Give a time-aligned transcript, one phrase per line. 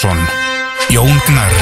[0.00, 0.16] Kjartansson
[0.88, 1.56] Jón Gnarr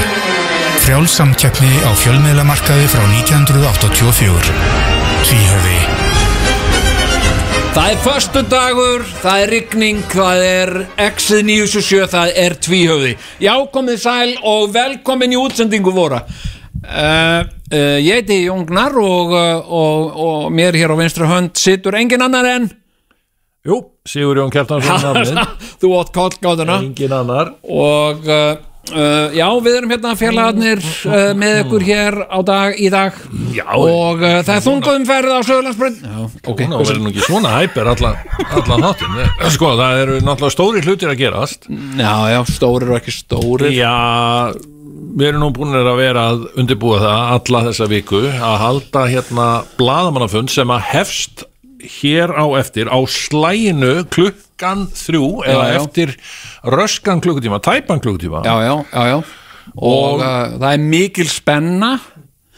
[0.84, 4.52] Frjálsamkeppni á fjölmiðlamarkaði frá 1984
[5.26, 5.78] Tvíhöfði
[7.74, 10.72] Það er förstu dagur, það er rigning, það er
[11.08, 13.12] X-ið 977, það er tvíhöfði.
[13.44, 16.22] Já, komið sæl og velkomin í útsendingu vora.
[16.82, 21.54] Uh, uh, ég heiti Jón Gnarr og, uh, og, og mér hér á vinstri hönd
[21.60, 22.70] situr engin annar en
[23.66, 25.38] Jú, Sigur Jón Kjartansson
[25.82, 27.50] þú átt kallgátuna engin annar.
[27.66, 28.60] Og uh,
[28.94, 33.18] uh, já, við erum hérna félagarnir uh, með ykkur hér á dag í dag.
[33.56, 35.98] Já, og uh, það er þunguðumferð á Söðurlandsbrunn.
[36.06, 40.16] Já, ok, Hún á verið nú ekki svona hæper allan alla þáttin Sko, það eru
[40.22, 41.68] náttúrulega stóri hlutir að gerast.
[41.98, 43.74] Já, já, stórir og ekki stórir.
[43.74, 43.92] Já,
[45.18, 49.52] við erum nú búin að vera að undirbúa það alla þessa viku að halda hérna
[49.80, 51.48] blaðamannafund sem að hefst
[51.82, 55.76] hér á eftir á slæginu klukkan þrjú eða já.
[55.78, 56.14] eftir
[56.66, 59.18] röskan klukkutíma, tæpan klukkutíma já, já, já, já.
[59.76, 61.98] og uh, það er mikil spenna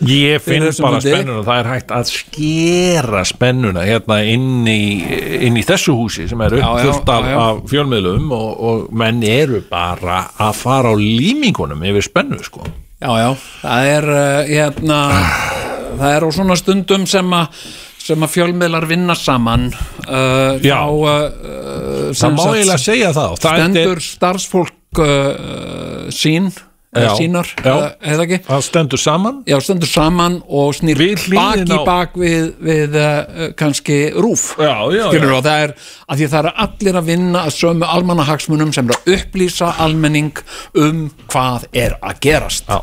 [0.01, 1.11] Ég finn bara fundi.
[1.13, 5.05] spennuna, það er hægt að skera spennuna hérna inn í,
[5.45, 7.35] inn í þessu húsi sem er Já, já, já, já.
[7.37, 12.65] af fjölmiðlum og, og menn eru bara að fara á límingunum yfir spennu sko.
[12.97, 13.29] já, já,
[13.61, 15.03] það er uh, hérna,
[16.01, 17.61] það er á svona stundum sem að
[18.11, 20.77] sem að fjölmiðlar vinna saman uh, Já.
[20.83, 26.51] á uh, Það má eiginlega segja og það er- stendur starfsfólk uh, sín
[26.91, 28.41] Já, sínar, eða ekki?
[28.49, 29.37] Það stendur saman?
[29.47, 30.99] Já, stendur saman og snýr
[31.31, 34.49] bak í bak við, við uh, kannski rúf.
[34.59, 34.75] Já,
[35.07, 38.91] skilur og það er að því það eru allir að vinna að sömu almannahagsmunum sem
[38.91, 40.43] er að upplýsa almenning
[40.75, 42.67] um hvað er að gerast.
[42.67, 42.83] Já.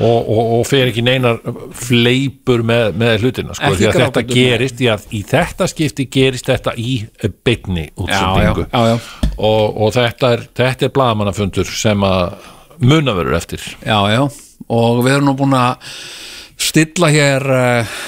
[0.00, 1.40] Og, og, og fer ekki neinar
[1.76, 6.50] fleipur með, með hlutina sko, því að þetta gerist því að í þetta skipti gerist
[6.50, 6.94] þetta í
[7.46, 8.68] beinni útsendingu.
[9.40, 12.38] Og, og þetta er, er bladamannafundur sem að
[12.80, 13.66] muna verður eftir.
[13.82, 14.22] Já, já,
[14.70, 15.94] og við erum nú búin að
[16.60, 18.00] stilla hér uh,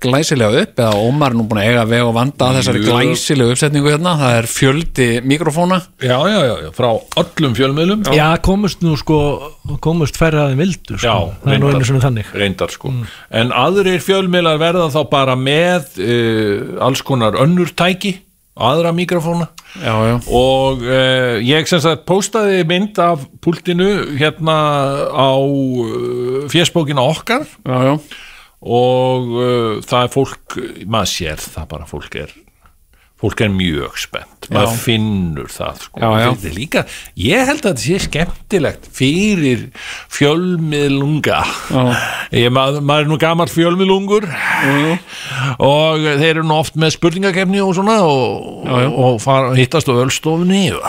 [0.00, 3.54] glæsilega upp eða Ómar er nú búin að eiga veg og vanda að þessari glæsilega
[3.54, 4.14] uppsetningu hérna.
[4.20, 5.80] Það er fjöldi mikrofóna.
[6.00, 6.88] Já, já, já, já, frá
[7.22, 8.06] öllum fjölmiðlum.
[8.16, 9.18] Já, komust nú sko
[9.84, 11.02] komust færri að þeim vildu sko.
[11.02, 11.82] Já, það er nú reyndar.
[11.82, 12.32] einu svona þannig.
[12.44, 12.94] Reyndar sko.
[13.42, 18.16] En aðrir fjölmiðlar verða þá bara með uh, alls konar önnur tæki
[18.58, 19.48] aðra mikrofóna.
[19.78, 24.58] Já, já, og uh, ég sem sagt postaði mynd af púltinu hérna
[25.14, 27.46] á uh, fésbókina okkar.
[27.62, 27.98] Já,
[28.58, 32.34] og uh, það er fólk maður sér það bara fólk er
[33.18, 34.80] fólk er mjög spennt maður Já.
[34.80, 36.00] finnur það sko.
[36.00, 36.52] Já, já.
[36.54, 36.82] Líka,
[37.20, 39.64] ég held að þetta sé skemmtilegt fyrir
[40.14, 41.40] fjölmiðlunga
[42.32, 44.28] ég, maður, maður er nú gamall fjölmiðlungur
[45.58, 48.90] og þeir eru nú oft með spurningakefni og svona og, Já, já.
[49.08, 50.86] og fara, hittast á ölstofunni og,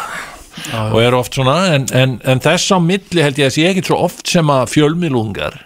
[0.92, 3.86] og eru oft svona en, en, en þess á milli held ég að sé ekki
[3.90, 5.60] svo oft sem að fjölmiðlungar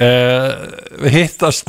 [0.00, 1.68] uh, hittast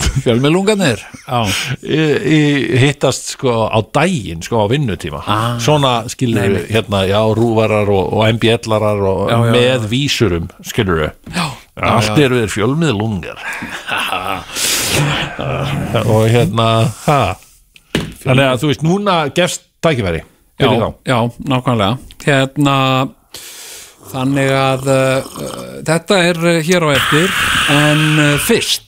[1.27, 1.39] já,
[1.83, 2.39] í,
[2.81, 5.21] hittast sko á daginn sko á vinnutíma.
[5.25, 5.57] Ah.
[5.61, 11.03] svona skilur við hérna já rúvarar og, og MBL-arar og Já, já, með vísurum skilur
[11.03, 11.45] við já,
[11.93, 13.43] allt eru þeir fjölmiðlungar.
[16.09, 16.65] Og hérna
[17.05, 17.21] ha.
[18.23, 20.25] þannig að þú veist núna gefst tækifæri.
[20.59, 21.17] Já, já,
[21.47, 21.97] nákvæmlega.
[22.25, 22.75] Hérna
[24.11, 25.33] þannig að uh,
[25.87, 27.27] þetta er uh, hér á eftir
[27.73, 28.87] en uh, fyrst.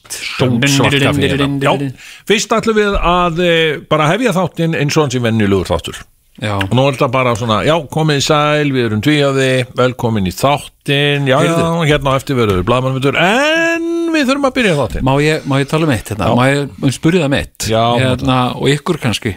[2.27, 3.51] Fyrst ætlum við að e,
[3.91, 6.01] bara hefja þáttinn eins og hans í venjulegur þáttur.
[6.41, 10.29] Já, og nú er þetta bara svona, já, komið í sæl við erum tvíjaði, velkomin
[10.29, 11.27] í þáttinn.
[11.29, 11.55] Já, já,
[11.91, 15.05] hérna á eftir verður blaðmannmyndur, en við þurfum að byrja þáttinn.
[15.05, 16.31] Má ég, má ég tala um eitt hérna?
[16.31, 16.35] Já.
[16.39, 19.35] má ég spyrja það mitt Já, hérna, og ykkur kannski?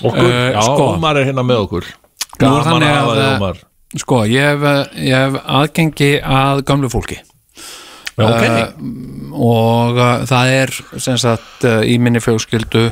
[0.00, 0.92] Okkur, Eh, já, sko.
[0.96, 1.90] Ómar er hérna með okkur.
[2.40, 3.66] Gaman að hafa þig Ómar
[3.98, 7.20] sko, ég hef, uh, ég hef aðgengi að gamlu fólki.
[8.20, 8.44] Já, ok,
[9.32, 12.90] og uh, það er sem sagt uh, í minni fjölskyldu.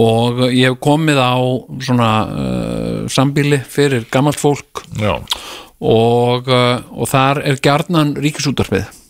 [0.00, 1.36] Og ég hef komið á
[1.84, 4.84] svona uh, sambíli fyrir gammalt fólk.
[5.84, 9.03] Og, uh, og þar er gjarnan ríkisútarpið já,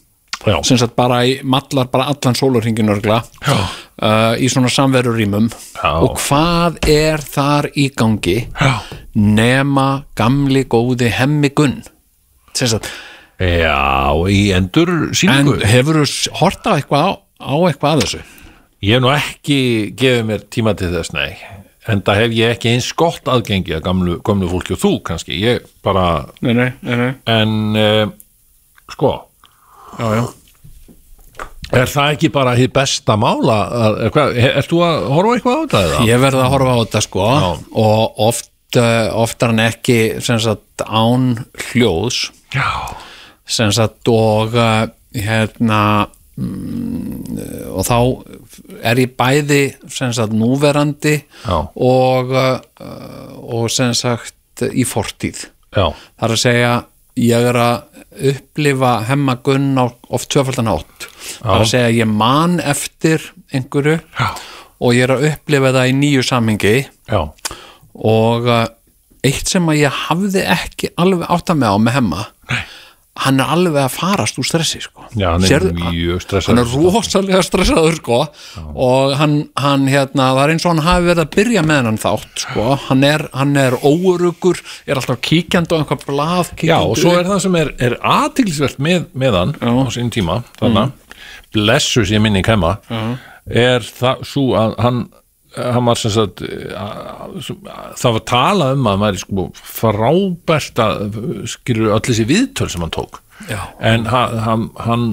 [0.44, 5.49] sem sagt bara í mallar bara allan sólarhingin örgla uh, í svona samverurýmum.
[5.79, 5.91] Já.
[5.94, 8.76] og hvað er þar í gangi já.
[9.14, 11.81] nema gamli góði hemmi gunn?
[12.55, 12.91] Sem sagt
[13.41, 17.12] já, í endur en síningu hefur þú horta eitthvað á,
[17.43, 18.25] á eitthvað að þessu?
[18.85, 19.61] Ég hef nú ekki
[19.97, 21.38] gefið mér tíma til þess, nei.
[21.88, 25.37] En það hef ég ekki eins gott aðgengi að gamlu, gamlu fólki og þú kannski,
[25.40, 27.11] ég bara nei, nei, nei, nei.
[27.32, 28.05] en uh,
[28.93, 29.12] sko
[29.99, 30.25] Já, já.
[31.75, 33.58] Er það ekki bara hitt besta mála?
[34.05, 36.02] Er, hvað, er þú að horfa eitthvað á þetta?
[36.06, 37.46] Ég verði að horfa á þetta sko Já.
[37.85, 39.99] og oft, uh, oftar en ekki
[40.44, 41.31] sagt án
[41.70, 42.20] hljóðs
[43.75, 44.85] sagt og uh,
[45.17, 45.81] hérna
[46.37, 47.40] mm,
[47.75, 47.99] og þá
[48.93, 49.62] er ég bæði
[50.20, 51.58] sagt núverandi Já.
[51.75, 52.58] og uh,
[53.44, 53.69] og
[54.75, 56.75] í fortíð já, það er að segja
[57.20, 62.11] ég er að upplifa hemma gunn á oft tvöfaldan átt það er að segja ég
[62.11, 63.22] man eftir
[63.55, 64.28] einhverju Já.
[64.81, 66.75] og ég er að upplifa það í nýju samhengi
[67.11, 67.20] já,
[67.94, 68.64] og uh,
[69.25, 72.62] eitt sem að ég hafði ekki alveg átt að með á með hemma Nei.
[73.22, 75.05] Hann er alveg að farast úr stressi sko.
[75.14, 76.58] Já, hann er Sérðu- mjög hann stressaður.
[76.58, 78.19] er rosalega stressaður sko.
[78.75, 81.99] og hann, hann hérna, það er eins og hann hafi verið að byrja með hann
[82.02, 82.64] þátt sko.
[82.88, 87.40] hann er, er óurugur er alltaf kíkjandi á einhvað blað Já, og svo er það
[87.46, 89.70] sem er, er aðtilsvert með, með hann Já.
[89.70, 90.93] á sín tíma þannig,
[91.55, 92.78] blessus ég minni kemma
[93.46, 95.05] er það svo að hann
[95.56, 97.51] hann var sem sagt að-
[98.01, 101.19] það var talað um að maður sko frábært að
[101.53, 103.21] skilur öll þessi viðtöl sem hann tók
[103.51, 103.61] Já.
[103.81, 105.06] en hann, hann,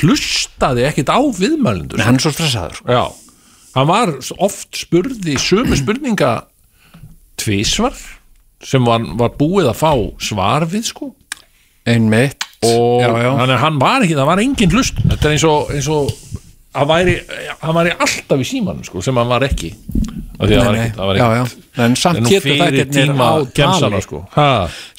[0.00, 2.80] hlustaði ekkit á viðmælendur hann er svo stressaður.
[2.90, 3.04] Já,
[3.76, 4.12] hann var
[4.42, 6.32] oft spurði sömu spurninga
[7.38, 7.94] tvísvar
[8.66, 9.92] sem var, var búið að fá
[10.24, 11.12] svar við sko
[11.86, 13.30] einmitt já, já.
[13.62, 16.10] Hann var ekki, það var engin hlust þetta er eins og, eins og
[16.76, 17.16] hann væri,
[17.62, 19.72] hann væri alltaf í símanum sko, sem hann var ekki.
[20.36, 21.44] Nei, það var já, já.
[21.80, 24.00] en er samt fyrir þættirnir tíma á tali.
[24.04, 24.18] sko.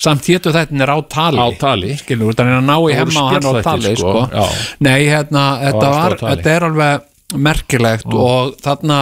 [0.07, 1.43] samt hétu þættirnir á tali.
[1.43, 1.91] Á tali.
[1.99, 4.47] Skilur, þannig að ná í hemma og hann á tali sko, sko.
[4.87, 8.97] nei, hérna, þetta, var, þetta er alveg merkilegt og þarna,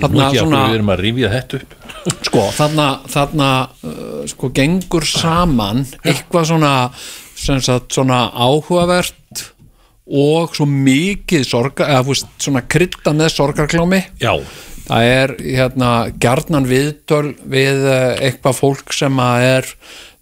[0.00, 0.62] þarna svona
[2.24, 3.48] sko, þarna, þarna
[3.84, 6.72] uh, sko, gengur saman eitthvað svona,
[7.36, 9.14] sagt, svona áhugavert
[10.08, 14.32] og svo mikið sorga, eða veist, svona krydda með sorgarklámi Já,
[14.88, 15.90] það er hérna
[16.22, 19.68] gjarnan viðtöl við eh, eitthvað fólk sem að er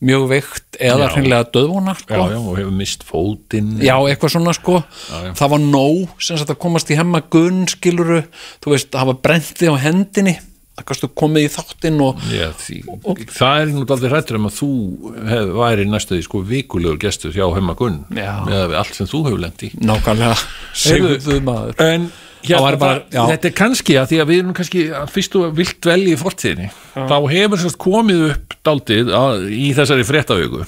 [0.07, 1.13] mjög veikt eða Já.
[1.15, 2.19] hreinlega döðvona já, sko.
[2.29, 5.31] já, og hefur mist fótinn Já, eitthvað svona sko já.
[5.39, 8.21] það var nóg sem sagt að komast í hemma gunn skiluru,
[8.61, 10.37] þú veist, hafa brent þig á hendinni,
[10.77, 12.77] að kannstu komið í þáttinn og Já, því,
[13.33, 14.69] það er nú aldrei hrættur um að þú
[15.31, 18.33] hef, væri næstuði sko vikulegur gestur hjá Hemma Gunn Já.
[18.45, 19.71] með allt sem þú hefur lent í.
[19.81, 20.37] Nákvæmlega.
[20.77, 21.75] Segðu maður.
[21.81, 22.11] En
[22.47, 23.23] Það hérna, væri bara- já.
[23.33, 26.69] þetta er kannski að því að við erum kannski fyrst og vilt dvelja í fortíðinni.
[26.95, 30.67] Þá hefur sérst komið upp daldið að, í þessari fréttavögu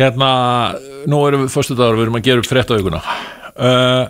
[0.00, 0.30] hérna
[1.08, 3.00] nú erum við fyrstu dagur, við erum að gera upp fréttavöguna
[3.56, 4.04] uh,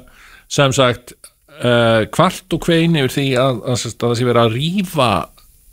[0.50, 1.14] sem sagt
[1.60, 5.10] uh, kvart og kvein yfir því að, að, að, að það sé verið að rífa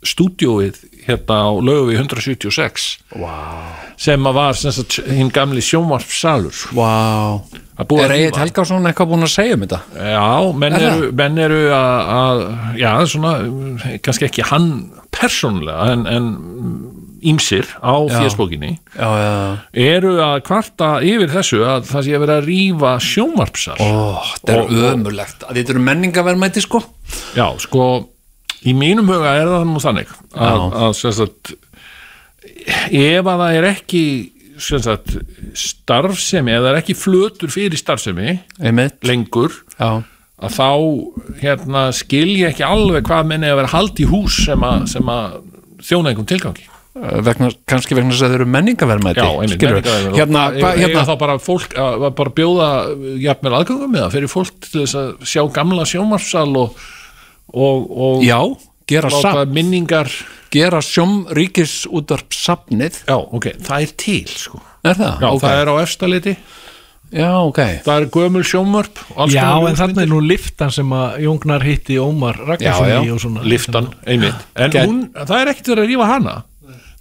[0.06, 0.76] stúdjóið
[1.08, 2.84] hérna á lögu 176
[3.18, 3.72] wow.
[3.98, 7.40] sem að var sem sagt hinn gamli sjónvarpsalur Vá,
[7.78, 8.42] Það er Egil rífa.
[8.44, 9.80] Helgason eitthvað búin að segja um þetta?
[9.94, 10.28] Já,
[10.62, 12.44] menn Er eru, menn eru að, að,
[12.78, 13.34] já, svona,
[14.06, 14.70] kannski ekki hann
[15.14, 16.30] persónulega, en, en
[17.26, 18.76] ímsir á fjöspókinni
[19.72, 23.78] eru að kvarta yfir þessu að það sé að vera að rífa sjónvarpsal.
[23.82, 23.88] Ó,
[24.36, 25.46] þetta er ömurlegt.
[25.48, 26.82] Þetta eru menningaverðmæti sko.
[27.34, 27.86] Já, sko,
[28.62, 31.54] í mínum huga er það nú þannig að, að sagt,
[32.92, 34.04] ef að það er ekki
[34.58, 35.16] sagt,
[35.58, 40.02] starfsemi, eða það er ekki flötur fyrir starfsemi einmitt, lengur, já,
[40.38, 40.70] að þá
[41.42, 45.38] hérna, skil ég ekki alveg hvað menni að vera hald í hús sem að,
[45.78, 46.67] þjóna einhverjum tilgangi
[47.26, 49.26] vegna, kannski vegna þess að þeir eru menningaverðmæti
[50.16, 52.68] hérna, hva, hérna þá bara fólk að að bara bjóða
[53.24, 56.82] jafnvel aðgangum með það fyrir fólk til þess að sjá gamla sjómarsal og,
[57.54, 58.38] og, og já,
[58.88, 60.12] gera, safn, minningar
[60.54, 64.62] gera sjóm ríkisútvarp safnið Já, ok, það er til sko.
[64.86, 65.18] Er það?
[65.20, 65.42] Já, Ok.
[65.44, 66.32] það er á efstaliti,
[67.12, 67.58] já, ok.
[67.84, 72.36] Það er gömul sjómörp Já, en þarna er nú liftan sem að Jóngnar hitti Ómar
[72.40, 73.00] Ragnarsson Já, já.
[73.04, 73.44] í og svona.
[73.44, 74.46] liftan, einmitt.
[74.56, 76.36] En hún, það er ekkert verið að rífa hana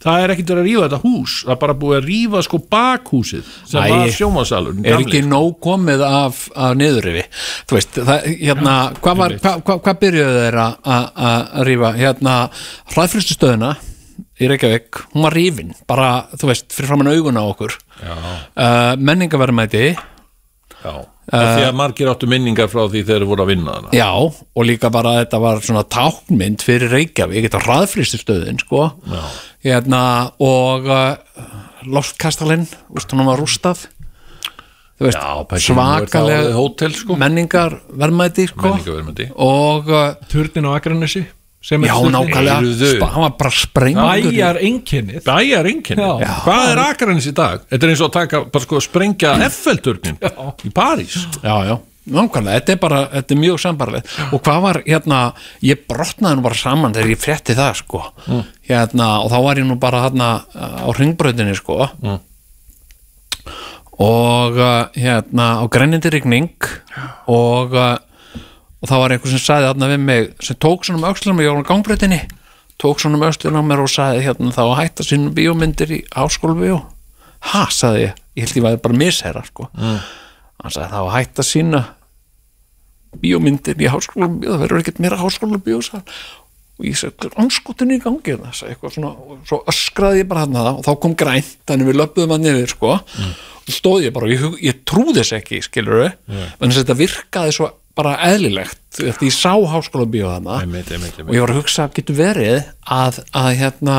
[0.07, 1.35] það er ekkert verið að rífa þetta hús.
[1.43, 5.59] Það er bara búið að rífa sko bakhúsið sem Æ, var sjómasalur er ekki nóg
[5.63, 7.25] komið af, af niðurrifi?
[7.67, 12.37] Þú veist, það, hérna var, hvað hva, hva byrjuðu þeir að- rífa, hérna
[12.93, 13.75] hraðfristustöðuna
[14.37, 17.73] í Reykjavík hún var rífin, bara, þú veist fyrir framann augun á okkur.
[17.97, 19.87] Uh, menningaverðmæti
[20.77, 24.11] Já, uh, því að margir áttu minningar frá því þeir voru að vinna hana Já,
[24.13, 29.23] og líka bara að þetta var svona tákmynd fyrir Reykjavík, þetta hraðfristustöðin sko, Já.
[29.67, 30.01] Hérna
[30.43, 31.45] og uh,
[31.87, 32.65] loftkastalinn,
[33.21, 33.85] hún var rústað.
[34.97, 37.17] Veist, Já, svakaleg hótel, sko.
[37.21, 38.71] menningar verðmæti sko.
[39.37, 40.73] Og uh, Turnin á
[41.83, 46.29] er já, nákvæmlega, hann var bara sprengur Bæjar einkennið Bæjar einkenni, Já.
[46.45, 47.63] hvað er Akranis í dag?
[47.67, 51.17] Þetta er eins og að taka, bara sko, sprengja Eiffelturnin í París.
[51.41, 51.75] Já, já,
[52.13, 55.19] nákvæmlega, þetta er bara þetta er mjög sambarlegt og hvað var hérna,
[55.65, 58.03] ég brotnaði nú bara saman þegar ég frétti það sko.
[58.67, 61.81] Hérna, og þá var ég nú bara hérna á ringbröðinni sko.
[63.97, 66.51] Og uh, hérna á grænindi rigning.
[67.25, 67.95] Og uh,
[68.77, 71.49] og það var einhver sem sagði þarna við mig sem tók svona um öxlunum ég
[71.49, 72.19] var á gangbreytinni
[72.77, 75.99] tók svona um öxlunum á mér og sagði hérna þá að hætta sínum bíómyndir í
[76.13, 76.83] háskólabíó.
[77.51, 79.69] Ha, sagði ég, ég held ég væri bara misherra sko.
[79.73, 79.97] Mm.
[80.61, 81.81] hann sagði þá að hætta sína
[83.21, 85.81] bíómyndir í háskólabíó það verður ekkert meira háskólabíó
[86.77, 90.45] og ég sagði, anskotin í gangi það sagði eitthvað svona, og svo öskraði ég bara
[90.45, 94.29] hann og þá kom grænt, þannig við löpuðum hann yfir sko, og stóð ég bara
[94.29, 98.13] og ég, ég trúði þess ekki, skilur við en þess að þetta virkaði svo bara
[98.27, 100.59] eðlilegt því ég sá háskóla bíó þarna.
[100.61, 101.29] Einmitt, einmitt, einmitt.
[101.29, 102.57] og ég var að hugsa getur verið
[102.93, 103.97] að, að hérna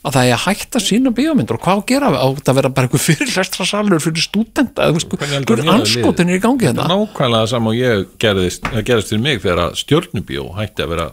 [0.00, 2.10] að það er að hætta sína bíómyndur og hvað gera?
[2.16, 6.38] Á þetta að vera bara einhver fyrirlestra salur fyrir stúdenta eða mér að anskotin er
[6.38, 9.76] í gangi Þetta hérna er nákvæmlega sama og ég gerðist, gerðist fyrir mig þegar að
[9.82, 11.06] stjörnubjó hætti að vera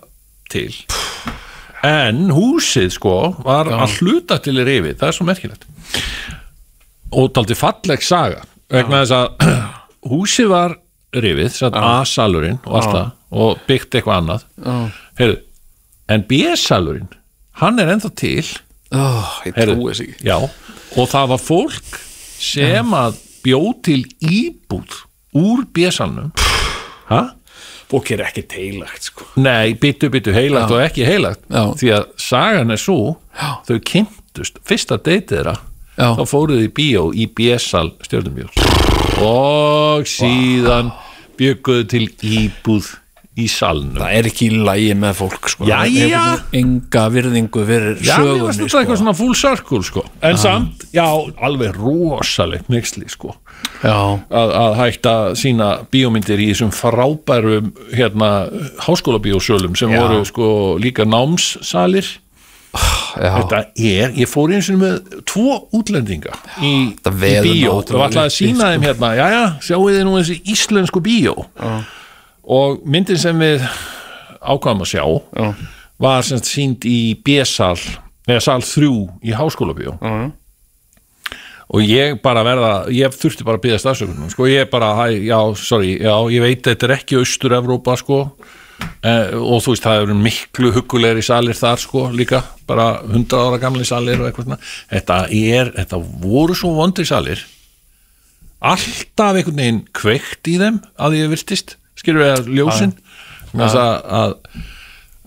[0.54, 0.70] til.
[1.88, 5.68] En húsið sko var að hluta til í rifið, það er svo merkilegt.
[7.18, 9.52] Og daldi falleg saga vegna þess að
[10.14, 10.78] húsið var
[11.18, 14.48] rifið, satt A-salurinn og allt það og byggt eitthvað annað.
[15.20, 15.38] Heyrðu,
[16.16, 17.12] en B-salurinn
[17.60, 18.46] hann er ennþá til
[18.92, 20.18] oh, ég trúi þess ekki.
[20.28, 20.38] já,
[20.98, 22.00] og það var fólk
[22.38, 25.02] sem að bjó til íbúð
[25.38, 25.66] úr
[27.08, 27.22] hæ?
[27.88, 29.26] fólk er ekki teilagt sko.
[29.40, 31.46] Nei, byttu, byttu, heilagt og ekki heilagt.
[31.48, 31.64] Já.
[31.80, 33.00] því að sagan er svo
[33.32, 33.50] Já.
[33.68, 35.56] þau kynntust, fyrsta deytið þeirra
[35.98, 36.10] Já.
[36.20, 38.60] þá fóruð í bíó í B-sal stjórnumbjós
[39.24, 40.92] og síðan
[41.40, 42.92] bygguðu til íbúð
[43.38, 43.98] í salnum.
[44.02, 45.68] Það er ekki í lægi með fólk sko.
[45.68, 50.06] Er einhvern veginn enga virðingu fyrir Já, sögunni þetta eitthvað svona full circle sko.
[50.26, 51.06] En samt, já,
[51.46, 53.36] alveg rosalegt mixli sko.
[53.84, 58.32] Já, að, að hætta sína bíómyndir í þessum frábærum hérna
[58.86, 60.00] háskólabíósölum sem Já.
[60.02, 60.48] voru sko
[60.82, 62.18] líka námssalir.
[63.18, 63.32] Já.
[63.40, 67.72] þetta er, ég fór eins og með tvo útlendinga í, í bíó.
[67.72, 69.40] og náttúrulega ætlaði að uppi, sína þeim hérna já já,
[69.70, 71.34] sjáu þið nú þessi íslensku bíó?
[71.58, 71.97] Og
[72.88, 73.64] myndin sem við
[74.42, 75.48] ákvaðum að sjá Já.
[76.00, 77.78] var sem sagt sínd í B-sal
[78.28, 78.92] eða sal 3
[79.28, 80.14] í háskólabíó Já.
[81.68, 84.48] og ég bara verða ég þurfti bara að byggja stafsökunum sko.
[84.48, 88.22] Ég bara, hæ, já, sorry, já, ég veit þetta er ekki austur-Evrópa sko.
[89.02, 92.44] Eh, og þú veist það eru miklu huggulegri salir þar sko líka.
[92.70, 94.60] Bara 100 ára gamli salir og eitthvað svona.
[94.94, 97.42] Þetta er, þetta voru svo vondri salir.
[98.64, 102.94] Alltaf einhvern veginn kveikt í þeim að ég virtist, skilur við að ljósin
[103.54, 104.38] þess að,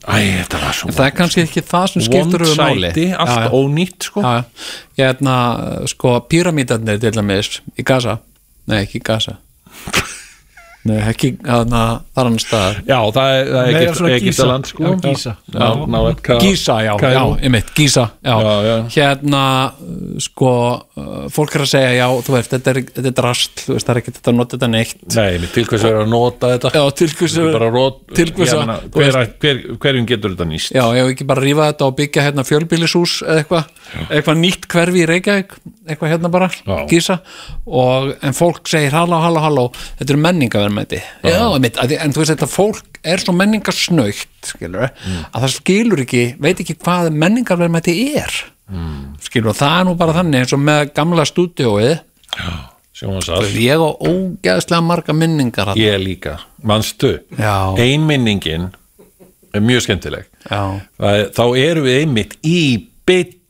[0.06, 0.18] æ,
[0.50, 2.90] það er kannski ekki það sem skiptur máli.
[2.92, 4.24] sæti, allt ónýtt sko.
[4.24, 4.44] Já,
[5.00, 5.36] ég hérna,
[5.90, 8.18] sko, píramítarnir til dæmis í Gaza.
[8.70, 9.38] Nei, ekki í Gaza
[10.88, 11.80] nei, ekki, þarna,
[12.16, 14.14] þar hann staðar Já, það er, það er.
[14.16, 14.92] Egyptaland sko.
[15.04, 15.32] Gísa.
[15.52, 18.36] Já, ná, ka, Gísa, já, já, einmitt, Gísa já.
[18.40, 18.76] Já, já.
[18.94, 19.42] hérna
[19.74, 20.52] uh, sko,
[20.96, 23.86] uh, fólk er að segja já, þú veist, þetta er, þetta er drast þú veist,
[23.90, 26.52] það er ekki þetta að nota þetta neitt Nei, mér til hvers er að nota
[26.54, 29.38] þetta já, til hvers Þetta bara rót, til hvers ég að- meina, þú hver, veist-
[29.44, 32.46] hver, hverjum getur þetta nýst já, ég hef ekki bara rífa þetta og byggja hérna
[32.48, 33.70] fjölbýlishús eða eitthvað,
[34.08, 35.54] eitthvað nýtt hverfi í Reykjavík,
[35.90, 36.76] eitthvað hérna bara Já.
[36.90, 37.18] Gísa,
[37.66, 39.64] og en fólk segir halló, halló, halló,
[39.98, 40.20] þetta er
[40.70, 45.22] menningaverðmæti já, einmitt, að en þú veist, þetta fólk er svo menningarsnaukt skilur, Mm.
[45.34, 48.32] að það skilur ekki veit ekki hvað menningarverðmæti er.
[48.70, 49.16] Mm.
[49.20, 51.24] skilur, og það er nú bara þannig eins og með gamla
[53.00, 55.80] Sjónvarsal ég á ógeðslega marga minningar þarna.
[55.80, 57.14] Ég líka, manstu?
[57.38, 57.74] Já.
[57.80, 58.70] Einminningin
[59.54, 60.26] er mjög skemmtileg.
[60.46, 62.86] Það Þá erum við einmitt í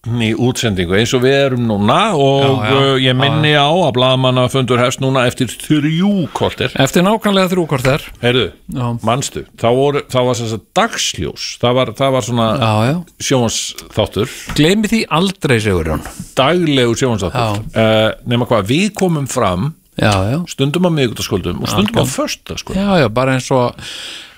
[0.00, 2.76] bytni útsendingu eins og við erum núna og Já, já.
[2.76, 7.64] uh, ég minni á að blaðmanna fundur hefst núna eftir þrjú kortir eftir nákvæmlega þrjú
[7.69, 8.87] hvort er Heyrðu, Já.
[9.04, 12.97] manstu þá, voru, þá var þess að dagsljós það var, það var svona já, já,
[13.28, 16.07] sjónsþáttur gleymi því aldrei Sigurjón.
[16.40, 22.00] Daglegu sjónsþáttur uh, nema hvað, við komum fram já, já, stundum á miðgutaskvöldum og stundum
[22.00, 23.76] á föstaskvöldum já, já, bara eins og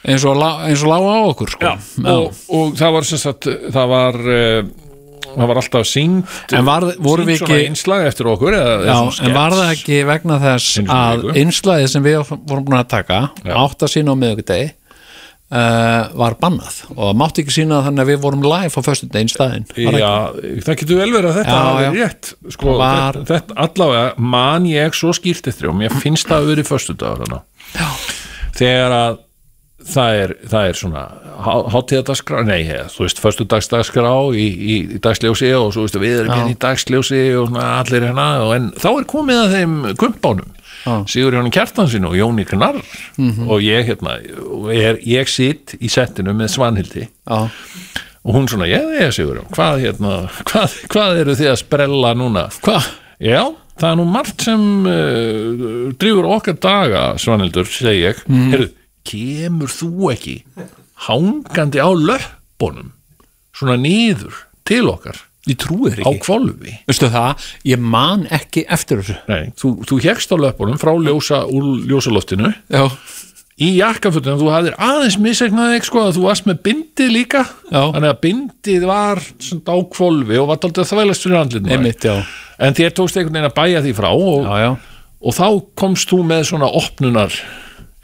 [0.03, 1.77] eins og, lá- eins og lága á okkur sko.
[2.03, 4.73] og, og það var sagt það var uh,
[5.37, 8.57] það var alltaf syngt En var, voru við ekki einslag eftir okkur
[8.89, 11.35] Já, en var það ekki vegna þess að viku.
[11.43, 13.19] einslaðið sem við vorum búin að taka
[13.63, 14.71] átt að sína á miðvikudegi
[15.53, 16.79] uh, var bannað.
[16.97, 18.81] Og það mátti ekki sína þannig að við vorum live á
[19.77, 20.13] Var Já,
[20.69, 21.91] það getur vel verið að þetta Já, já.
[21.99, 22.33] rétt.
[22.57, 26.51] Sko, Var- þetta, þetta, allavega man ég svo skýrt eftir og mér finnst það að
[26.55, 27.43] verið föstudagur hana.
[28.57, 29.21] þegar að
[29.89, 31.03] það er, það er svona
[31.73, 32.63] hátíðadagskrá, nei,
[32.93, 37.23] þú veist föstudagsdagskrá í, í, í dagsljósi og svo veist við erum hérna í dagsljósi
[37.41, 40.59] og svona allir hérna en þá er komið að þeim kumpánum
[41.07, 42.81] Sigur Jóni Kjartansin og Jóni Knarr
[43.47, 44.17] og ég hérna
[44.75, 47.39] er, ég sitt í settinu með Svanhildi Já,
[48.23, 50.17] og hún svona, ég Sigur Jón hvað, hérna,
[50.49, 52.49] hvað, hvað eru þið að sprella núna?
[52.63, 52.91] Hvað?
[53.23, 53.43] já,
[53.79, 58.23] það er nú margt sem uh, drýfur okkar daga Svanhildur, segi ég.
[58.27, 58.49] Mhm.
[58.55, 58.71] Heyrðu,
[59.09, 60.37] kemur þú ekki
[61.09, 62.93] hangandi á löppunum
[63.57, 65.19] svona niður til okkar?
[65.51, 66.21] Ég trúi þér á ekki.
[66.23, 69.17] kvolfi Veistu það, ég man ekki eftir þessu.
[69.27, 72.53] Nei, þú, þú hjekst á löppunum frá ljósa úr ljósaloftinu.
[72.71, 72.85] Já,
[73.59, 77.43] í jakkafötunum, þú hafðir aðeins misreiknað þig sko að þú varst með bindið líka.
[77.73, 77.83] Já.
[77.83, 82.07] þannig að bindið var svona á kvolfi og var daldið að þvælast fyrir andlinu einmitt,
[82.07, 82.15] já.
[82.63, 84.71] En þér tókst einhvern veginn að bæja því frá og, Já, já,
[85.27, 85.47] og þá
[85.83, 87.35] komst þú með svona opnunar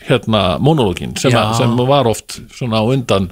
[0.07, 1.41] hérna monologin sem, Já.
[1.49, 3.31] að, sem var oft svona á undan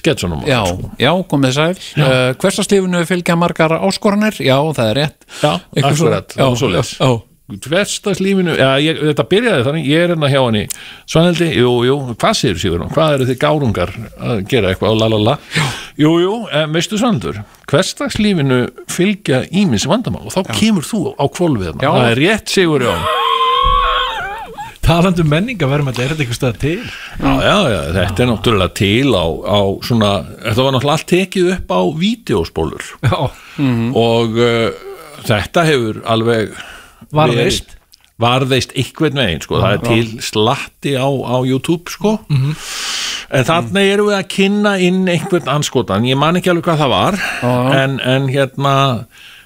[0.00, 0.62] sketsunum já,
[1.02, 1.72] já, komið sæl.
[1.98, 4.38] Uh, Hverstaslífinu fylgja margar áskoranir?
[4.42, 5.26] Já, það er rétt.
[5.42, 5.52] Já,
[5.82, 6.92] akkurat, það var Já, svoleiðis.
[7.00, 7.10] já,
[7.50, 10.62] hverstagslífinu, já, ég, þetta byrjaði þannig ég er hérna hjá henni,
[11.10, 14.94] Svanhildi jú, jú, hvað séu Sigur, hvað eru þið gárungar að gera eitthvað?
[14.94, 15.36] Og lalala
[15.98, 17.40] jú, jú, en veistu Svanhildur
[17.70, 20.28] hverstagslífinu fylgja ímis vandamál?
[20.30, 21.90] Og þá kemur þú á kvolfið Já.
[21.90, 23.02] það er rétt Sigur Jón
[24.90, 26.78] Talandi um menningaverðum, þetta er þetta eitthvað til?
[27.20, 30.08] Já, já, já, þetta er náttúrulega til á, á svona,
[30.42, 33.18] þetta var náttúrulega allt tekið upp á vídeospólur Já,
[34.00, 34.88] og uh,
[35.28, 36.56] þetta hefur alveg
[37.14, 37.70] Varðveist.
[37.70, 37.76] verið-
[38.20, 39.60] varðveist einhvern veginn sko.
[39.62, 42.16] það er til slatti á, á YouTube sko.
[42.28, 46.92] en þannig erum við að kynna inn einhvern anskotan, ég man ekki alveg hvað það
[46.96, 47.20] var
[47.78, 48.74] en, en hérna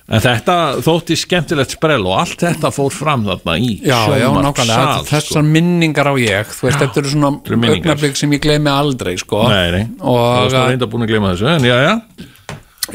[0.05, 4.99] en þetta þótti skemmtilegt sprell og allt þetta fór fram þarna í já, já, nákvæmlega.
[4.99, 5.07] Sko.
[5.09, 7.31] Þessar minningar á ég Þú veist, þetta eru svona
[7.71, 9.47] augnablik sem ég gleymi aldrei, sko.
[9.49, 11.95] Nei, nei, það Og, var svona reynda búin að gleyma þessu en já, já,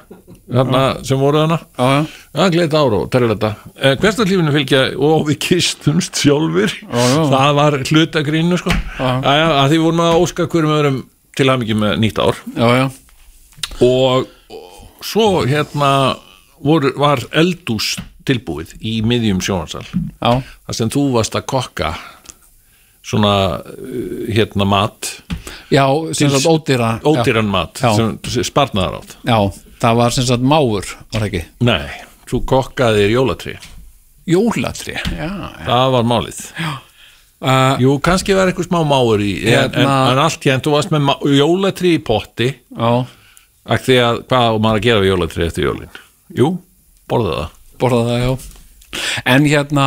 [0.49, 1.59] hérna sem voru þarna.
[1.79, 1.89] Já,
[2.37, 7.23] já, gleðilegt ár og terri þetta eh, hverstakslífinu fylgja og við kistumst sjálfur Já, já.
[7.33, 8.77] það var hlutagrínu sko.
[9.01, 11.01] Að því vorum að óska hverjum öðrum
[11.39, 12.41] til að mikið með nýtt ár.
[13.85, 15.91] Og, og svo hérna
[16.65, 17.95] voru, var eldús
[18.29, 19.85] tilbúið í miðjum sjónarsal
[20.21, 21.95] þar sem þú varst að kokka
[23.05, 25.13] svona uh, hérna mat.
[25.73, 25.85] Já
[26.17, 27.93] sem sagt ódýra ódýran mat Já.
[27.97, 29.39] sem sparnaðar átt já,
[29.81, 31.89] það var sem sagt máur var ekki, nei,
[32.29, 33.57] þú kokkaðir jólatrí
[34.29, 35.65] jólatri já, já.
[35.65, 36.41] það var málið.
[37.39, 40.73] Uh, jú, kannski var eitthvað smá máur í en, en, Hérna- en allt hérna, þú
[40.75, 42.49] varst með jólatrí í potti.
[43.69, 46.01] Að því að hvað maður að gera við jólatrí eftir jólin?
[46.35, 46.49] Jú,
[47.09, 47.55] borða það.
[47.79, 49.03] Borða það, já.
[49.29, 49.87] En hérna,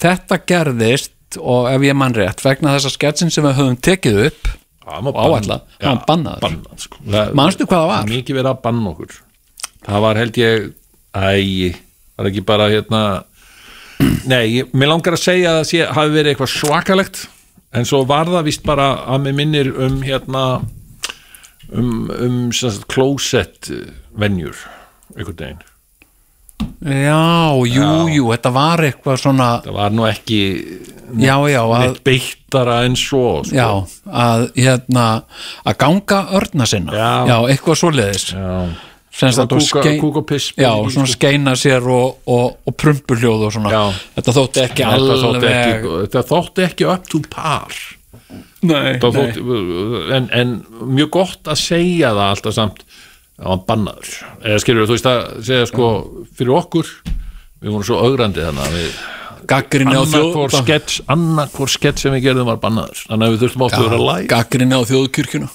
[0.00, 4.48] þetta gerðist og ef ég mann rétt, vegna þessa sketsin sem við höfum tekið upp
[4.86, 6.44] má Og áætla, það var bannað,
[6.78, 6.98] sko.
[7.10, 8.04] Það- Manstu hvað það var?
[8.10, 9.16] Mikið verið að banna okkur
[9.86, 10.68] Það var held ég
[11.16, 11.74] Æ,
[12.14, 13.00] það er ekki bara hérna
[14.28, 17.22] Nei, mér langar að segja að það sé, hafi verið eitthvað svakalegt
[17.76, 20.42] en svo var það vist bara að mér minnir um hérna
[21.72, 22.36] um, um
[22.92, 23.70] closet
[24.16, 24.56] venjur
[25.16, 25.64] einhvern veginn
[26.86, 30.40] já, jú, jú, þetta var eitthvað svona það var nú ekki
[31.18, 33.56] já, já, að, neitt beittara en svo sko.
[33.56, 33.68] já,
[34.06, 35.06] að hérna
[35.66, 37.38] að ganga örna sinna Já.
[37.46, 38.50] eitthvað svoleiðis já.
[39.16, 42.76] sem sagt og Kúka, skein, kúk og piss já, svona skeina sér og, og, og
[42.76, 43.82] prumpuljóð og svona Já.
[44.18, 47.80] þetta þótti ekki þetta þótti alveg ekki, þetta þótti ekki up to par
[48.66, 49.46] nei, Það þótti,
[50.16, 50.56] en, en
[50.92, 52.86] mjög gott að segja það alltaf samt
[53.36, 54.14] að hann bannaður.
[54.42, 55.90] Eða skilur þú veist að segja sko
[56.36, 56.94] fyrir okkur
[57.60, 58.96] við vorum svo augrandi þannig að við
[59.50, 63.04] gaggrinni á þjóð skets annarkvor skets sem við gerðum var bannaður.
[63.06, 65.52] Þannig að við þurftum oft að vera læg gaggrinni á þjóðkirkjuna.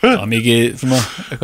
[0.00, 0.98] Það var mikið svona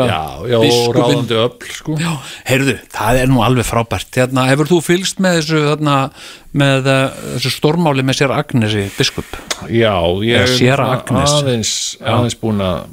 [0.08, 0.56] já, já,
[0.96, 1.96] ráðandi öll sko.
[2.00, 2.12] Já,
[2.48, 4.08] heyrðu, það er nú alveg frábært.
[4.16, 5.96] Hérna, hefur þú fylgst með þessu þarna,
[6.56, 7.02] með uh,
[7.34, 9.36] þessu stormáli með sér Agnesi biskup?
[9.68, 9.92] Já,
[10.24, 12.86] ég er aðeins, aðeins búin að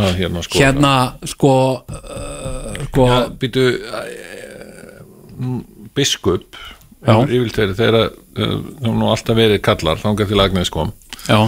[0.00, 0.92] að hérna sko hérna
[1.30, 1.52] sko,
[1.86, 3.64] uh, sko ja, býtu
[5.94, 6.56] biskup
[7.04, 7.12] Já.
[7.20, 10.92] hefur yfirleitt verið þegar uh, nú alltaf verið kallar þangað til Agnes kom.
[11.28, 11.40] Já,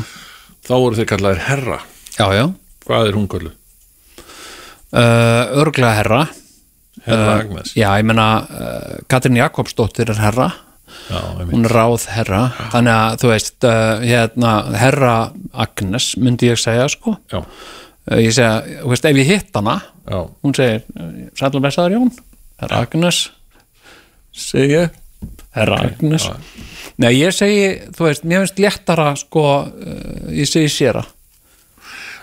[0.66, 1.78] þá voru þeir kallaðir herra.
[2.18, 2.44] Já, já.
[2.86, 3.52] Hvað er hún kallu?
[4.92, 6.26] uh, örglega herra.
[6.26, 6.42] Herra
[7.06, 7.70] Uh, Agnes?
[7.76, 10.46] já, ég meina uh, Katrin Jakobsdóttir er herra.
[11.52, 12.40] Hún ráð herra.
[12.72, 15.12] Þannig að þú veist uh, hérna, herra
[15.54, 17.14] Agnes myndi ég segja sko.
[17.30, 17.46] Já, uh,
[18.14, 20.84] ég segja, þú veist, ef ég hitt hana já, hún segir,
[21.38, 22.12] sælum blessaður Jón.
[22.62, 23.18] Herra Agnes.
[24.36, 24.94] Segi ég,
[25.56, 26.28] herra Agnes.
[27.02, 27.66] Nei, ég segi,
[27.96, 31.04] þú veist, mér finnst léttara sko, uh, ég segi séra.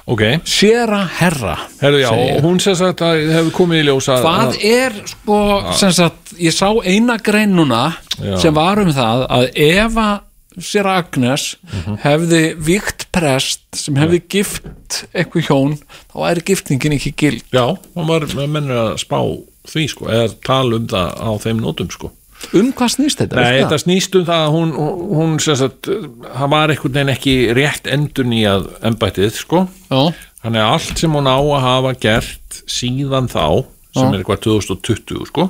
[0.04, 0.19] Ok.
[0.43, 4.58] Séra herra Herru, já, og hún sem sagt að hefur komið í ljós að Hvað
[4.67, 5.38] er sko,
[5.80, 7.86] sem sagt, ég sá eina grein núna
[8.17, 8.36] Já.
[8.41, 10.17] sem var um það að ef að
[10.60, 11.98] sér Agnes Mhm.
[12.04, 15.78] hefði víkt prest sem hefði gift eitthvað hjón,
[16.13, 17.44] þá væri giftingin ekki gild.
[17.54, 19.20] Já, maður mennir að spá
[19.68, 22.12] því sko, eða tala um það á þeim nótum sko
[22.54, 23.36] Um hvað snýst þetta?
[23.39, 24.72] Nei, þetta snýst um það að hún,
[25.16, 29.62] hún sagt, það var einhvern veginn ekki rétt endur nýjað embættið, sko.
[29.89, 30.13] Já,
[30.44, 33.63] Þannig að allt sem hún á að hafa gert síðan þá,
[33.96, 35.46] sem er eitthvað 2020, sko,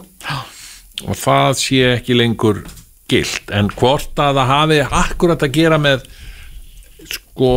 [1.08, 2.62] og það sé ekki lengur
[3.14, 3.52] gilt.
[3.56, 6.04] En hvort að það hafi akkurat að gera með,
[7.14, 7.52] sko,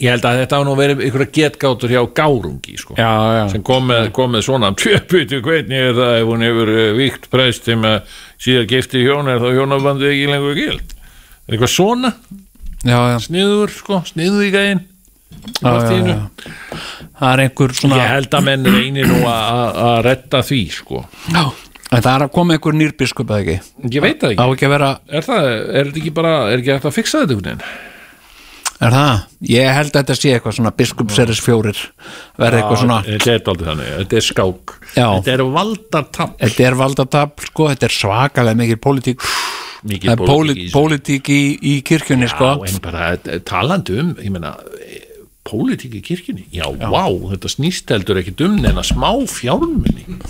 [0.00, 3.42] ég held að þetta hafa nú verið einhverja getgátur hjá Gárungi, sko já, já.
[3.52, 7.28] sem kom með, kom með svona tjöputu hvernig er það ef hún hefur uh, víkt
[7.32, 10.94] prest sem að síðan gifti hjón er þá hjónabandið ekki lengur gild?
[11.50, 12.14] Er eitthvað svona?
[12.86, 14.80] Já, sniður sko, sniður í gæðin.
[15.60, 20.60] Það er einhver svona ég held að menn reynir nú að- að að redda því
[20.72, 21.02] sko.
[21.34, 21.42] Já,
[21.90, 23.72] en það er að koma einhver nýrbiskup eða ekki?
[23.90, 26.62] Ég veit það Á ekki, ekki að vera, er það er þetta ekki bara, er
[26.62, 27.88] ekki hægt að fixa þetta einhvern veginn?
[28.80, 29.24] er það?
[29.50, 31.80] Ég held að þetta sé eitthvað svona biskupseris fjórir.
[32.40, 34.74] Verði eitthvað svona þetta er aldrei þannig, þetta er skák.
[34.94, 35.06] Já.
[35.06, 39.28] þetta er valdartam Þetta er valdatafl, sko, þetta er svakalega mikil pólitík.
[39.90, 42.50] Mikið Það er pólitík pólit, í í, kirkjunni, sko.
[42.56, 45.06] Já, en bara eh, talandi um, ég meina, eh,
[45.48, 50.20] pólitík í kirkjunni, já, vá, þetta snýst heldur ekki um neina smá fjármunni.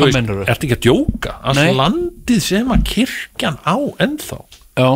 [0.00, 0.44] Hvað meinarðu?
[0.52, 1.34] Ertu ekki að djóka?
[1.50, 4.38] Allt landið sem að kirkjan á ennþá.
[4.80, 4.90] Já,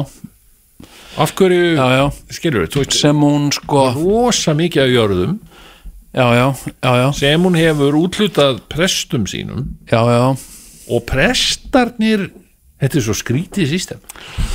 [1.15, 3.85] Af hverju, já, já, skilur veist, sem hún, sko.
[3.95, 5.37] rosa mikið af jörðum.
[6.15, 6.47] Já, já,
[6.83, 9.69] já, já, sem hún hefur útlutað prestum sínum.
[9.91, 10.25] Já, já.
[10.91, 12.27] Og prestarnir,
[12.83, 14.03] þetta er svo skrítið sístem.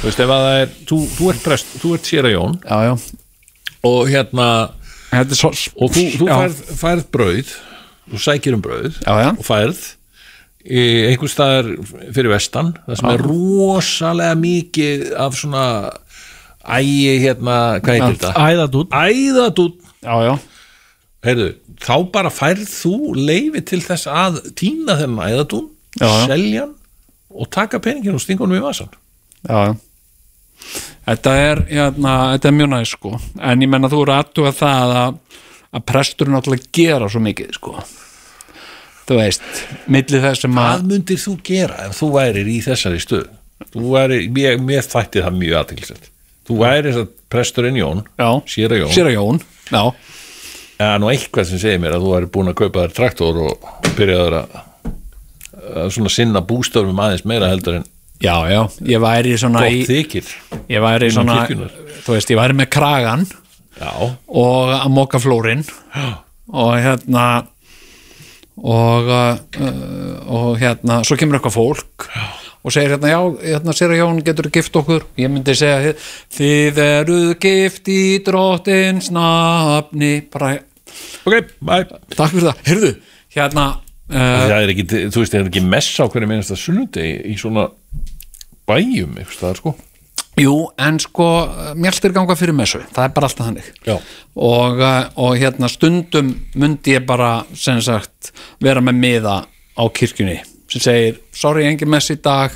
[0.02, 2.60] Þú veist, ef að það er, þú, þú ert prest, þú ert sér að jón.
[2.68, 2.94] Já, já,
[3.88, 4.50] og hérna,
[5.16, 7.54] og þú, þú færð, færð brauð
[8.10, 9.30] þú sækir um brauð Já, já.
[9.32, 9.80] og færð
[10.68, 11.70] einhvers staðar
[12.12, 15.66] fyrir vestan það sem er rosalega mikið af svona
[16.68, 18.34] ægi hérna, hvað heitir þetta?
[20.04, 20.34] Já, já,
[21.26, 21.48] Heyrðu,
[21.84, 25.70] þá bara færð þú leifi til þess að týna þennan æðadún
[26.00, 26.26] Já, já.
[26.30, 26.76] selja hann
[27.30, 28.92] og taka peningin og stinga honum í vasan
[29.48, 29.74] já, já.
[31.10, 33.12] Þetta er, hérna, þetta er mjög næst, sko.
[33.42, 35.16] En ég menna þú eru aðtuga það að,
[35.80, 37.78] að presturinn náttúrulega gera svo mikið, sko
[39.10, 39.42] Þú veist,
[39.90, 43.28] milli þess sem að Hvað myndir þú gera ef þú værir í þessari stöð?
[43.74, 46.10] Þú væri, mér, mér þætti það mjög aðtilsett
[46.50, 48.94] Þú væri þess að presturinn Jón Já, Séra Jón.
[48.94, 49.84] Séra Jón, já.
[51.02, 53.68] Nú eitthvað sem segir mér að þú væri búin að kaupa þér traktor og
[53.98, 54.56] byrjaður að,
[55.94, 61.08] svona sinna bústörfum aðeins meira heldur en Já, já, ég væri svona í, Ég væri
[61.16, 61.76] svona, kirkjunnar.
[62.04, 63.28] þú veist, ég væri með kragan
[63.80, 63.92] Já,
[64.28, 65.62] og að moka flórin
[66.52, 67.28] og hérna
[68.64, 69.40] og uh,
[70.30, 72.08] og hérna, svo kemur eitthvað fólk
[72.60, 73.20] og segir hérna, já,
[73.54, 75.94] hérna sér að Jón getur gift okkur, ég myndi segja
[76.36, 80.18] þið eruð gift í drottins nafni.
[80.34, 80.58] Bara,
[81.24, 81.86] ok, bye.
[82.16, 82.94] Takk fyrir það, heyrðu
[83.36, 83.68] hérna,
[84.12, 87.20] uh, Það er ekki, þú veist, það er ekki messa á hverju minnast að sunnudegi
[87.32, 87.70] í svona
[88.70, 89.78] bæjum, eitthvað sko
[90.40, 91.28] jú, en sko
[91.80, 93.70] mjöltir ganga fyrir messu, það er bara alltaf þannig.
[93.88, 93.96] Já,
[94.40, 98.32] og, uh, og hérna stundum myndi ég bara sem sagt
[98.64, 99.36] vera með miða
[99.76, 100.40] á kirkjunni.
[100.70, 102.54] Sem segir, sorry engin mess í dag.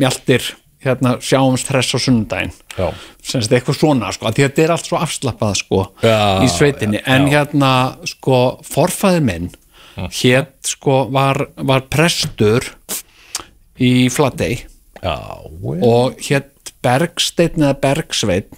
[0.00, 0.44] Mjaltir,
[0.84, 2.54] hérna sjáumst hress á sunnudaginn.
[2.78, 2.88] Já,
[3.22, 7.02] sem sagt eitthvað svona, sko, að þetta er allt svo afslappað sko, Já, í sveitinni.
[7.04, 7.72] en hérna,
[8.08, 9.50] sko, forfæður minn
[10.00, 12.64] hétt, sko, var, var prestur
[13.80, 14.62] í Flatey.
[15.02, 15.16] Já
[15.80, 18.48] og hétt Bergsteinn eða Bergsveinn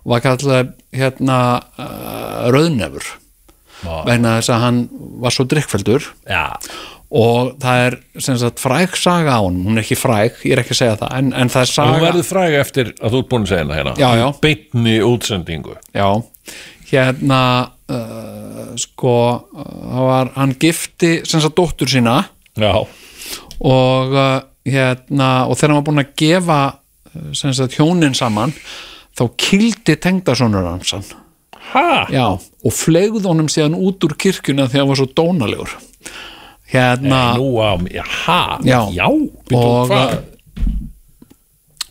[0.00, 1.40] og var kallað hérna
[1.76, 3.16] uh, Rauðnefur.
[3.80, 4.02] Já.
[4.04, 4.80] vegna þess að hann
[5.22, 6.58] var svo drikkfeldur Já,
[7.10, 10.74] og það er sagt fræg saga á hann hún er ekki fræg, ég er ekki
[10.76, 13.46] að segja það en, en það er saga verður fræg eftir að þú ert búin
[13.46, 13.94] að segja hana hérna.
[13.96, 14.26] Já, já.
[14.44, 15.78] Beinni útsendingu.
[15.96, 16.08] Já,
[16.90, 17.40] hérna
[17.90, 22.20] uh, sko uh, var, hann gifti sem sagt dóttur sína.
[22.60, 22.74] Já,
[23.64, 24.36] og uh,
[24.68, 26.60] hérna og þegar hann var búin að gefa
[27.76, 28.52] hjónin saman
[29.18, 30.94] þá kildi tengdasonur hans
[32.10, 32.26] já,
[32.64, 35.70] og flegð honum síðan út úr kirkjuna þegar hann var svo dónalegur.
[36.70, 38.58] Hérna nú á mig, já, ha?
[38.62, 38.80] Já.
[38.94, 39.06] já,
[39.54, 39.90] Og-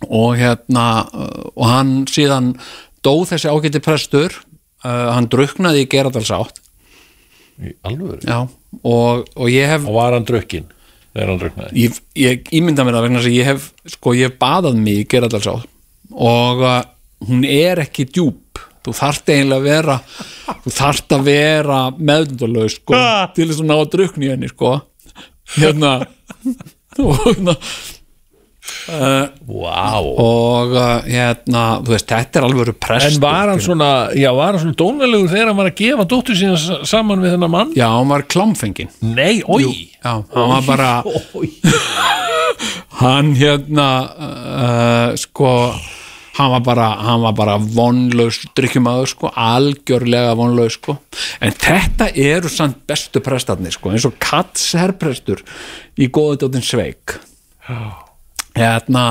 [0.10, 0.86] og hérna
[1.56, 2.54] og hann síðan
[3.04, 4.32] dó þessi ágæti prestur
[4.86, 6.62] uh, hann druknaði í Geradalsátt
[7.60, 8.20] í alvöru?
[8.24, 8.48] Já,
[8.84, 10.70] og, og ég hef og var hann drukkin
[11.14, 14.40] þegar hann druknaði ég, ég ímynda mér það vegna að ég hef sko, ég hef
[14.42, 15.70] baðað mig í Geradalsátt
[16.10, 16.80] og uh,
[17.28, 18.62] hún er ekki djúp.
[18.80, 19.96] Þú þarft eiginlega að vera
[20.64, 23.00] þú þarft að vera meðnudalaug sko,
[23.36, 24.72] til þess að ná að drukna í henni sko.
[25.58, 25.94] Hérna.
[27.00, 27.54] Og hérna
[28.90, 30.08] wow.
[30.24, 34.64] og uh, hérna, veist, þetta er alveg prestur en var hann svona já, var hann
[34.64, 37.76] svona dónalegur þegar hann var að gefa dóttur sína saman við þennan mann?
[37.78, 39.64] Já, hann var klámfengin nei, oi.
[40.00, 40.92] já, hann var bara
[41.38, 41.54] Oj.
[43.04, 45.54] hann hérna uh, sko
[46.40, 50.96] hann var bara, hann var bara vonlaus drikkjumæður sko, algjörlega vonlaus sko,
[51.44, 55.44] en þetta eru samt bestu prestarnir sko, eins og Kats herrprestur
[56.00, 57.18] í góðutóttin Sveik
[58.60, 59.04] hérna,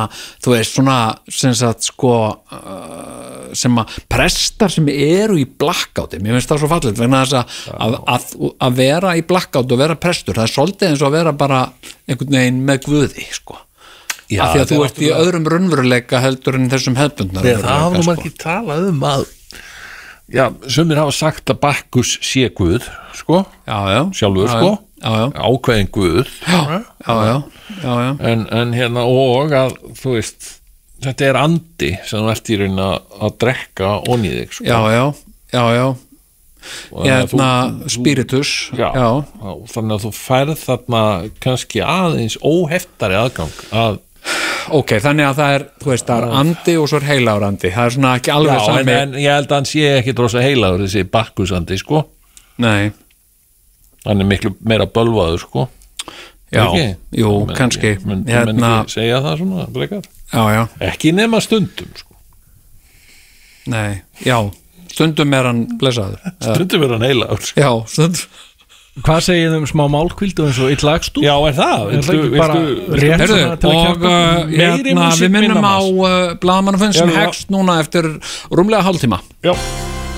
[0.45, 0.99] þú veist svona
[1.33, 6.71] sem sagt sko uh, sem að prestar sem eru í blackouti, mér finnst það svo
[6.73, 7.57] fallið vegna þess að,
[7.87, 8.27] að, að,
[8.67, 11.63] að vera í blackout og vera prestur, það er svolítið eins og að vera bara
[12.09, 13.59] einhvern veginn með guði sko.
[14.29, 17.55] Já, af því að þú er ert í öðrum raunveruleika heldur en þessum hefbundnar Nei,
[17.57, 18.11] það hafa nú sko.
[18.11, 19.23] margir talað um að
[20.37, 22.85] já, sumir hafa sagt að Bakkus sé Guð,
[23.17, 23.47] sko.
[23.65, 26.31] Já, já, sjálfur, já, sko ákveðin Guð.
[26.49, 27.35] Já, já,
[27.85, 30.51] já, en, en hérna og að þú veist,
[31.05, 34.69] þetta er andi sem þú ert í raun að, að drekka onni þig, sko.
[34.69, 34.79] Já,
[35.55, 35.87] já, já.
[36.91, 37.49] Og að hérna
[37.89, 41.03] spiritus þannig að þú færð þarna
[41.41, 44.01] kannski aðeins óheftari aðgang að
[44.75, 47.71] ok, þannig að það er þú veist, það er andi og svo er heilagur andi.
[47.73, 50.15] Það er svona ekki alveg Já, en, sami en ég held að hann sé ekki
[50.19, 52.03] drósa heilagur þessi bakkusandi, sko.
[52.65, 52.91] Nei,
[54.07, 55.69] hann er miklu meira bölvaður, sko.
[56.53, 56.97] Já, Ekki?
[57.21, 57.99] jú, Men- kannski.
[58.05, 60.03] men- menn hérna, ekki segja það svona, frekar.
[60.33, 62.15] Já, já, ekki nema stundum, sko.
[63.69, 64.39] Nei, já
[64.99, 66.19] stundum er hann blessaður.
[66.43, 67.61] Stundum er hann heilagur, sko.
[67.61, 68.45] Já, stundum.
[68.99, 71.23] Hvað segið þið um smá málkvíld og eins og illagstú?
[71.23, 71.83] Já, er það?
[71.95, 72.57] Er það ekki bara
[72.99, 76.97] rétt Herðu, svona til að og uh, Meiri hérna, músík, við minnum á uh, blaðmannafinn
[76.97, 78.11] sem hefst núna eftir
[78.51, 79.21] rúmlega hálftíma.
[79.47, 79.55] Já,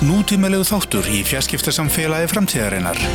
[0.01, 3.05] Nútímalegu þáttur í fjarskiptasamfélagi framtíðarinnar.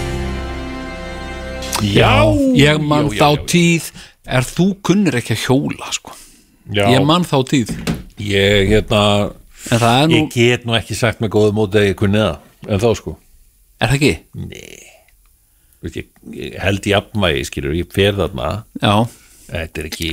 [1.82, 2.12] Já.
[2.56, 3.46] Ég man já, þá já, já.
[3.52, 3.90] tíð
[4.26, 6.16] er þú kunnir ekki að hjóla sko.
[6.76, 7.72] Ég man þá tíð.
[8.16, 9.02] Ég, hérna
[10.08, 12.88] nú, Ég get nú ekki sagt með góðu móti að ég kunni það En þá
[12.98, 13.12] sko.
[13.76, 14.12] Er það ekki?
[15.84, 18.54] Vist, ég, ég held í afnvægi skilur, ég fer þarna.
[19.46, 20.10] Þetta er ekki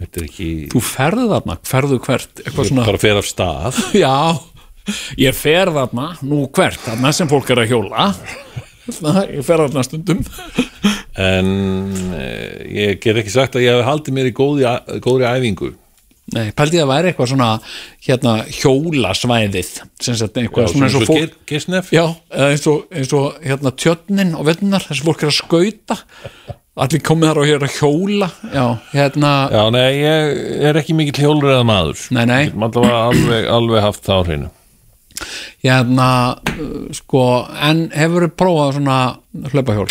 [0.00, 3.80] Þetta er ekki þú ferðu þarna, ferðu hvert Ég svona, bara fer af stað.
[4.04, 4.14] Já.
[5.20, 8.08] Ég fer þarna, nú hvert þarna sem fólk er að hjóla
[8.88, 10.24] ég fer þarna stundum.
[11.14, 11.46] En
[12.18, 14.64] eh, ég get ekki sagt að ég hef haldið mér í góði,
[14.98, 15.68] góðri æfingu.
[16.34, 17.48] Nei, pældi það væri eitthvað svona
[18.06, 19.70] hérna hjólasvæðið
[20.02, 22.02] sem sagt Já, eitthvað svona svona eins og fólk Gisnef Já,
[22.48, 25.98] eins og, eins og hérna tjörnin og vennunar, þessi fólk er að skauta.
[26.74, 28.30] Allir komið þar og hér að hjóla.
[28.50, 28.64] Já,
[28.96, 30.42] hérna Já, nei, ég
[30.72, 32.42] er ekki mikill hjólreða maður Nei, nei.
[32.56, 34.52] Var alveg, alveg haft það á hreinu
[35.64, 37.26] hérna uh, sko,
[37.68, 38.98] en hefur prófað svona
[39.52, 39.90] hlaupahjól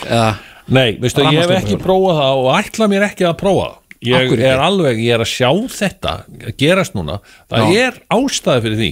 [0.74, 3.80] Nei, veistu, ég hef ekki prófað það og ætla mér ekki að prófa það.
[4.04, 4.68] Ég hverju er ekki?
[4.68, 6.14] alveg, ég er að sjá þetta
[6.60, 7.18] gerast núna,
[7.52, 7.84] það Já.
[7.88, 8.90] er ástæði fyrir því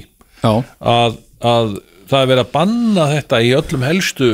[0.47, 1.17] að,
[1.51, 1.71] að
[2.11, 4.29] það er verið að banna þetta í öllum helstu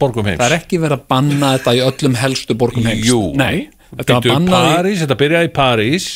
[0.00, 0.40] borgum heims.
[0.40, 3.06] Það er ekki verið að banna þetta í öllum helstu borgum heims.
[3.06, 6.08] Jú, Nei, þetta bannað í París, þetta byrjaði í París.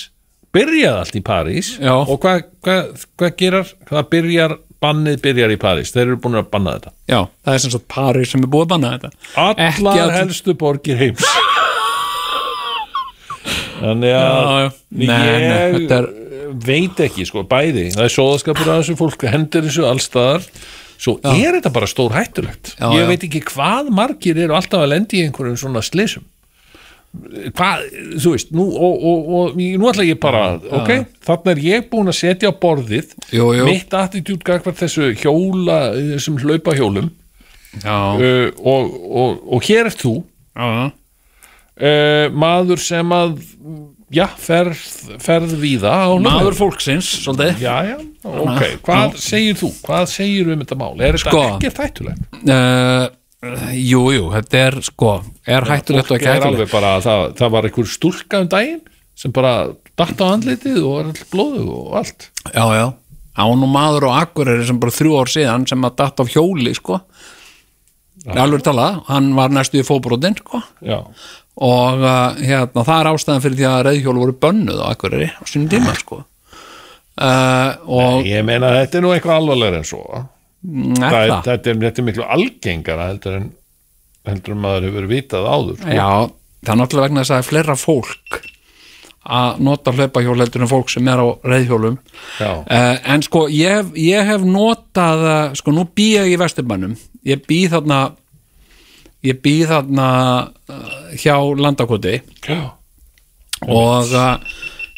[0.54, 1.72] Byrjaði allt í París.
[1.82, 1.94] Já.
[1.98, 2.78] og hvað hva,
[3.18, 5.90] hva gerar hvað byrjar, bannið byrjar í París.
[5.94, 6.92] Þeir eru búin að banna þetta.
[7.10, 9.10] Já, það er sem sagt Paris sem er búið að banna þetta.
[9.48, 11.24] Allar að- helstu borgir heims.
[13.80, 14.68] Þannig að Já, já.
[14.94, 16.12] Nei, ég nei, er-
[16.64, 20.44] veit ekki sko, bæði, það er sóðaskapur að þessu fólk hendur þessu allstaðar
[21.04, 23.08] svo er þetta bara stór hættulegt Já, ég já.
[23.10, 26.22] veit ekki hvað margir eru alltaf að lendi í einhverjum svona slysum
[27.54, 27.84] hvað,
[28.22, 30.90] þú veist nú, og, og, og nú ætla ég bara ok,
[31.26, 33.68] þannig er ég búin að setja á borðið Jú, jú.
[33.68, 37.10] mitt attitút gagvart þessu hjóla þessum hlaupa hjólum
[37.82, 38.94] uh, og,
[39.50, 40.18] og, hér er þú.
[40.54, 43.40] Uh, maður sem að
[44.14, 44.82] já, ferð,
[45.22, 47.64] ferð víða á maður fólksins, svolítið.
[47.64, 49.72] Já, já, ok, hvað segir þú?
[49.82, 51.44] Hvað segir um þetta mál, er þetta Sko.
[51.56, 52.28] ekkert hættulegt?
[52.44, 53.08] Uh,
[53.74, 55.12] Jú, jú, þetta er sko
[55.44, 58.82] er hættulegt og ekki er hættulegt bara, það, það var einhver stúlka um daginn
[59.18, 59.54] sem bara
[59.98, 62.28] datt á andlitið og er all blóðu og allt.
[62.50, 62.86] Já, já,
[63.38, 66.74] án og maður og Akureyri sem bara þrjú ár síðan sem að datt af hjóli
[66.76, 67.00] sko.
[68.24, 70.62] Alveg talað, hann var næstu í fóbrotin sko.
[70.82, 71.02] Já,
[71.54, 75.42] og uh, hérna, það er ástæðan fyrir því að reyðhjól voru bönnuð á Akureyri á
[75.46, 76.24] sínum tíma sko.
[77.14, 80.24] Uh, og Ég meina þetta er nú eitthvað alvarlega en svo
[80.64, 81.44] það er það?
[81.44, 83.52] þetta, er, þetta er miklu algengara heldur en
[84.24, 85.92] heldur maður hefur vitað áður sko.
[85.92, 86.10] Já,
[86.64, 88.42] það er náttúrulega vegna þess að það er fleira fólk
[89.24, 94.28] að nota hlaupahjól heldur en fólk sem er á reyðhjólum uh, en sko ég, ég
[94.28, 96.92] hef notað uh, sko nú bý ég í Vesturbænum.
[97.24, 98.00] Ég bý þarna
[99.24, 100.08] ég bý þarna
[100.68, 102.18] uh, hjá landakoti.
[102.44, 102.76] Já.
[103.64, 104.36] og uh,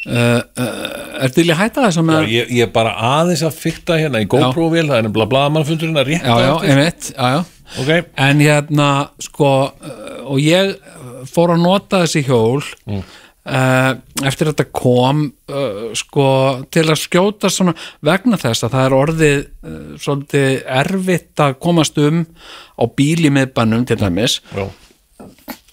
[0.07, 3.43] uh, uh, er til í að hætta þess að með ég, ég er bara aðeins
[3.47, 7.29] að fykta hérna í GoPro-vél, það er nefnilega blaðamannfundurinn að rétta já, já, einmitt, já,
[7.37, 7.45] já.
[7.83, 7.93] Ok,
[8.29, 8.89] en hérna
[9.27, 10.75] sko uh, og ég
[11.33, 13.03] fór að nota þessi hjól Mm.
[13.47, 13.93] uh,
[14.27, 15.27] eftir þetta kom
[15.95, 16.25] sko
[16.75, 19.37] til að skjóta svona vegna þess að það er orðið
[20.03, 20.49] svolítið
[20.81, 22.25] erfitt að komast um
[22.75, 24.41] á bíl í miðbænum til dæmis.
[24.51, 24.67] Já,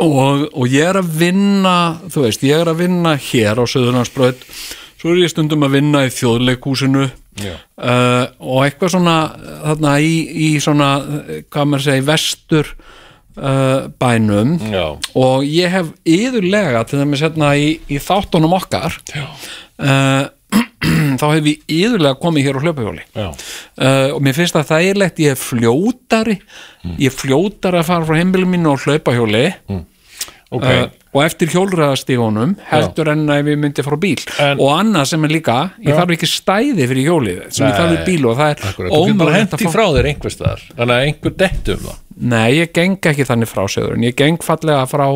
[0.02, 1.76] og, og ég er að vinna
[2.10, 4.48] þú veist, ég er að vinna hér á Söðurlandsbraut
[5.04, 9.16] svo er ég stundum að vinna í þjóðleikúsinu uh, og eitthvað svona
[9.66, 12.70] þarna í, í svona eh, hvað maður segi, vestur
[13.36, 14.56] uh, bænum.
[14.72, 14.86] Já,
[15.20, 20.30] og ég hef yðurlega til dæmis hérna í, í þáttunum okkar uh,
[21.22, 23.06] þá hef ég yðurlega komið hér á hlaupahjóli.
[23.14, 23.28] Já.
[23.30, 26.38] uh, og mér finnst það þægilegt ég er fljótari.
[26.98, 29.46] Ég er fljótari að fara frá heimilum mínu á hlaupahjóli.
[30.54, 34.20] Ok, uh, og eftir hjólræðastígunum heldur en ef ég myndi frá bíl.
[34.42, 35.98] En- og annað sem er líka, ég Já.
[35.98, 37.80] þarf ekki stæði fyrir hjólið sem ég Nei.
[37.80, 42.00] þarf í bíl og það er ómögulegt að fá þannig að einhver dettu um það.
[42.34, 45.08] Nei, ég geng ekki þannig frá segur en ég geng fallega frá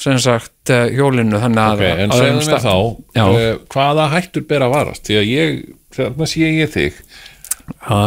[0.00, 2.76] sem sagt uh, hjólinu þannig að Ok, en að- segðu að- mér þá
[3.18, 3.24] Já.
[3.28, 5.04] uh, hvaða hættur ber að varast?
[5.08, 5.58] Því að ég,
[5.98, 7.02] þarna sé ég þig.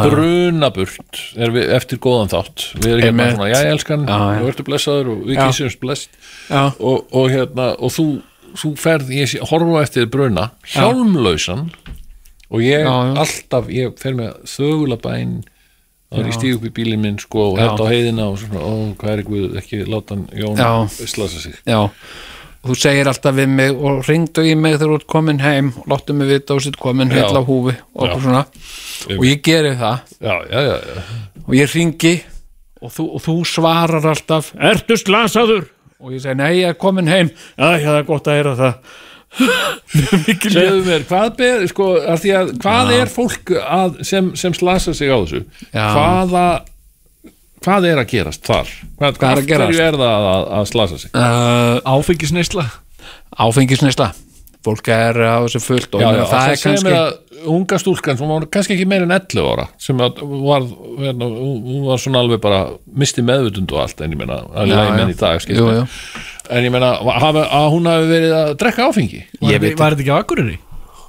[0.04, 2.64] Brunaburt við, eftir góðan þátt.
[2.82, 6.08] Við erum hérna svona, já ég elskan og ertu blessaður og við kýsumst bless
[6.50, 6.62] Já.
[6.78, 8.06] og, og hérna og þú,
[8.60, 11.70] þú ferð, ég horfa eftir bruna hjálmlausan
[12.50, 13.14] og ég Já, já.
[13.24, 15.38] alltaf, ég fer með þögula bæn
[16.14, 18.62] þá er ég stíð upp í bílinn minn sko og hérna á heiðina og svona,
[18.62, 20.62] ó, hvað er guð, ekki láta Jón
[20.94, 21.56] slasa sig.
[21.66, 21.80] Já,
[22.64, 25.90] þú segir alltaf við mig og ringdu í mig þegar þú ert komin heim og
[25.92, 30.14] láttu mig vita og sitt komin heil á húfi og og ég geri það.
[30.22, 30.34] Já.
[31.44, 32.14] og ég ringi
[32.84, 35.66] og þú, og þú svarar alltaf Ertu slasaður?
[36.04, 37.30] Og ég segi, nei, ég er komin heim.
[37.56, 38.96] Já, já, það er gott að heyra það
[39.34, 42.28] segðu mér, hvað, ber, sko, að
[42.62, 45.42] hvað er fólk að, sem, sem slasa sig á þessu
[45.74, 45.86] Já.
[45.94, 46.46] hvaða
[47.64, 49.80] hvað er að gerast þar hvað, Hvað er gerast?
[49.80, 52.68] er það að, að slasa sig uh, Áfengisneisla
[53.44, 54.12] Áfengisneisla
[54.64, 58.30] Fólk er á þessu fullt já, já, meina, það er kannski að unga stúlkan sem
[58.30, 60.14] var kannski ekki meir en 11 ára sem var,
[61.02, 62.62] hérna, hún var svona alveg bara
[62.96, 64.78] misti meðvutund og allt en ég meina, að já.
[65.04, 65.66] í dag jú.
[66.50, 69.24] En ég meina, hafa, að hún hafi verið að drekka áfengi?
[69.40, 70.58] Var þetta- Var þetta ekki á Akureyri?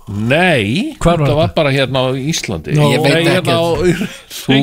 [0.08, 1.56] nei, Hvar var það var þetta?
[1.56, 2.76] bara hérna á Íslandi.
[2.78, 3.64] Ég veit Nei, hérna á,
[4.30, 4.58] þú,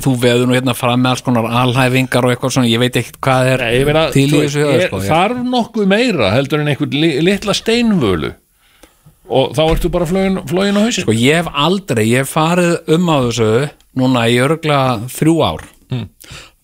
[0.00, 3.18] þú veður nú hérna fram með alls konar alhæfingar og eitthvað svona, ég veit ekkert
[3.20, 5.90] hvað er Nei, ég meina, til í þú þessu veist, höfðu er, sko, þarf nokkuð
[5.92, 8.32] meira heldur en einhvern li, litla steinvölu?
[9.30, 11.04] Og þá ertu bara flóin, flóin á hausinn.
[11.04, 13.50] Sko ég hef aldrei, ég hef farið um á þessu
[14.00, 14.80] núna í örgla
[15.12, 15.68] þrjú ár.
[15.90, 16.08] Hmm.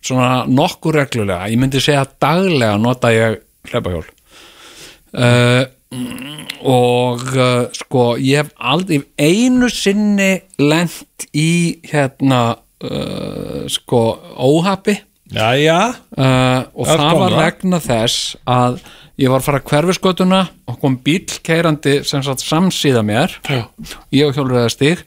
[0.07, 3.41] Svona nokkur reglulega, ég myndi segja daglega nota ég
[3.71, 4.05] hleypahjól
[5.17, 5.65] uh,
[6.67, 14.03] og uh, sko ég hef aldrei einu sinni lent í hérna uh, sko
[16.15, 17.41] uh, og Það kom var það.
[17.43, 18.81] vegna þess að
[19.19, 23.33] ég var að fara hverfiskötuna og kom bíl keirandi sem sagt samsíða mér.
[23.49, 23.65] Já.
[24.13, 25.03] ég og hjólurðastík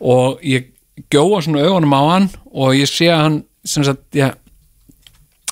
[0.00, 0.68] og ég
[1.10, 4.32] gjóa svona augunum á hann og ég sé að hann sem sagt, ég,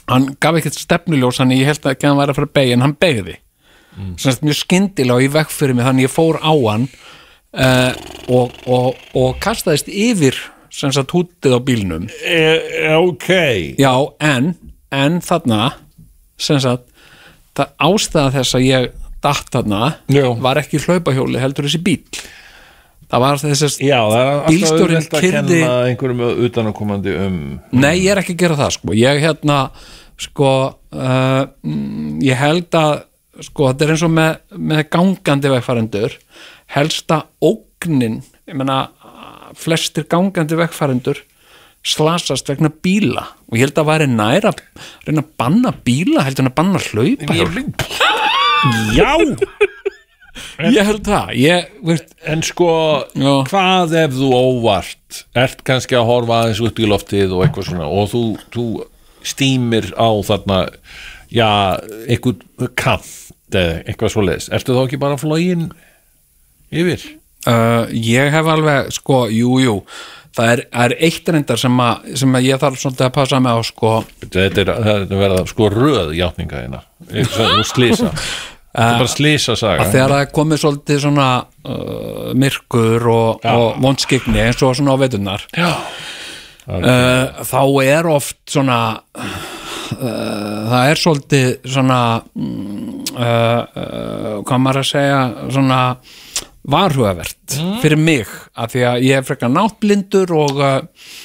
[0.08, 2.84] hann gaf ekkert stefnuljós hann ég held að hann væri að fara að beigja en
[2.86, 4.12] hann beigði mm.
[4.16, 7.92] sem sagt mjög skyndilega og í vekk fyrir mig þannig ég fór á hann uh,
[8.28, 10.38] og, og, og kastaðist yfir
[10.72, 12.38] sem sagt hútið á bílnum e,
[12.96, 13.28] ok
[13.80, 14.54] Já, en,
[14.94, 15.72] en þarna
[16.38, 16.86] sem sagt
[17.58, 18.90] ástæða þess að ég
[19.24, 20.28] datt þarna Já.
[20.38, 22.02] var ekki hlaupahjóli heldur þessi bíl
[23.09, 27.38] það var þess að Já, það alltaf Bílstjórinn auðvelt að keyrði- kenna einhverjum utanakomandi um
[27.72, 28.96] nei, ég er ekki að gera það sko.
[28.98, 29.59] Ég hérna
[30.18, 32.92] sko uh, mm, ég held að
[33.48, 36.16] sko þetta er eins og með, með gangandi vegfærendur
[36.74, 38.78] helsta ógnin ég meina
[39.59, 41.22] flestir gangandi vegfærendur
[41.88, 43.22] slasast vegna bíla.
[43.48, 44.59] Og ég held að væri nær að
[45.06, 47.38] reyna að banna bíla heldur en að banna hlaupa
[48.92, 49.14] Já,
[50.68, 52.70] ég held það ég, veist, en sko
[53.14, 53.32] Já.
[53.51, 55.22] hvað ef þú óvart?
[55.39, 58.24] Ert kannski að horfa aðeins út í loftið og eitthvað svona og þú,
[58.55, 58.66] þú
[59.28, 60.59] stýmir á þarna
[61.34, 61.51] já,
[62.09, 63.09] eitthvað kant
[63.53, 65.70] eða eitthvað svo leis, ertu þá ekki bara flógin
[66.68, 67.03] yfir?
[67.49, 69.76] uh, ég hef alveg sko, jú, jú.
[70.39, 73.59] Það er, er eitt reyndar sem að, sem að ég þarf svolítið að passa með
[73.59, 73.93] á sko.
[74.22, 76.82] Þetta er, er verða sko röð játninga hérna.
[77.09, 78.12] Þú slýsa
[78.68, 81.28] Þetta er bara slýsa saga að þegar það komið svolítið svona
[81.64, 85.70] uh, myrkur og, og vondskigni eins og svona á veitunar Já,
[86.68, 88.78] uh, þá er oft svona
[89.16, 92.00] uh, það er svolítið svona
[92.36, 92.84] mm,
[94.44, 95.20] hvað maður að segja
[95.54, 95.80] svona
[96.68, 97.78] varhugavert Mm.
[97.80, 98.26] fyrir mig
[98.60, 100.58] af því að ég er frekar náttblindur og,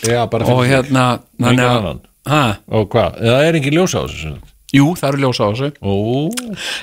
[0.08, 1.04] já og hérna
[1.36, 1.84] þannig að-
[2.72, 4.53] Og hvað, það er ekki ljósa á þessu sagt?
[4.74, 5.94] Jú, það eru ljósa á þessu Ó,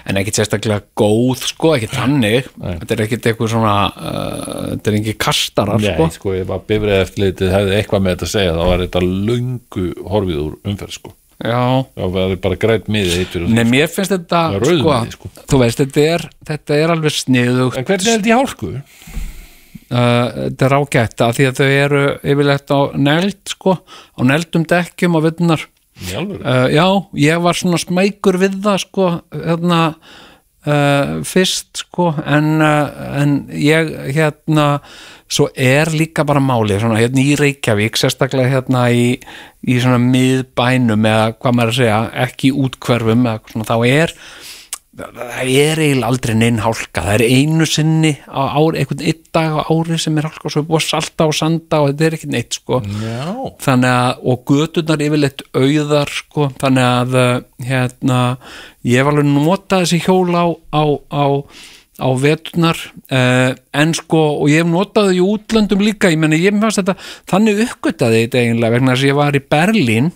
[0.07, 4.99] en ekkit sérstaklega góð sko, ekki þannig þetta er ekkit eitthvað svona uh, þetta er
[5.01, 6.11] ekki kastarar nei, sko.
[6.17, 9.89] sko, ég var bifrið eftirlitið hefði eitthvað með þetta að segja þá var þetta löngu
[10.13, 11.63] horfið úr umferð sko já,
[11.97, 12.93] þá var þetta bara eitt
[13.33, 15.33] fyrir Nei, mér finnst þetta sko, miði, sko.
[15.51, 18.73] þú veist, þetta er, þetta er alveg sniðugt En hvernig er þetta í hálku?
[19.91, 24.67] uh, þetta er ágætt að því að þau eru yfirleitt á neld sko, á neldum
[24.71, 25.67] dekkjum á vinnar?
[26.01, 26.87] Uh, já,
[27.21, 29.81] ég var svona smækur við það sko, hérna
[30.67, 34.69] uh, fyrst sko en, uh, en ég hérna
[35.31, 39.13] svo er líka bara máli svona, hérna í Reykjavík, sérstaklega hérna í,
[39.63, 44.17] í svona miðbænum eða hvað maður að segja, ekki útkverfum eða svona, þá er
[44.99, 47.05] það er eiginlega aldrei neinn hálka.
[47.05, 50.55] Það er einu sinni á ári einhvern einn dag á ári sem er hálka og
[50.55, 52.81] svo er búið salta og sanda og þetta er ekki neitt sko.
[53.63, 57.35] Þannig að, og göturnar yfirleitt auðar sko, þannig að uh,
[57.71, 58.23] hérna,
[58.87, 60.85] ég hef alveg notað þessi hjól á á,
[61.15, 61.25] á,
[62.03, 62.81] á veturnar
[63.15, 63.51] uh,
[63.83, 66.99] en sko, og ég hef notað þau í útlöndum líka, ég meni, ég fannst þetta
[67.31, 70.11] þannig uppgötaði þetta eiginlega vegna þess að ég var í Berlín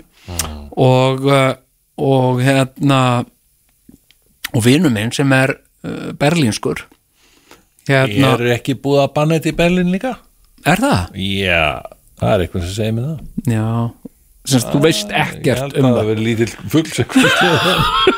[0.74, 1.52] og uh,
[1.94, 2.98] og hérna
[4.54, 6.84] og vinur minn sem er uh, berlínskur
[7.88, 10.16] hérna, er ekki búið að banna þetta í Berlín líka?
[10.64, 11.20] er það?
[11.20, 11.64] Já,
[12.20, 13.68] það er eitthvað sem segir mig það Já,
[14.52, 18.12] semst þú veist ekkert um það það verið lítill fugl sem kvistið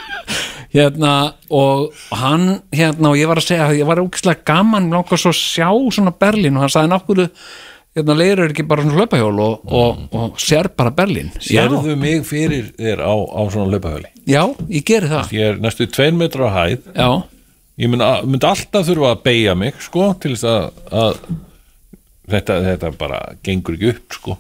[0.77, 1.13] hérna
[1.57, 5.33] og hann hérna og ég var að segja að ég var ógislega gaman langar svo
[5.33, 7.33] að sjá svona Berlín og hann sagði náttúrulega
[7.97, 11.31] hérna leiður ekki bara svona hlaupahjól og, og, og sér bara Berlín.
[11.43, 15.33] Sérðu mig fyrir þér á, á svona löpahöli já, ég geri það.
[15.37, 16.93] Ég er næstu tveir metra á hæð.
[16.93, 17.11] Já,
[17.77, 21.19] Ég myndi, myndi alltaf þurfa að beigja mig sko, til þess að, að
[22.33, 24.37] þetta, þetta bara gengur ekki upp sko.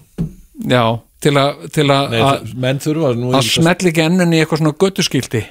[0.64, 0.84] já
[1.20, 4.78] til að, til að, Nei, að, menn þurfa að smetli ekki ennunni í eitthvað svona
[4.80, 5.42] göttuskilti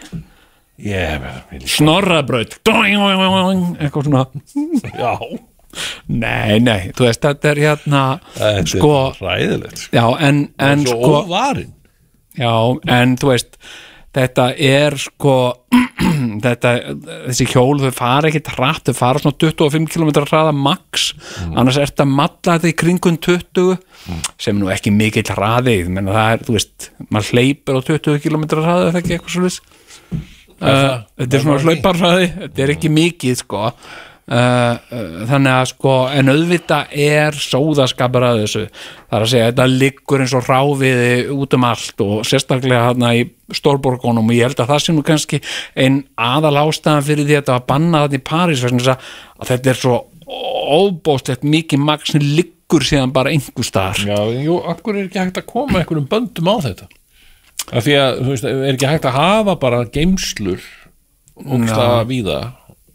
[0.76, 2.58] Ég, ég, snorrabraut.
[2.68, 4.26] Eitthvað svona.
[5.00, 5.14] Já,
[6.08, 8.04] nei, nei, þú veist, þetta er hérna
[8.36, 9.98] þetta sko, er ræðilegt sko.
[9.98, 11.74] já, en, en sko óvarin.
[12.36, 12.56] Já,
[12.98, 13.60] en þú veist
[14.16, 15.36] þetta er sko
[16.46, 16.74] þetta,
[17.28, 21.10] þessi hjól þau fara ekki hratt, þau fara svona 25 km hraða max,
[21.52, 23.76] annars er þetta matla þetta í kringum 20
[24.40, 25.80] sem nú ekki mikill hraði.
[25.90, 29.36] Menn það er, þú veist, maður hleypur á 20 km hraði, er það ekki eitthvað
[29.36, 29.74] svo
[30.62, 33.64] uh, þetta er svona hlauparhraði þetta er ekki mikið sko
[34.32, 38.64] uh, uh, þannig að sko en auðvita er sóðaskapur að þessu.
[39.06, 43.14] Það er að segja þetta liggur eins og ráfiði út um allt og sérstaklega hérna
[43.18, 43.24] í
[43.56, 44.26] stórborgunum.
[44.32, 45.42] Og ég held að það sé nú kannski
[45.78, 49.10] ein aðal ástæðan fyrir því að þetta var bannað þarna í París að,
[49.52, 54.02] þetta er svo óbóstlegt mikið magn sem liggur síðan bara einhver staðar.
[54.10, 56.90] Já, jú, akkur er ekki hægt að koma einhverjum böndum á þetta?
[57.72, 60.66] Af því að, þú veist, er ekki hægt að hafa bara geimslur
[61.46, 62.40] og það víða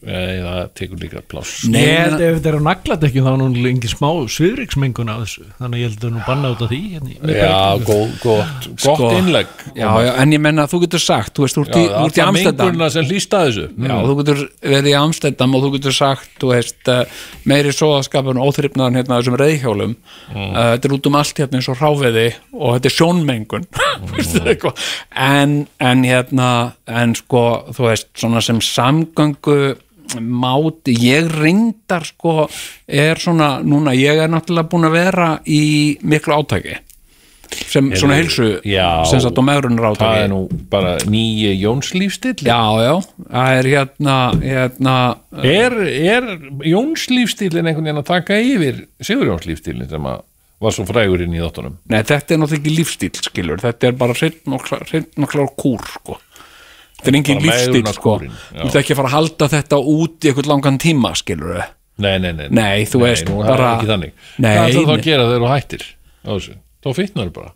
[0.00, 1.64] eða það tekur líka pláss.
[1.68, 5.44] Nei, held ef þetta er á nagladekju þá er nú engin smá sviðriksmengun af þessu.
[5.58, 8.14] Þannig að ég held að það nú banna út af því hérna, í- Já, góð,
[8.22, 11.58] gott, gott Sko, innlegg já, já, en ég menna að þú getur sagt þú veist,
[11.58, 12.66] þú ert í, þú ert í Amsterdam.
[12.70, 13.66] mengurna sem hlýsta þessu.
[13.90, 14.40] Já, þú getur
[14.72, 17.04] verið í Amsterdam og þú getur sagt, þú veist, uh,
[17.52, 21.68] meiri sóðaskapun og óþryfnaðan hérna þessum reyðhjólum uh, þetta er út um allt hérna eins
[21.68, 22.26] og ráfiði
[22.56, 23.68] og þetta er sjónmengun.
[24.14, 24.80] Veistu eitthvað?
[25.12, 26.50] En, en hérna,
[26.88, 27.44] en sko
[27.76, 29.76] þú veist, svona sem samgöngu
[30.18, 32.44] máti, ég reyndar sko,
[32.86, 35.64] er svona núna, ég er náttúrulega búin að vera í
[36.02, 36.78] miklu átaki
[37.50, 40.40] sem svona heilsu já, sem sagt á meðrunar það átaki er nú
[40.70, 42.92] bara nýji Jónslífstill Já, já,
[43.26, 44.96] það er hérna, hérna
[45.42, 45.76] er,
[46.14, 46.28] er
[46.70, 50.22] Jónslífstillin einhvern veginn að taka yfir Sigur Jónslífstillin sem að
[50.60, 51.78] var svo frægur inn í þáttunum?
[51.88, 53.62] Nei, þetta er náttúrulega ekki lífstíl, skilur.
[53.62, 56.18] Þetta er bara hreinn og klár kúr, sko
[57.00, 58.14] Þetta er engin Bara lífstíl, sko.
[58.20, 58.30] já.
[58.60, 61.62] Þú ert ekki að fara að halda þetta út í eitthvað langan tíma, skilur
[62.00, 64.12] Nei, nei, nei, Nei, þú veist, nú, bara- það er ekki þannig.
[64.40, 64.94] Ætlar þá nei.
[64.96, 65.82] að gera þegar þú hættir?
[66.80, 67.50] Þá fitnar bara.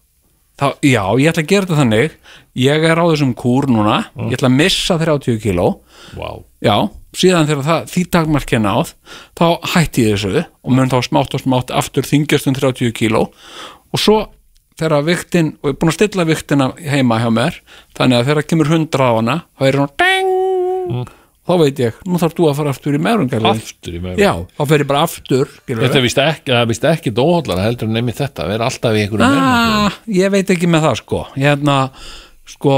[0.54, 2.10] Þá, Já, ég ætla að gera þetta þannig.
[2.54, 3.96] Ég er á þessum kúr núna.
[4.28, 5.80] Ég ætla að missa 30 kíló.
[6.14, 6.28] Vá,
[6.62, 6.76] Já,
[7.16, 8.92] síðan þegar það, því takmarki er náð
[9.36, 13.24] þá hætti ég þessu og mun þá smátt og smátt aftur þingjast um 30 kíló.
[13.92, 14.28] Og svo
[14.80, 17.60] þegar viktin, og ég er búin að stilla viktina heima hjá mér,
[17.98, 21.12] þannig að þegar kemur 100 á hana, þá er hún ding,
[21.44, 23.64] þá veit ég, nú þarf þú að fara aftur í meðrungarlegin.
[23.64, 25.56] aftur í meðrum Já, þá fer ég bara aftur.
[25.70, 28.98] Þetta er vist ekki, það er vist ekki dóhóllara heldur en nefnir þetta, vera alltaf
[28.98, 31.24] í einhverjum meðrum ah, ég veit ekki með það sko.
[31.38, 31.78] Ég hérna
[32.54, 32.76] sko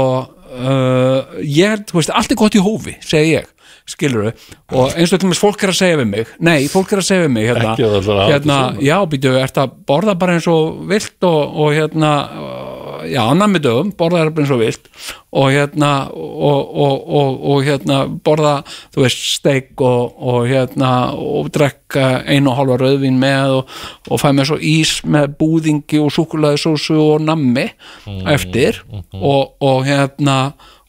[0.57, 3.49] uh, ég þú veist, allt er gott í hófi segi ég,
[3.87, 4.31] skilur
[4.75, 7.07] og eins og til dæmis fólk er að segja við mig nei, fólk er að
[7.07, 10.81] segja við mig hérna, að að hérna já, býtu, ert að borða bara eins og
[10.89, 12.67] vilt og, og hérna uh,
[13.07, 14.91] já, nammi dögum, borða það bara eins og vilt
[15.37, 17.07] og hérna og, og,
[17.53, 18.53] og, hérna borða
[18.95, 23.75] þú veist, steik og, hérna og drekka einu og halva rauðvín með og,
[24.19, 27.69] fæ mér svo ís með búðingi og súkulaðisósu og nammi
[28.27, 30.39] eftir og, og hérna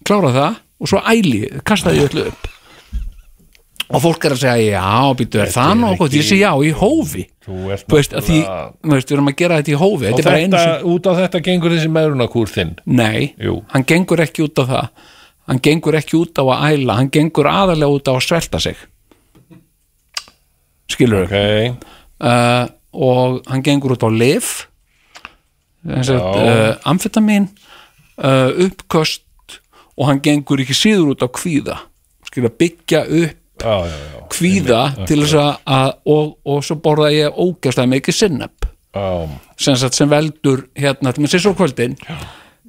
[0.03, 2.55] klára það og svo æli, kasta því öllu upp
[3.89, 7.25] og fólk er að segja já, býtu, er það nokkuð, ég sé já, í hófi.
[7.49, 8.39] Þú veist, að því,
[8.85, 10.11] við erum að gera þetta í hófi.
[10.13, 12.75] Og þetta út á þetta gengur þessi meðrunarkúr þinn?
[12.85, 13.33] Nei
[13.73, 15.07] hann gengur ekki út á það.
[15.49, 18.77] Hann gengur ekki út á að æla hann gengur aðalega út á að svelta sig.
[20.89, 21.37] Skilur Ok,
[22.25, 24.69] uh, og hann gengur út á lif
[25.89, 27.49] uh, amfetamin
[28.21, 29.25] uh, uppköst
[29.97, 31.81] og hann gengur ekki síður út á kvíða.
[32.29, 33.45] Skilur að byggja upp
[34.33, 35.35] kvíða til þess
[35.67, 39.29] að, og, og svo borða ég ógæslega mikið sinneb Já,
[39.61, 41.95] sem, veldur hérna, til með sér svo kvöldin.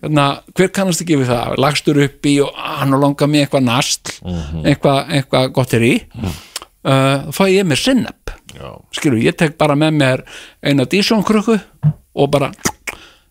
[0.03, 0.25] Hérna,
[0.55, 1.55] hver kannast ekki við það?
[1.63, 4.11] Lagstur upp í og "Ah, hann langar mér eitthvað nast
[4.63, 5.93] eitthvað, eitthvað gott er í.
[6.79, 10.21] Uh, fæ ég mér sinneb já, skilur, ég tek bara með mér
[10.63, 11.57] eina dísjónkrukku
[12.15, 12.51] og bara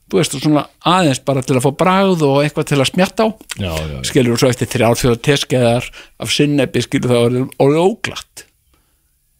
[0.08, 3.28] þú veist, svona aðeins bara til að fá bragð og eitthvað til að smjatta á.
[3.58, 3.98] Já, já, já.
[4.10, 5.88] skilur, og svo eftir þrjár fjóða teskeiðar
[6.18, 8.44] af sinnebi, skilur, það orðið orðið óglatt.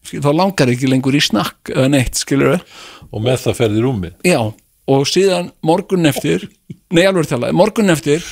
[0.05, 2.59] Skilur, þá langar ekki lengur í snakk eða neitt, skilur
[3.09, 4.17] Og með það ferði rúmið.
[4.27, 4.41] Já,
[4.89, 6.45] og síðan morgun eftir
[6.93, 8.23] nei, alveg talaði, morgun eftir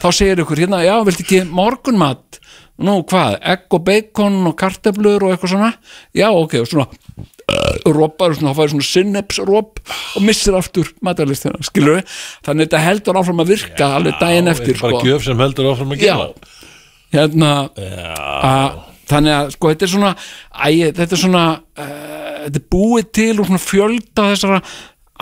[0.00, 2.40] þá segir ykkur hérna, já, viltu ekki morgunmat
[2.84, 5.70] nú, hvað, egg og bacon og kartöflur og eitthvað svona?
[6.18, 9.82] Já, ok, og svona uh, roppar og svona, þá fæður svona sinnepsropp
[10.18, 12.02] og missir aftur matalistina, skilur
[12.46, 15.02] þannig að þetta heldur áfram að virka alveg daginn eftir, sko.
[16.06, 16.16] já,
[17.12, 17.52] hérna
[18.52, 18.78] að,
[19.12, 23.32] þannig að sko þetta er svona æ, þetta er svona uh, þetta er búið til
[23.38, 24.62] og svona fjölda þessara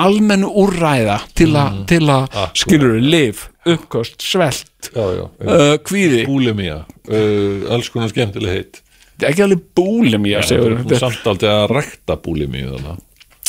[0.01, 1.87] almennu úrræða til að, Mm.
[2.33, 5.27] að skilur lif, uppkost, svelt Já.
[5.29, 6.79] uh, kvíði, Búlimía,
[7.11, 8.81] uh, alls konar skemmtileg heitt
[9.21, 13.01] ekki alveg búlim ég Þú segur, ert þetta, samt aldrei að rækta að-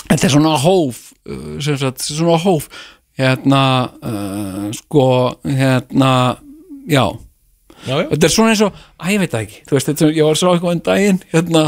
[0.09, 0.97] þetta er svona hóf
[1.29, 2.67] uh, sem sagt, svona hóf.
[3.21, 3.61] Hérna
[4.03, 5.05] uh, sko
[5.45, 6.11] hérna,
[6.89, 7.05] já.
[7.87, 9.61] Já, já, þetta er svona eins og, að ég veit það ekki.
[9.71, 11.63] Veist, þetta, er- ég var svo eitthvað en daginn hérna,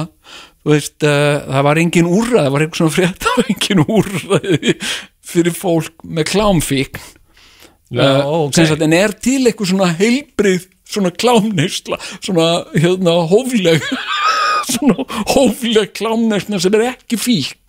[0.68, 4.76] veist, uh, það var engin úrræð það var eitthvað svona frétt það var engin úrræði
[5.34, 7.08] fyrir fólk með klámfíkn
[7.94, 8.56] já uh, ok.
[8.58, 13.84] sem sagt, en er til eitthvað svona heilbrið svona klámneysla svona hérna hófleg
[14.74, 17.60] svona hófleg klámneysla sem er ekki fíkn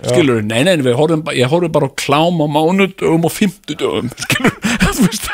[0.00, 4.54] skilur, nei, nei, horfum, ég horfum bara klám á mánudögum og fimmtudögum skilur,
[4.86, 5.28] þú veist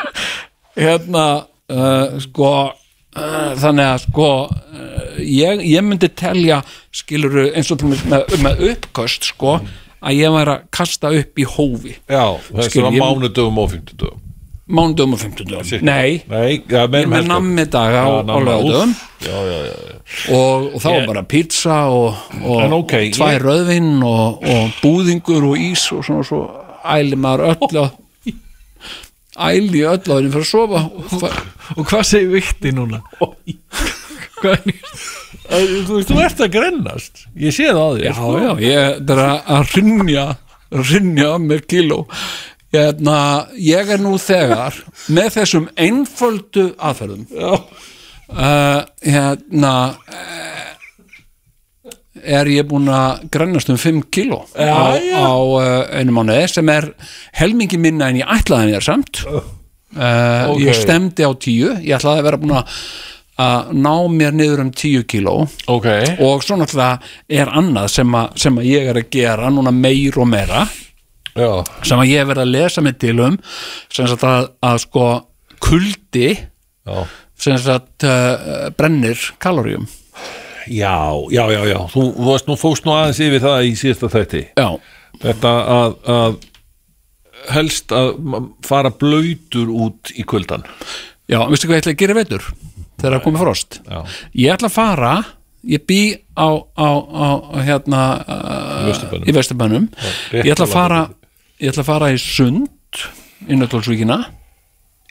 [0.75, 1.25] hérna,
[1.71, 6.59] uh, sko uh, þannig að sko uh, ég, ég myndi telja
[6.95, 9.57] skilur eins og með, með uppköst sko,
[10.05, 14.24] að ég væri að kasta upp í hófi Já, var ég- mánudögum og fimmtudögum
[14.67, 15.85] mánudögum og Cirka.
[15.85, 17.27] nei, Nei, já, ég með heldur.
[17.27, 18.37] nammi daga Já, á
[19.45, 19.73] já.
[20.33, 24.41] og, og þá Ég- bara pizza og, og, En ok, og tvær ég- rauðvinn og,
[24.43, 26.41] og búðingur og ís og svona svo
[26.85, 27.85] æli maður öll á
[29.51, 30.81] æli öll á henni fyrir að sofa
[31.75, 33.01] og hvað segir vikti núna?
[34.41, 34.73] Hvað er?
[35.45, 39.43] Æ, Þú ert að grennast Ég sé það á því já, já, ég er að-
[39.45, 40.25] að rinja
[40.73, 41.99] rinja með kíló
[42.73, 43.17] hérna,
[43.59, 44.77] ég er nú þegar
[45.13, 47.27] með þessum einföldu aðferðum.
[48.25, 50.71] Uh, hérna uh,
[52.25, 55.13] er ég búin að grennast um 5 kíló á, já.
[55.21, 56.87] á uh, einu mánuði sem er
[57.37, 59.21] helmingi minna en ég ætlaði mér samt.
[59.95, 60.59] Uh, Ok.
[60.65, 62.65] ég stemdi á 10 ég ætlaði að vera búin að
[63.75, 65.35] ná mér niður um 10 kíló.
[65.71, 65.85] Ok,
[66.23, 66.99] og svo náttúrulega
[67.29, 70.65] er annað sem að, sem að ég er að gera núna meir og meira
[71.35, 71.51] já,
[71.85, 73.37] sem að ég verið að lesa mig til um
[73.93, 75.05] sem sagt að, að sko
[75.63, 76.97] kuldi já.
[77.39, 79.87] sem sagt uh, brennir kaloríum.
[80.65, 84.11] Já, já, já, já, þú, þú veist, nú fóst nú aðeins yfir það í síðasta
[84.15, 84.45] þætti.
[84.57, 84.69] Já,
[85.15, 86.33] Þetta að, að
[87.55, 88.09] helst að
[88.65, 90.65] fara blöytur út í kuldan
[91.29, 92.47] já, veistu hvað ég ætla að gera í vetur?
[92.95, 93.79] Þegar það komið frost.
[93.85, 93.99] Já,
[94.41, 95.11] ég ætla að fara
[95.65, 95.99] ég bý
[96.37, 97.27] á, á, á
[97.65, 99.87] hérna uh, í Vesturbænum.
[100.37, 101.03] Ég ætla að fara.
[101.61, 103.05] Ég ætla að fara í sund
[103.47, 104.19] í Nöttólsvíkina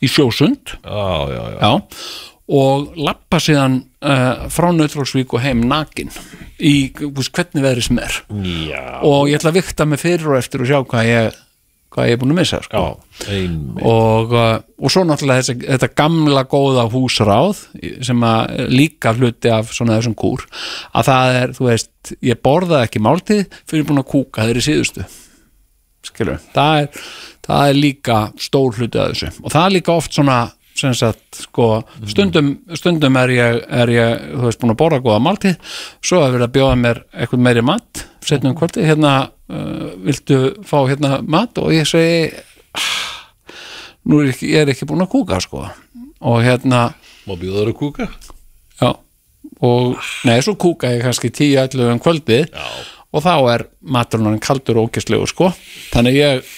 [0.05, 0.77] í sjósund.
[0.85, 1.73] Já, já, já,
[2.55, 6.13] og lappa síðan uh, frá Nöttólsvík og heim nakin
[6.61, 8.21] í hvernig veðri sem er.
[9.07, 11.41] Og ég ætla að vikta mig fyrir og eftir og sjá hvað ég,
[11.95, 12.85] hvað ég er búin að missa sko.
[13.81, 17.65] og, uh, og svo náttúrulega þessi, þetta gamla góða húsráð
[18.05, 20.45] sem að líka hluti af svona þessum kúr
[20.93, 24.69] að það er, þú veist, ég borðaði ekki máltíð fyrir búin að kúka þeir í
[24.69, 25.13] síðustu
[26.09, 27.07] skilur, það er
[27.45, 29.33] það er líka stór hluti af þessu.
[29.45, 30.39] Og það er líka oft svona
[30.75, 31.69] sagt, sko,
[32.11, 36.35] stundum, stundum er ég, er ég, þú veist, búin að borða góða máltíð, svo er
[36.35, 39.13] verið að bjóða mér eitthvað meiri mat, setnum kvöldi hérna,
[39.53, 41.63] uh, viltu fá hérna mat?
[41.63, 42.33] Og ég segi
[44.11, 45.63] nú er ég ekki, ég er ekki búin að kúka sko.
[46.25, 46.89] Og hérna
[47.29, 48.09] má bjóða þér að kúka?
[48.81, 48.91] Já,
[49.63, 52.51] og nei, svo kúka ég kannski 10-11 um kvöldið.
[52.51, 52.67] Já,
[53.15, 55.53] og þá er maturinn kaldur og ógæslegur sko.
[55.93, 56.51] Þannig ég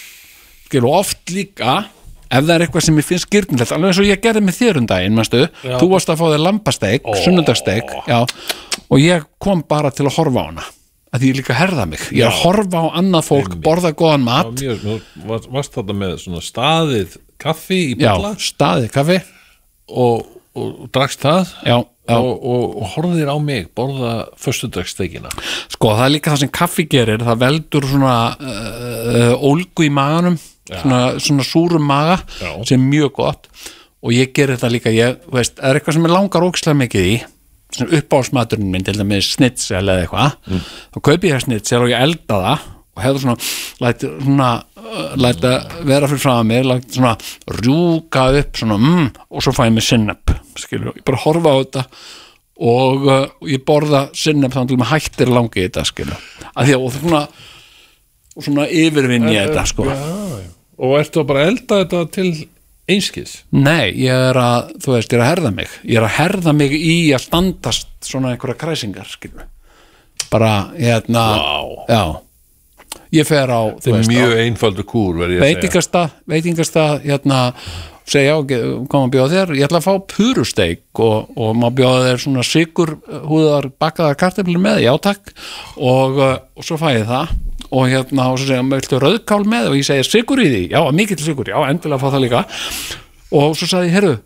[0.66, 1.82] skilur oft líka
[2.26, 4.80] ef það er eitthvað sem ég finnst gyrnilegt alveg eins og ég gerði með þér
[4.80, 5.76] um daginn Já.
[5.78, 7.20] þú varst að fá þér lambasteik oh.
[7.22, 8.18] sunnundasteik já,
[8.88, 10.66] og ég kom bara til að horfa á hana
[11.16, 12.02] að ég líka herða mig.
[12.12, 14.52] Ég er að horfa á annað fólk, borða góðan já mat.
[14.60, 14.96] mjög, nú
[15.28, 18.34] var- varst þetta með svona staðið kaffi í já, balla?
[18.36, 19.18] staðið kaffi.
[19.86, 21.54] Og, og, og drakst það?
[21.64, 25.32] Já, já, og, og, og horfðir á mig borða föstudagssteikina
[25.72, 30.38] Sko, það er líka það sem kaffi gerir það veldur svona uh, ólgu í maganum
[30.66, 32.52] svona, svona súrum maga Já.
[32.66, 33.48] sem er mjög gott.
[34.02, 37.10] Og ég gerir þetta líka ég, veist, það er eitthvað sem ég langar ókslega mikið
[37.10, 37.16] í
[37.76, 40.36] svona uppáhalsmaturinn minn til dæmis snitsel eða eitthvað.
[40.46, 40.64] Mm.
[40.94, 43.36] þá kaupi ég snitsel og ég elda það og hefur svona,
[43.84, 45.54] læti svona uh, læti
[45.88, 47.16] vera fyrir frá mér læti svona
[47.60, 51.56] rjúka upp svona, mm, og svo fæ ég mig sinnep skilur, ég bara horfa á
[51.60, 51.84] þetta
[52.66, 56.78] og uh, ég borða sinnep þannig til maður hættir langi í þetta skilur að því
[56.78, 57.22] að og svona
[58.36, 59.88] og svona yfirvinn ég þetta sko.
[60.76, 62.30] Og ertu að bara elda þetta til
[62.86, 63.38] einskis?
[63.56, 65.76] Nei, ég er að, þú veist, ég er að herða mig.
[65.88, 69.46] Ég er að herða mig í að standast svona einhverja kræsingar skilur
[70.30, 71.86] bara, hérna Vá.
[71.88, 72.02] já,
[73.14, 77.52] ég fer á veist, á- mjög einfaldur kúr veitingasta, veitingasta hérna,
[78.06, 78.36] segja
[78.88, 79.54] koma að bjóða þér.
[79.58, 82.92] Ég ætla að fá purusteik og, og maður bjóða þér svona sigur
[83.26, 85.32] húðar bakkaðar kartefli með, já takk.
[85.76, 87.34] Og, uh, og svo fæ ég það.
[87.66, 89.72] Og hérna, og svo segja, viltu rauðkál með?
[89.72, 92.44] Og ég segja sigur í því, já, mikill sigur já, endilega fá það líka.
[93.34, 94.16] Og svo sagði ég, heyrðu,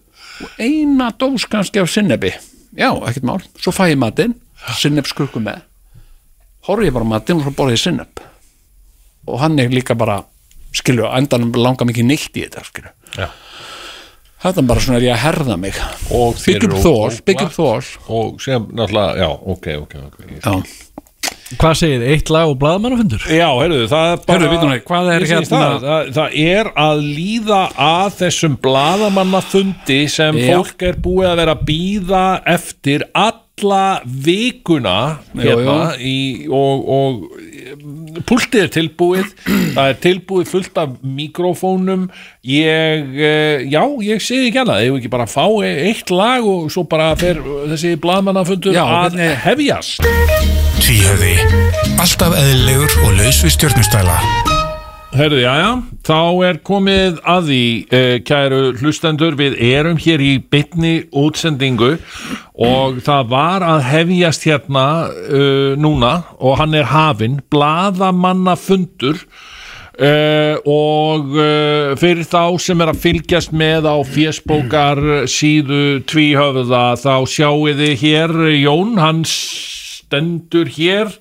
[0.45, 2.35] og eina dós kannski af sinnebi,
[2.76, 3.41] já, ekkert mál.
[3.57, 4.37] Svo fæ ég matinn,
[4.76, 5.64] sinnebskurku með.
[6.68, 8.26] Horf ég bara á matinn og svo borði ég sinneb
[9.26, 10.22] og hann er líka bara
[10.72, 13.28] skilju, á endanum langar mikið neitt í þetta skilju Já.
[14.44, 15.80] þetta er bara svona er ég að herða mig.
[16.10, 20.22] Ó- þól, upp þól og sem náttúrulega, já, ok, ok, ok.
[20.44, 20.54] Já,
[21.58, 23.24] Hvað segir, eitt lag og blaðmannafundur?
[23.26, 26.68] Já, heyrðu, það er bara Heyrðu, bíddu nú, hvað er hérna- það, það, það er
[26.78, 30.46] að líða að þessum blaðamannafundi sem Já.
[30.54, 32.22] fólk er búið að vera að býða
[32.54, 34.94] eftir alla vikuna
[35.34, 37.26] hérna, Í, og, og
[38.28, 39.32] púltið er tilbúið
[39.76, 42.08] það er tilbúið fullt af mikrofónum
[42.46, 46.70] ég, eh, já, ég segi ekki annað ég vil ekki bara fá eitt lag og
[46.72, 50.04] svo bara fer þessi blaðamannafundur Já, að hefjast
[50.80, 51.34] Tvíhöfði.
[52.00, 54.16] Alltaf eðlilegur og laus við stjórnustæla.
[55.11, 55.70] Herðu, já, já,
[56.06, 57.62] þá er komið að því,
[57.98, 61.96] uh, kæru hlustendur, við erum hér í bytni útsendingu
[62.54, 69.24] og það var að hefjast hérna uh, núna og hann er hafinn, blaðamannafundur
[70.00, 77.16] Uh, og uh, fyrir þá sem er að fylgjast með á fésbókar síðu tvíhöfða þá
[77.28, 78.32] sjáu þið hér
[78.62, 81.12] Jón, hann stendur hér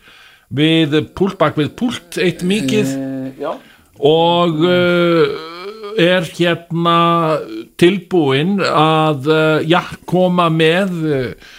[0.48, 2.96] við púlt bak við púlt eitt mikið
[3.42, 3.52] já.
[4.00, 5.24] Og uh,
[6.00, 7.00] er hérna
[7.80, 11.50] tilbúinn að uh, já, koma með uh,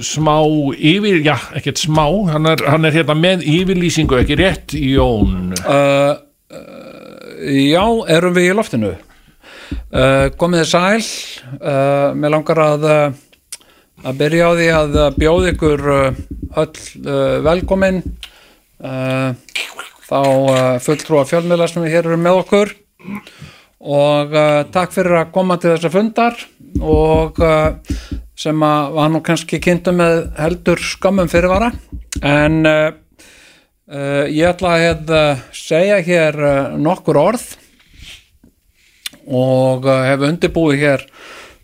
[0.00, 0.38] smá
[0.76, 5.50] yfir, já, ekkert smá hann er, hann er hérna með yfirlýsingu ekki rétt, Jón?
[5.64, 6.14] Uh,
[6.54, 7.34] uh,
[7.66, 7.84] já,
[8.16, 8.94] erum við í loftinu?
[9.90, 11.06] Uh, komið þið sæl?
[12.16, 12.84] Mér langar að
[14.06, 15.82] að byrja á því að bjóða ykkur
[16.62, 16.80] öll
[17.46, 18.02] velkomin.
[18.76, 19.32] Uh,
[20.06, 22.74] þá uh, fulltrúa fjölmiðla sem við hér eru með okkur.
[23.86, 26.38] Og uh, takk fyrir að koma til þessa fundar
[26.82, 27.74] og uh,
[28.36, 31.72] sem að var nú kannski kynntu með heldur skammum fyrirvara.
[32.24, 35.20] En ég ætla að hérna,
[35.54, 36.36] segja hér
[36.82, 37.44] nokkur orð
[39.26, 41.04] og uh, hef undirbúið hér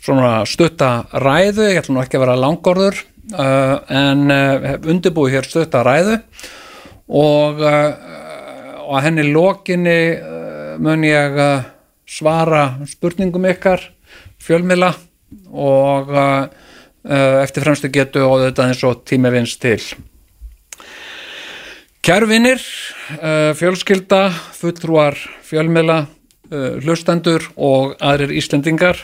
[0.02, 5.48] svona stutta ræðu, ég ætla nú ekki að vera langorður en uh, hef undirbúið hér
[5.48, 6.16] stutt að ræðu.
[7.12, 7.60] Og,
[8.92, 11.64] og að henni lokinni uh, mun ég uh,
[12.04, 13.86] svara spurningum ykkar
[14.42, 14.90] fjölmila
[15.48, 16.44] og uh,
[17.40, 19.80] eftir fremstu getu og þetta eins og tími vinst til
[22.04, 22.60] Kærvinir,
[23.22, 24.26] uh, fjölskylda,
[24.58, 25.16] fulltrúar
[25.46, 26.04] fjölmila,
[26.52, 28.98] hlustendur og aðrir Íslendingar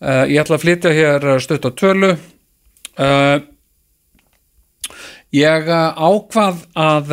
[0.00, 2.08] ég ætla að flytja hér stutt á tölu.
[5.36, 7.12] Ég ákvað að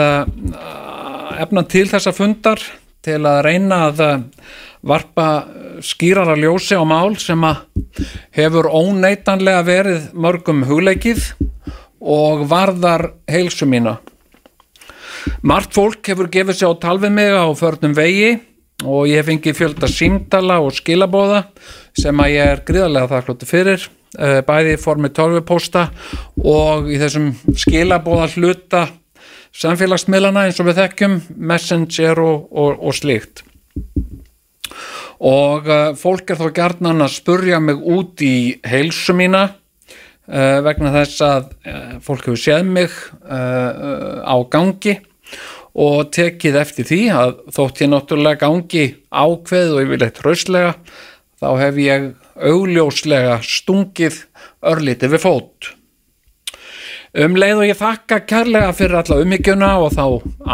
[1.41, 2.61] efna til þessa fundar
[3.03, 4.13] til að reyna að uh,
[4.83, 5.27] varpa
[5.83, 7.63] skýrara ljósi á mál sem að
[8.35, 11.29] hefur óneitanlega verið mörgum hugleikið
[12.03, 13.97] og varðar heilsu mína.
[15.43, 18.33] Margt fólk hefur gefið sér á tal við mig á förnum vegi
[18.83, 21.45] og ég hef fengið fjölda símtala og skilabóða
[21.95, 23.85] sem að ég er gríðarlega þakklóti fyrir
[24.19, 25.85] eh, bæði í formi tölvupósta
[26.43, 28.83] og í þessum skilabóða hluta
[29.53, 33.43] samfélagsmiðlana eins og við þekkjum messenger og, og, og slíkt
[35.23, 40.91] og uh, fólk er þó gjarnan að spurja mig út í heilsu mína uh, vegna
[40.97, 44.97] þess að uh, fólk hefur séð mig á gangi
[45.73, 50.73] og tekið eftir því að þótt ég náttúrulega gangi ákveð og yfirleitt hrauslega
[51.41, 54.19] þá hef ég augljóslega stungið
[54.63, 55.73] örlítið við fót.
[57.13, 60.05] Um leið og ég þakka kærlega fyrir alla umhyggjuna og þá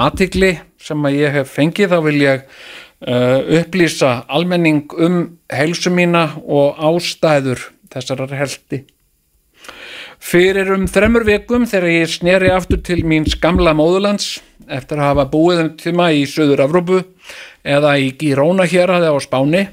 [0.03, 0.49] aðtikli
[0.83, 5.21] sem að ég hef fengið þá vil ég uh, upplýsa almenning um
[5.55, 8.81] heilsu mína og ástæður þessarar heldi.
[10.19, 15.25] Fyrir um þremur vikum þegar ég sneri aftur til míns gamla móðurlands eftir að hafa
[15.31, 16.99] búið um tíma í Suður Evrópu
[17.63, 19.63] eða í Giróna hér aðeins á Spáni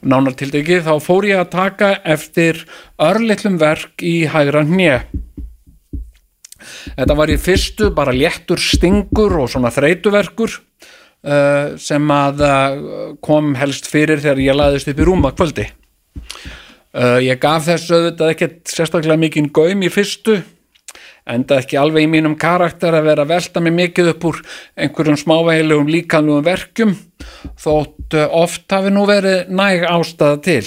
[0.00, 2.64] nánar tildegi þá fór ég að taka eftir
[2.96, 4.96] örlittlum verk í hægra hnje
[6.96, 12.72] þetta var í fyrstu bara léttur stingur og svona þreytuverkur uh, sem að uh,
[13.24, 15.68] kom helst fyrir þegar ég laðist upp í rúma kvöldi.
[16.92, 20.42] Uh, ég gaf þessu auðvitað ekkert sérstaklega mikinn gaum í fyrstu
[21.28, 24.40] enda ekki alveg í mínum karakter að vera að velta mig mikið upp úr
[24.74, 26.94] einhverjum smávægilegum líkanlegum verkjum
[27.62, 30.64] þótt uh, oft hafi nú verið næg ástæða til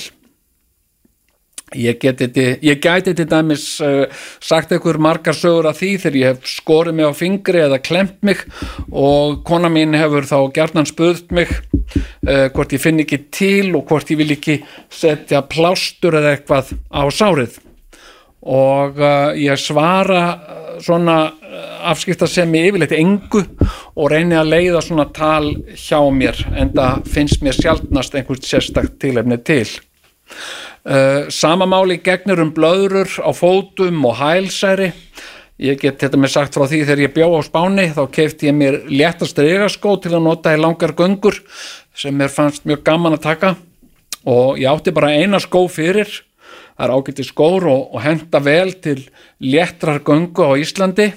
[1.74, 4.06] ég, geti, ég gæti til dæmis uh,
[4.44, 8.20] sagt einhver margar sögur af því þegar ég hef skorið mig á fingri eða klemt
[8.26, 8.44] mig
[8.92, 13.88] og kona mín hefur þá gjarnan spöðt mig uh, hvort ég finn ekki til og
[13.90, 14.60] hvort ég vil ekki
[14.94, 17.58] setja plástur eða eitthvað á sárið.
[18.46, 20.22] Og uh, ég svara
[20.86, 21.18] svona
[21.88, 23.42] afskipta sem ég yfirleitt engu
[23.96, 29.00] og reyni að leiða svona tal hjá mér en það finnst mér sjálfnast einhvert sérstakt
[29.02, 29.66] tilefni til
[30.26, 34.92] uh, sama máli gegnur um blöðrur á fótum og hælsæri.
[35.62, 38.58] Ég get þetta með sagt frá því þegar ég bjó á Spáni þá kefti ég
[38.58, 41.40] mér léttast regaskó til að nota í langar göngur
[41.96, 43.56] sem mér fannst mjög gaman að taka.
[44.28, 46.12] Og ég átti bara eina skó fyrir
[46.76, 49.06] það er ágætti skór og, og henda vel til
[49.40, 51.12] léttrar göngu á Íslandi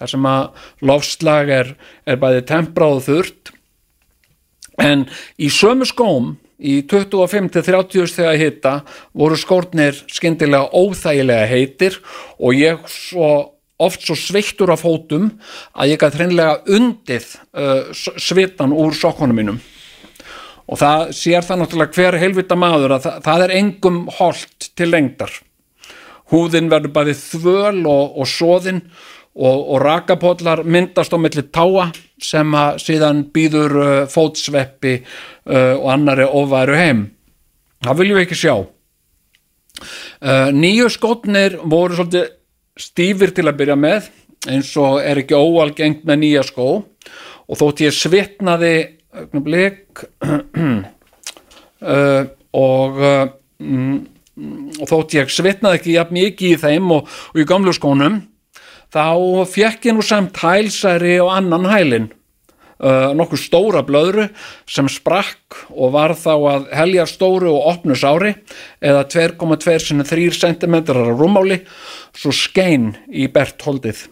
[0.00, 1.74] þar sem að lofslag er,
[2.08, 3.52] er bæði temprað og þurrt.
[4.80, 5.04] En
[5.38, 8.74] í sömu skóm í 25-30 þegar hitta
[9.16, 11.98] voru skórnir skyndilega óþægilega heitir
[12.38, 15.32] og ég svo oft svo sveittur af fótum
[15.74, 19.58] að ég gæti hreinlega undið uh, svitan úr sokkunum mínum.
[20.64, 24.88] Og það sér það náttúrulega hver heilvita maður að það, það er engum holt til
[24.92, 25.34] lengdar.
[26.32, 28.80] Húðin verður bæði þvöl og, og soðin
[29.34, 31.88] og, og rakapollar myndast á milli táa
[32.22, 37.04] sem að síðan býður uh, fótsveppi uh, og annari ofæru heim.
[37.84, 38.54] Það viljum við ekki sjá.
[40.22, 42.30] Uh, nýju skotnir voru svolítið
[42.78, 44.10] stífir til að byrja með
[44.50, 46.68] eins og er ekki óalgengt með nýja skó.
[47.44, 48.74] Og þótt ég svitnaði
[49.14, 50.04] augnablik
[51.84, 52.22] uh,
[52.54, 53.26] og uh,
[53.58, 53.98] mm,
[54.80, 58.22] og þótt ég svitnaði ekki jafn mikið í þeim og, og í gamlu skónum
[58.94, 62.08] þá fekk ég nú samt hælsæri og annan hælin
[62.78, 64.28] uh, nokkuð stóra blöðru
[64.70, 68.36] sem sprakk og var þá að helja stóru og opnu sári
[68.78, 70.80] eða 2,2 sinni 3 cm
[71.18, 71.64] rúmáli
[72.14, 74.06] svo skein í bert holdið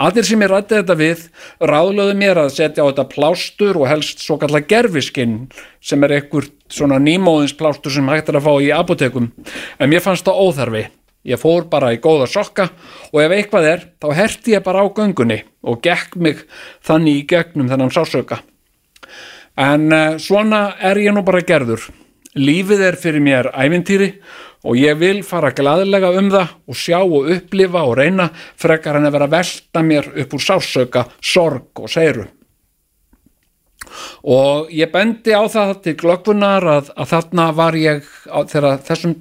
[0.00, 1.24] Allir sem ég rætti þetta við
[1.66, 5.50] ráðlöðu mér að setja á þetta plástur og helst svo kallar gerfiskinn
[5.82, 9.28] sem er ekkert svona nýmóðins plástur sem hægt er að fá í apotekum
[9.76, 10.84] en mér fannst það óþarfi.
[11.26, 12.70] Ég fór bara í góða sokka
[13.12, 16.46] og ef eitthvað er þá herti ég bara á göngunni og gekk mig
[16.86, 18.40] þannig í gegnum þennan sásöka.
[19.60, 21.90] En uh, svona er ég nú bara gerður.
[22.38, 24.14] Lífið er fyrir mér ævintýri
[24.64, 29.08] og ég vil fara glaðlega um það og sjá og upplifa og reyna frekar en
[29.08, 32.28] að vera að velta mér upp úr sásauka, sorg og seiru.
[34.22, 38.06] Og ég bendi á það til glöggvunar að, að þarna var ég,
[38.52, 39.16] þegar þessum,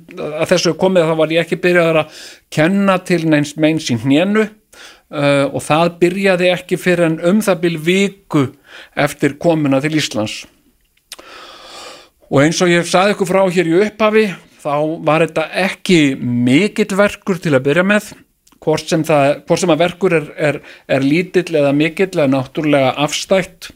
[0.51, 2.21] þessu komið þá var ég ekki byrjaður að
[2.53, 7.63] kenna til neins meins í hnénu uh, og það byrjaði ekki fyrir en um það
[7.65, 8.45] byl viku
[8.99, 10.43] eftir komuna til Íslands.
[12.29, 14.27] Og eins og ég saði ykkur frá hér í upphafi,
[14.61, 14.73] þá
[15.05, 18.11] var þetta ekki mikill verkur til að byrja með,
[18.61, 20.59] hvort sem, það, hvort sem að verkur er, er,
[20.91, 23.71] er lítill eða mikill eða náttúrulega afstætt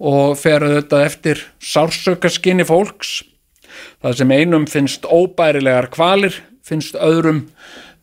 [0.00, 3.20] og fer þetta eftir sársökaskinni fólks.
[4.00, 6.34] Það sem einum finnst óbærilegar kvalir,
[6.64, 7.46] finnst öðrum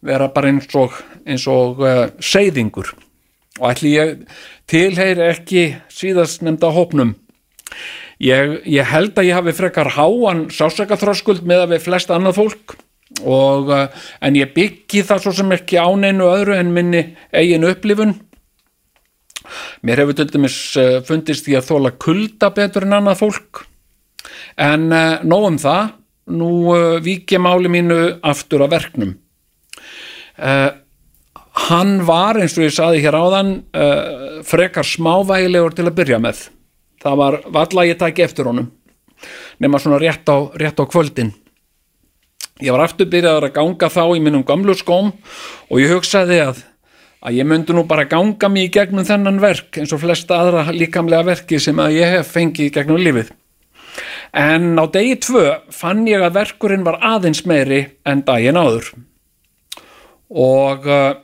[0.05, 0.93] vera bara eins og,
[1.25, 2.93] eins og uh, seyðingur.
[3.57, 4.19] Og ætli ég
[4.69, 7.15] tilheyri ekki síðast nefnda hópnum.
[8.21, 12.77] Ég, ég held að ég hafi frekar háan sásakaþröskuld með að við flest annað fólk
[13.23, 17.65] og, uh, en ég byggi það svo sem ekki á neinu öðru en minni eigin
[17.67, 18.15] upplifun
[19.85, 23.63] mér hefur til dæmis uh, fundist því að þóla kulda betur en annað fólk.
[24.59, 25.95] En uh, nóg um það.
[26.27, 26.49] Nú
[26.99, 29.13] vík ég máli mínu aftur að verknum.
[30.35, 30.73] Uh,
[31.69, 36.41] hann var eins og ég saði hér áðan uh, frekar smávægilegur til að byrja með.
[36.99, 38.67] Það var valla ég tæki eftir honum
[39.59, 41.33] nema svona rétt á, rétt á kvöldin.
[42.61, 45.11] Ég var aftur byrjaður að ganga þá í minnum gamlu skóm
[45.69, 46.63] og ég hugsaði að
[47.27, 50.71] að ég myndi nú bara ganga mig í gegnum þennan verk eins og flesta aðra
[50.71, 53.33] líkamlega verki sem að ég hef fengið í gegnum lífið.
[54.37, 58.91] En á degi tvö fann ég að verkurinn var aðeins meiri en daginn áður.
[60.27, 61.15] Og uh,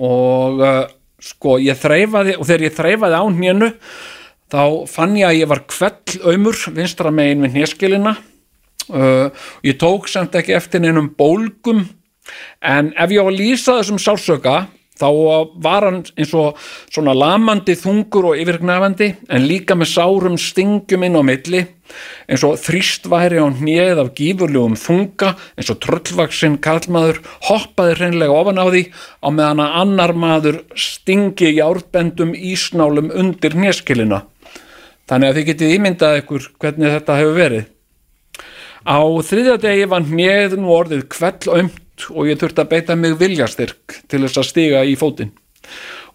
[0.00, 0.88] og uh,
[1.20, 3.70] sko ég þreifaði og þegar ég þreifaði á hnénu
[4.50, 9.28] þá fann ég að ég var kvell ömur vinstra megin við hneskilina uh,
[9.66, 11.84] ég tók samt ekki eftir neinum bólgum
[12.60, 14.58] en ef ég á að lýsa þessum sársöka
[15.00, 15.08] þá
[15.64, 16.58] var hann eins og
[16.92, 21.62] svona lamandi þungur og yfirgnafandi en líka með sárum stingum inn á milli
[22.30, 28.36] eins og þrýst væri á hnið af gífurlegum þunga eins og tröllvaksinn kallmaður hoppaði hreinlega
[28.42, 28.84] ofan á því
[29.24, 34.26] á meðan að annar maður stingi í árbendum ísnálum undir hneskilina
[35.10, 37.68] þannig að þið getið ímyndað ykkur hvernig þetta hefur verið.
[38.86, 41.64] Á þriðja degi var hnið nú orðið kvell
[42.00, 45.32] ömt og ég þurfti að beita mig viljastyrk til þess að stiga í fótinn.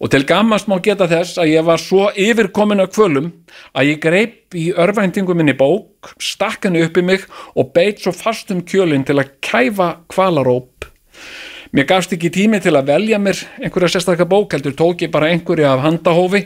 [0.00, 3.32] Og til gammast má geta þess að ég var svo yfirkomin af kvölum
[3.72, 7.24] að ég greip í örvæntingum minni bók, stakk henni upp í mig
[7.54, 10.90] og beit svo fast um kjölinn til að kæfa kvalaróp.
[11.72, 15.32] Mér gafst ekki tími til að velja mér einhverja sérstakka bók, heldur tók ég bara
[15.32, 16.44] einhverja af handahófi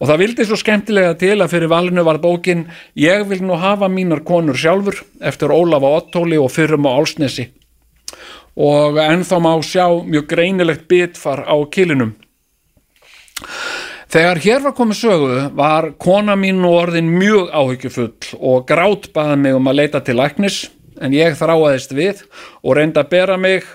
[0.00, 2.66] og það vildi svo skemmtilega til að fyrir valinu var bókin
[2.96, 7.50] Ég vil nú hafa mínar konur sjálfur eftir Ólafa Ottóli og fyrrum á Álsnesi
[8.56, 12.14] og ennþá má sjá mjög greinilegt bitfar á kilinum.
[14.06, 19.40] Þegar hér var komið sögu var kona mín og orðin mjög áhyggjufull og grátt baði
[19.42, 20.60] mig um að leita til læknis
[21.02, 22.22] en ég þráaðist við
[22.62, 23.66] og reynda að bera mig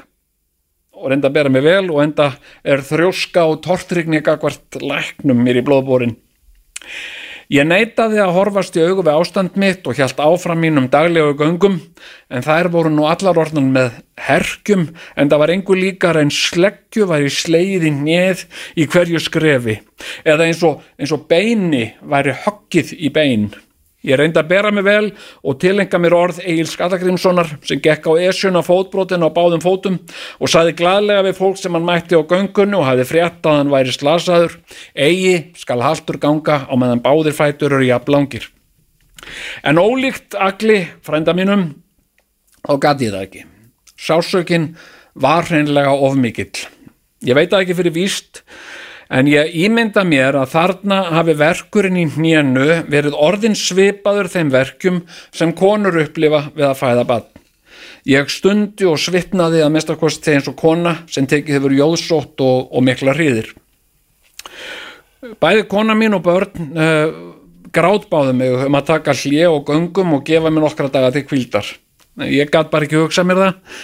[0.98, 2.32] og reynda að bera mig vel og enda
[2.64, 6.16] er þrjóska og tortrygni gagvart læknum mér í blóðbórin.
[7.52, 11.74] Ég neytaði að horfast í augu við ástand mitt og hjælt áfram mínum daglegu göngum
[12.32, 14.86] en þær voru nú allar orðan með herkjum
[15.20, 18.46] en það var engu líkar en sleggju væri sleiði neð
[18.80, 19.82] í hverju skrefi
[20.24, 23.50] eða eins og, eins og beini væri höggið í bein.
[24.02, 25.12] Ég reyndi að bera mig vel
[25.46, 30.00] og tilenga mér orð Egil Skallagrimssonar sem gekk á esjuna fótbrotin á báðum fótum
[30.42, 33.74] og saði gladlega við fólk sem hann mætti á göngunni og hafði frétt að hann
[33.74, 34.58] væri slasaður.
[34.98, 38.50] Egi skal haldur ganga á meðan báðir fætur eru jafn langir.
[39.62, 41.68] En ólíkt agli frænda mínum
[42.66, 43.46] þá gati ég það ekki.
[44.02, 44.72] Sásökin
[45.14, 46.66] var hreinlega of mikill.
[47.22, 48.42] Ég veit það ekki fyrir víst
[49.12, 55.02] en ég ímynda mér að þarna hafi verkurinn í hnénu verið orðin svipaður þeim verkjum
[55.36, 57.28] sem konur upplifa við að fæða bann.
[58.08, 62.86] Ég stundi og svitnaði að mestakosti eins og kona sem tekið hefur jóðsótt og, og
[62.88, 63.52] mikla hríðir.
[65.42, 67.14] Bæði kona mín og börn uh,
[67.72, 71.68] grátbáðu mig um að taka hlje og göngum og gefa mér nokkra daga til kvildar.
[72.26, 73.82] Ég gæt bara ekki hugsa mér það.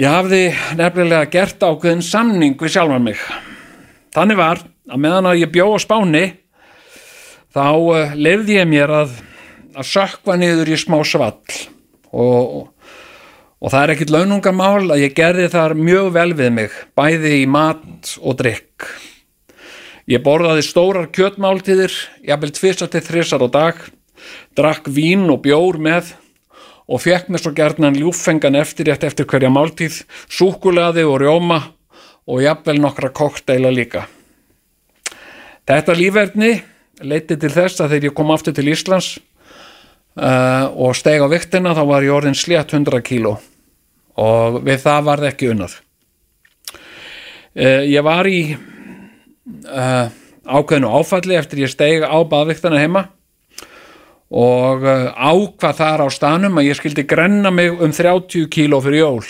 [0.00, 0.42] Ég hafði
[0.78, 3.18] nefnilega gert ákveðin samning við sjálfan mig.
[4.10, 6.24] Þannig var að meðan að ég bjó á spáni
[7.54, 9.14] þá uh, lefði ég mér að,
[9.76, 11.38] að sökva niður í smá svall
[12.10, 12.66] og,
[13.62, 17.46] og það er ekkit launungarmál að ég gerði þar mjög vel við mig, bæði í
[17.50, 18.88] mat og drikk.
[20.10, 21.94] Ég borðaði stórar kjötmáltíðir,
[22.26, 23.82] jafnvel tvisar til þrisar á dag,
[24.58, 26.16] drakk vín og bjór með
[26.90, 31.60] og fekk mér svo gerðnan ljúffengan eftirrétt eftir hverja máltíð, súkulaði og rjóma
[32.30, 34.04] og jafnvel nokkra kokteila líka.
[35.66, 36.52] Þetta lífverðni
[37.06, 41.74] leiti til þess að þegar ég kom aftur til Íslands uh, og steg á viktina
[41.76, 43.36] þá var ég orðin slétt 100 kíló
[44.20, 45.76] og við það var það ekki unnað.
[47.56, 50.10] Uh, ég var í uh,
[50.46, 53.08] ákveðinu áfalli eftir ég steg á baðviktana heima
[54.30, 59.24] og ákvað þar á stanum að ég skildi grenna mig um 30 kíló fyrir jól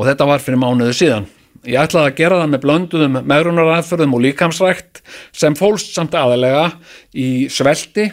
[0.00, 1.28] og þetta var fyrir mánuðu síðan.
[1.68, 5.02] Ég ætlaði að gera það með blönduðum meðrunaraðförðum og líkamsrækt
[5.36, 6.70] sem fólst samt aðalega
[7.12, 8.06] í svelti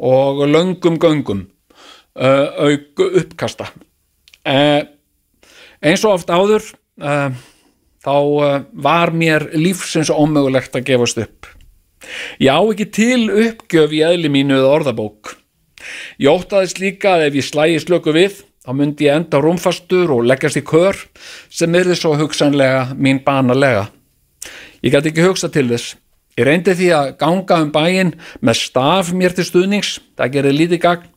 [0.00, 1.42] og löngum göngum
[2.16, 3.68] uh, auk uppkasta.
[4.40, 4.88] Uh,
[5.84, 6.64] eins og oft áður
[7.04, 7.36] uh,
[8.04, 8.16] þá
[8.72, 11.52] var mér lífsins ómögulegt að gefast upp.
[12.40, 15.36] Ég á ekki til uppgjöf í eðli mínu eða orðabók.
[16.20, 20.24] Ég óttaðist líka að ef ég slægi slöku við, þá myndi ég enda rúmfastur og
[20.24, 20.96] leggjast í kör
[21.52, 23.90] sem er þið svo hugsanlega mín banalega.
[24.84, 25.98] Ég gæti ekki hugsa til þess.
[26.38, 30.80] Ég reyndi því að ganga um bæin með staf mér til stuðnings, það gerði lítið
[30.82, 31.10] gagn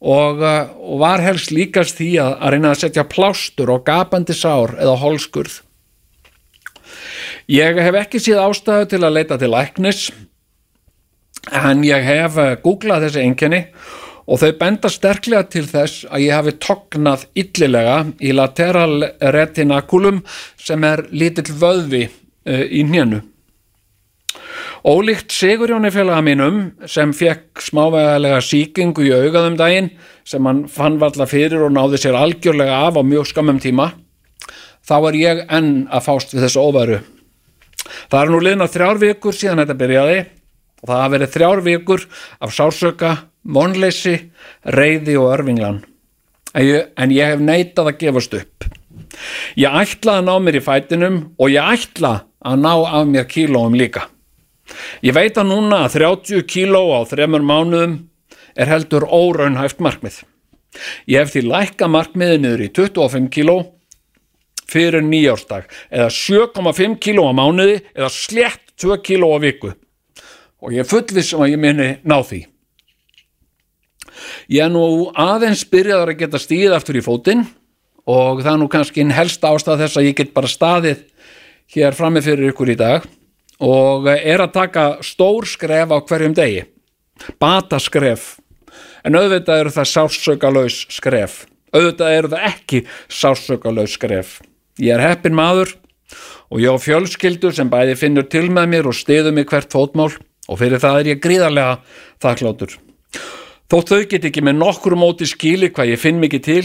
[0.00, 4.36] og, uh, og var helst líkast því að, að reyna að setja plástur og gapandi
[4.36, 5.58] sár eða holskurð.
[7.50, 10.10] Ég hef ekki síð ástæðu til að leita til læknis
[11.50, 16.36] en ég hef eh, googlað þessi einkenni og þau benda sterklega til þess að ég
[16.36, 20.22] hafi tognað illilega í lateral retinaculum
[20.60, 23.24] sem er lítill vöðvi uh, í hnénu.
[24.86, 29.90] Ólíkt Sigurjóni félaga mínum sem fekk smávegalega síkingu í augaðum daginn
[30.24, 33.90] sem hann fann valla fyrir og náði sér algjörlega af á mjög skammum tíma
[34.86, 37.00] þá er ég enn að fást við þessu óværu.
[38.10, 40.18] Það er nú liðna þrjár vikur síðan þetta byrjaði
[40.80, 42.06] og það hafa verið þrjár vikur
[42.40, 43.10] af sársöka,
[43.44, 44.16] vonleysi,
[44.64, 45.80] reyði og örvinglan.
[46.54, 48.66] En ég, hef neitað að gefast upp.
[49.58, 52.12] Ég ætla að ná mér í fætinum og ég ætla
[52.46, 54.08] að ná af mér kílóum líka.
[55.02, 57.96] Ég veit að núna að 30 kíló á þremur mánuðum
[58.54, 60.22] er heldur óraunhæft markmið.
[61.10, 63.56] Ég hef því lækka markmiðið niður í 25 kíló
[64.70, 69.72] fyrir nýjárstag eða 7,5 kíló á mánuði eða slett 2 kíló á viku
[70.60, 72.44] og ég fullvis sem að ég minni ná því.
[74.48, 77.46] Ég er nú aðeins byrjaðar að geta stíð aftur í fótinn
[78.10, 81.04] og það er nú kannski einn helsta ástæð þess að ég get bara staðið
[81.74, 83.06] hér frammi fyrir ykkur í dag
[83.60, 86.64] og er að taka stór skref á hverjum degi,
[87.38, 88.38] bata skref,
[89.04, 91.44] en auðvitað eru það sársökalaus skref,
[91.74, 94.38] auðvitað eru það ekki sársökalaus skref.
[94.80, 95.74] Ég er heppin maður
[96.48, 100.14] og ég á fjölskyldu sem bæði finnur til með mér og stiður mig hvert fótmál
[100.48, 101.76] og fyrir það er ég gríðarlega
[102.22, 102.78] þakkláttur.
[103.70, 106.62] Þótt þau get ekki með nokkur móti skíli hvað ég finn mikið til,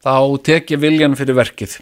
[0.00, 0.14] þá
[0.48, 1.74] tek ég viljan fyrir verkið.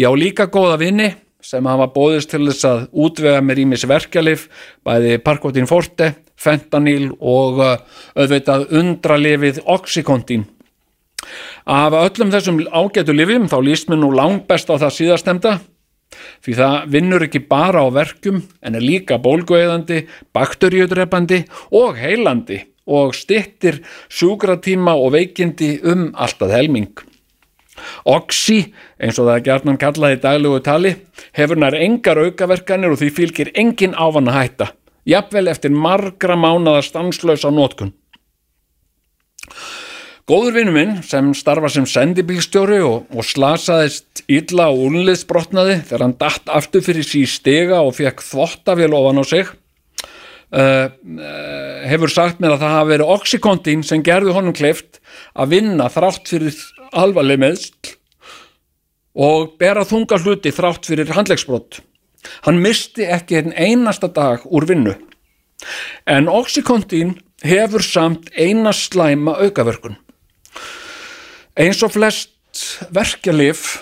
[0.00, 1.10] Ég á líka góða vini
[1.44, 4.46] sem hafa bóðist til þess að útvega mér ímis verkjalif,
[4.88, 7.74] bæði Parkotin Forte, Fentanyl og uh,
[8.16, 10.46] auðvitað undralifið Oxycontin.
[11.68, 15.54] Af öllum þessum ágætu lifjum þá líst mér nú langt best á það síðastemda
[16.40, 21.42] því það vinnur ekki bara á verkum en er líka bólgueðandi, bakterjöðrepandi
[21.76, 26.90] og heilandi og stittir sjúkratíma og veikindi um alltaf helming.
[28.08, 30.94] Oxy, eins og það er gærnan kallaði daglugu tali,
[31.36, 34.72] hefur nær engar aukaverkanir og því fylgir engin áfanna hætta,
[35.06, 37.94] jafnvel eftir margra mánada stanslösa nótkun.
[40.28, 46.18] Góður vinnu minn sem starfa sem sendibílstjóri og, og slasaðist illa og únliðsbrotnaði þegar hann
[46.20, 49.54] datt aftur fyrir sí stega og fekk þvottavél ofan á sig
[50.54, 55.00] uh, uh, hefur sagt mér að það hafi verið oxykontin sem gerði honum kleift
[55.34, 56.58] að vinna þrátt fyrir
[56.92, 57.94] alvarleg meðsl
[59.18, 61.80] og bera þunga hluti þrátt fyrir handlegsbrott.
[62.46, 64.94] Hann misti ekki einn einasta dag úr vinnu.
[66.06, 69.98] En oxykontin hefur samt eina slæma aukaverkun
[71.58, 72.62] eins og flest
[72.94, 73.80] verkjalif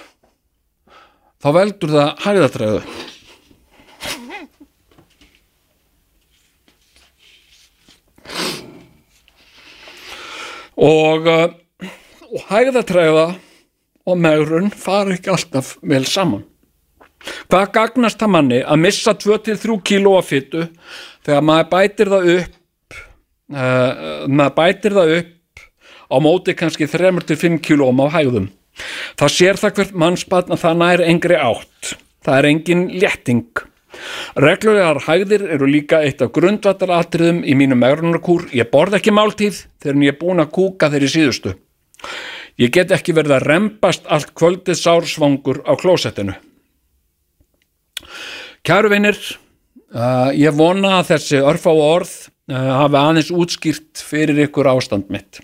[1.44, 2.80] þá veldur það hæðatræðu
[10.76, 11.90] og, uh,
[12.30, 13.26] og hæðatræða
[14.06, 16.44] og megrun fara ekki alltaf vel saman
[17.50, 20.68] hvað gagnast það manni að missa 2-3 kíló af fyttu
[21.26, 23.00] þegar maður bætir það upp
[23.56, 25.32] uh, maður bætir það upp
[26.06, 28.50] á móti kannski 3-5 kílóm á hægðum.
[29.18, 31.94] Það sér það hvert mannspann að það nær engri átt.
[32.26, 33.62] Það er engin létting.
[34.36, 38.48] Reglulegar hægðir eru líka eitt af grundvattaratriðum í mínum megrunarkúr.
[38.56, 41.54] Ég borð ekki máltíð þegar ég er búin að kúka þeirri síðustu.
[42.60, 46.36] Ég get ekki verið að rembast allt kvöldið sársvangur á klósettinu.
[48.66, 49.18] Kæru vinir,
[49.94, 52.14] uh, ég vona að þessi örfá orð
[52.50, 55.42] uh, hafi aðeins útskýrt fyrir ykkur ástand mitt.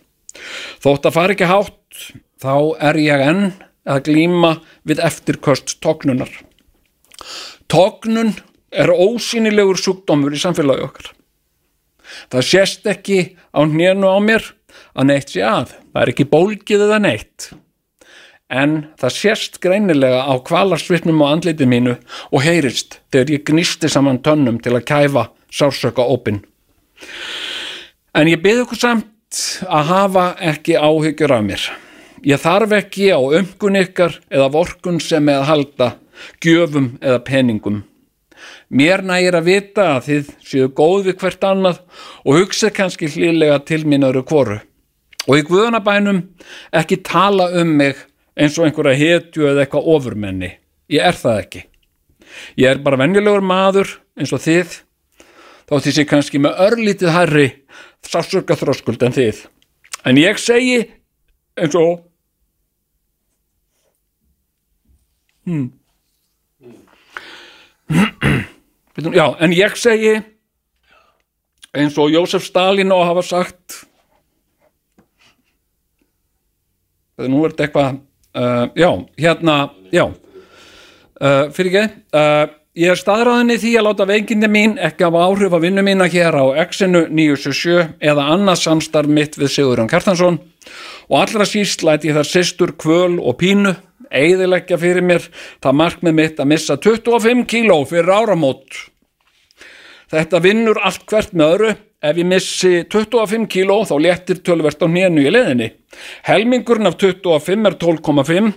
[0.82, 2.08] Þótt að fara ekki hátt,
[2.42, 2.54] þá
[2.88, 3.44] er ég enn
[3.84, 4.56] að glíma
[4.88, 6.32] við eftirköst tóknunar.
[7.72, 8.34] Tóknun
[8.68, 11.06] er ósýnilegur sjúkdómur í samfélagi okkar.
[12.28, 13.18] Það sést ekki
[13.48, 14.44] á hnénu á mér
[14.92, 15.72] að neitt sé að.
[15.92, 17.46] Það er ekki bólgið eða neitt.
[18.52, 21.96] En það sést greinilega á kvalarsvitnum á andliti mínu
[22.28, 26.42] og heyrist þegar ég gnisti saman tönnum til að kæfa sársöka opinn.
[28.12, 31.64] En ég byrði ykkur samt að hafa ekki áhyggjur af mér.
[32.22, 35.94] Ég þarf ekki á umgun ykkar eða vorkun sem með halda,
[36.42, 37.82] gjöfum eða peningum.
[38.72, 41.82] Mér nægir að vita að þið séu góð við hvert annað
[42.24, 44.58] og hugsa kannski hlýlega til mín öru kvoru.
[45.28, 46.22] Og í guðanabænum
[46.74, 48.00] ekki tala um mig
[48.34, 50.50] eins og einhverja hetju eða eitthvað ofurmenni.
[50.90, 51.62] Ég er það ekki.
[52.58, 54.78] Ég er bara venjulegur maður eins og þið,
[55.68, 57.46] þá því sé kannski með örlítið herri
[58.02, 59.44] sásöka þróskuld en þið.
[60.08, 60.80] En ég segi
[61.60, 62.02] eins og
[65.46, 65.68] hmm.
[68.92, 70.18] Já, en ég segi
[71.72, 73.78] eins og Jósef Stalin og hafa sagt
[77.22, 77.94] nú er þetta eitthvað
[78.36, 79.56] uh, já, hérna,
[79.94, 81.84] já uh, fyrir ekki
[82.18, 86.08] uh, ég er staðræðinni því að láta veikindi mín ekki af áhrif að vinnu mína
[86.12, 90.38] hér á X-inu 977 eða annað samstarf mitt við Sigurðan Kjartansson.
[91.08, 93.74] Og allra síst læti ég þar sýstur kvöl og pínu
[94.12, 95.28] eigðileggja fyrir mér
[95.62, 98.82] það markmið mitt að missa 25 kíló fyrir áramót.
[100.12, 104.86] Þetta vinnur allt hvert með öru ef ég missi 25 kíló þá léttir tölvert á
[104.90, 105.70] nénu í leðinni
[106.26, 108.52] helmingurinn af 25 er 12,5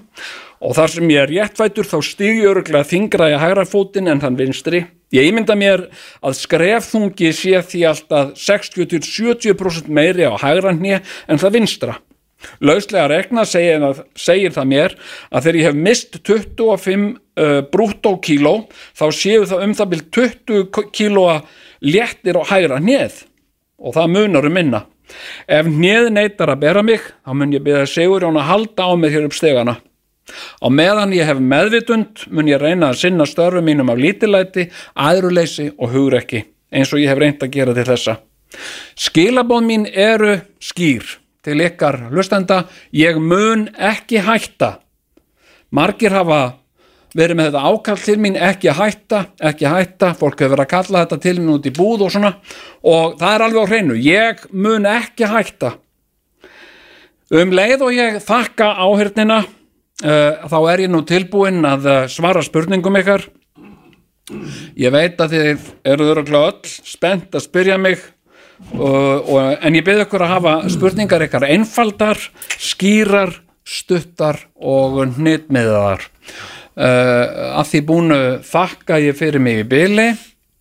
[0.65, 4.39] og þar sem ég er réttvætur þá stýgi öruglega þingra í hægra fótinn en þann
[4.39, 4.85] vinstri.
[5.13, 5.85] Ég ímynda mér
[6.25, 11.99] að skrefþungi sé því alltaf 60-70% meiri á hægra hné en það vinstra
[12.61, 13.83] Lauslega regna segir,
[14.15, 14.97] segir það mér
[15.31, 18.55] að þegar ég hef mist 25 uh, brúttókíló
[18.97, 21.39] þá séu það um það byrj 20 kílóa
[21.85, 23.23] léttir og hægra hneð
[23.79, 24.85] og það munar um minna.
[25.47, 28.91] Ef hneð neytar að bera mig þá mun ég byrja segur jón að halda á
[28.97, 29.77] mig hér upp stegana.
[30.57, 35.69] Á meðan ég hef meðvitund mun ég reyna að sinna störfu mínum af lítilæti, aðruleysi
[35.77, 36.41] og hugrekki
[36.73, 38.17] eins og ég hef reynd að gera til þessa.
[38.97, 42.65] Skilabóð mín eru skýr til ykkar hlustenda,
[42.95, 44.79] ég mun ekki hætta.
[45.75, 46.41] Margir hafa
[47.15, 51.03] verið með þetta ákall til mín, ekki hætta, ekki hætta, fólk hefur verið að kalla
[51.05, 52.31] þetta til mín út í búð og svona
[52.83, 55.75] og það er alveg á hreinu, ég mun ekki hætta.
[57.33, 59.39] Um leið og ég þakka áhyrnina,
[60.03, 63.25] uh, þá er ég nú tilbúinn að uh, svara spurningum ykkar.
[64.75, 68.01] Ég veit að þið eru öll spennt að spyrja mig
[68.75, 72.21] og, og, en ég byrði okkur að hafa spurningar ykkar einfaldar,
[72.55, 73.35] skýrar
[73.65, 80.09] stuttar og hnitmiðar uh, að því búinu þakka ég fyrir mig í byli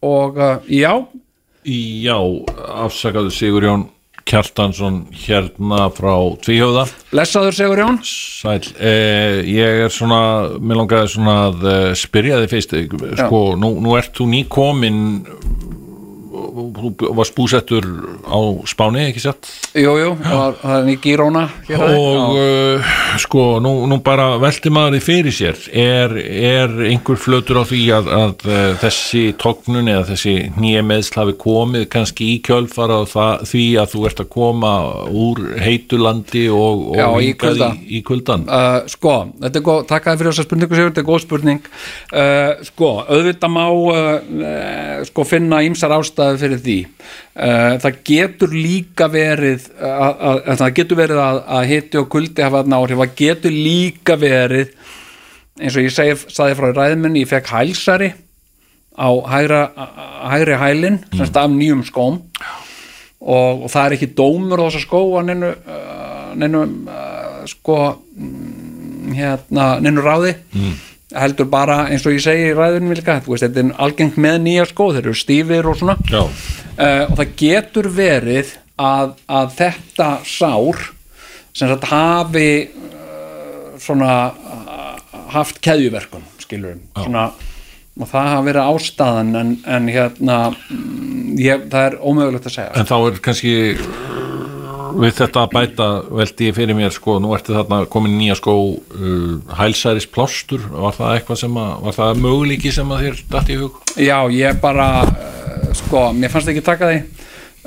[0.04, 1.04] og uh, já.
[1.64, 2.18] Já,
[2.84, 3.88] afsakaðu Sigur Jón
[4.24, 6.14] Kjartansson hérna frá
[6.44, 7.98] Tvíhjóða Blessaður Sigur Jón.
[8.04, 12.74] Sæl, eh, ég er svona mér langaði svona að eh, spyrja þig fyrst
[13.20, 15.02] sko, nú, nú ert þú nýkomin
[16.34, 17.84] þú varst búsettur
[18.26, 18.38] á
[18.68, 19.48] Spáni, ekki sett?
[19.78, 21.44] Jú, jú, það er nýg Gíróna
[21.76, 22.92] og uh,
[23.22, 25.60] sko, nú, nú bara velti maður því fyrir sér.
[25.70, 31.20] Er, er einhver flötur á því að, að uh, þessi tóknun eða þessi nýja meðsl
[31.22, 33.02] hafi komið kannski í kjölfara
[33.44, 34.72] því að þú ert að koma
[35.10, 37.70] úr heitulandi og, og Já, í kulda.
[37.74, 41.02] í, í kuldan uh, Sko, þetta er góð, takk að fyrir þessa spurningu Sigur, þetta
[41.04, 41.68] er góð spurning.
[42.10, 45.94] Uh, Sko, auðvitað má uh, sko finna ímsar
[46.24, 46.76] ástæðu fyrir því.
[47.34, 52.10] Uh, það getur líka verið að, að, að það getur verið að, að hitti og
[52.12, 54.74] kuldi hafa þarna áhrif, það getur líka verið
[55.60, 58.12] eins og ég segi, saði frá ræðmenni, ég fekk hælsari
[58.94, 59.62] á hægra,
[60.30, 61.18] hægri hælin mm.
[61.18, 62.20] semst af nýjum skóm.
[63.24, 67.78] Og, og það er ekki dómur á þessa skó að neinu, uh, neinu uh, sko
[68.12, 70.34] mm, hérna, neinu ráði.
[70.52, 70.74] Mm
[71.14, 74.66] heldur bara eins og ég segi í ræðunum vilka, veist, þetta er algengt með nýja
[74.70, 75.96] skó þeir eru stífir og svona.
[76.74, 80.86] Uh, og það getur verið að, að þetta sár
[81.54, 84.14] sem sagt hafi uh, svona
[85.34, 87.28] haft keðjuverkun skilur svona
[87.94, 92.72] og það hafa verið ástæðan en, en hérna mm, ég, það er ómögulegt að segja.
[92.74, 93.52] En þá er kannski
[95.02, 95.88] við þetta að bæta
[96.20, 100.96] veldi ég fyrir mér sko, nú ertu þarna komin nýja skó uh, hælsæris plástur var
[100.96, 103.78] það eitthvað sem að, var það möguleiki sem að þér datt í hug?
[103.98, 107.14] Já, ég bara uh, sko, mér fannst ekki taka því uh,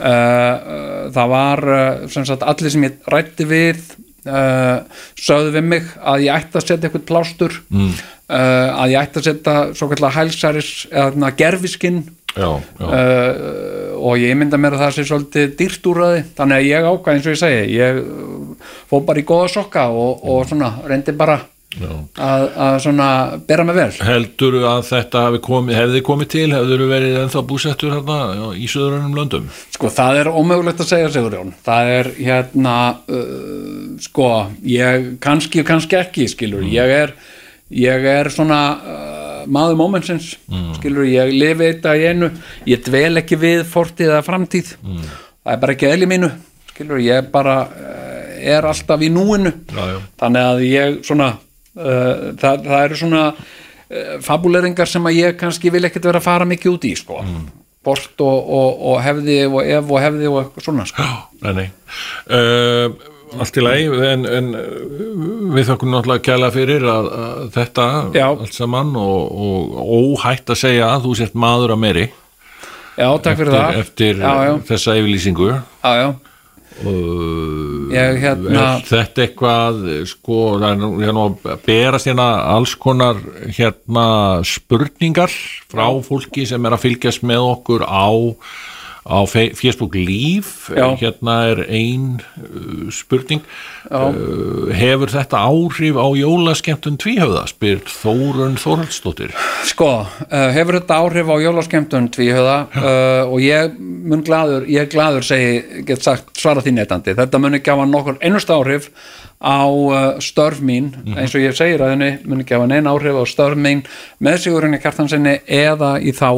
[0.01, 3.81] uh, það var uh, sem sagt allir sem ég rætti við
[4.27, 4.83] uh,
[5.19, 7.97] sögðu við mig að ég ætti að setja eitthvað plástur mm.
[8.27, 12.01] að ég ætti að setja svo kallar hælsæris eða gerfiskinn
[12.38, 12.49] Já,
[12.80, 16.68] já, uh, og ég mynda mér að það sé svolítið dýrt úr það þannig að
[16.69, 20.49] ég ákvað eins og ég segi ég uh, fór bara í góða sokka og, og
[20.49, 21.39] svona reyndi bara
[21.77, 23.07] að, að svona
[23.47, 23.89] bera mig vel.
[24.07, 29.49] Heldur að þetta komið, hefði komið til, hefur verið ennþá búsettur hérna í söðurunum löndum?
[29.76, 31.53] sko það er ómögulegt að segja Sigurjón.
[31.65, 34.31] Það er hérna uh, sko
[34.65, 37.15] ég kannski og kannski ekki skilur ég er
[37.73, 40.33] ég er svona uh, maður mómensins
[40.77, 42.29] skilur ég lifi eitt að í einu
[42.69, 46.31] ég dvel ekki við fortið eða framtíð það er bara ekki eðli mínu
[46.73, 49.99] skilur ég bara uh, er alltaf í núinu Já, já.
[50.21, 55.71] þannig að ég svona uh, það, það eru svona uh, fabuleringar sem að ég kannski
[55.73, 57.21] vil ekkert vera að fara mikið út í sko
[57.87, 61.03] bort og, og, og hefði og ef og hefði og eitthvað svona sko.
[61.45, 61.67] Nei, nei.
[62.27, 62.97] Uh,
[63.35, 64.69] allt í lagi, en, en uh,
[65.55, 68.27] við þökkum náttúrulega kæla fyrir að, að þetta Já.
[68.29, 72.07] allt saman og, og óhætt að segja að þú sért maður að meiri.
[72.97, 73.81] Já, takk fyrir það.
[73.83, 75.51] eftir já, já, þessa yfirlýsingu.
[75.53, 76.07] Já, já.
[76.77, 83.17] Ég, hérna- er þetta eitthvað sko, það er nú að berast hérna alls konar
[83.49, 85.33] hérna spurningar
[85.71, 88.13] frá fólki sem er að fylgjast með okkur á
[89.07, 90.95] á Facebook Líf Já.
[90.99, 93.41] hérna er ein uh, spurning.
[93.88, 97.45] Uh, hefur þetta áhrif á jólaskemmtun tvíhöfða?
[97.47, 99.31] spyr Þórun Þórhaldsdóttir
[99.67, 105.23] sko, uh, hefur þetta áhrif á jólaskemmtun tvíhöða uh, og ég mun gladur, ég gladur
[105.23, 108.91] segi, get sagt, svara því netandi þetta mun ekki hafa nokkur einust áhrif
[109.38, 109.69] á
[110.23, 110.89] störf mín.
[111.13, 113.84] Eins og ég segir að henni mun ekki hafa neina áhrif á störf mín
[114.19, 116.31] með sigurinn kjartansinni eða í þá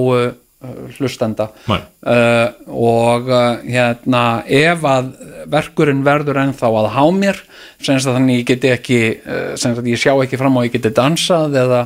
[0.98, 1.50] hlustenda.
[1.70, 5.14] Uh, og uh, hérna ef að
[5.50, 7.40] verkurinn verður ennþá að há mér
[7.80, 11.86] þannig ég geti ekki uh, ég sjá ekki fram á að ég geti dansað eða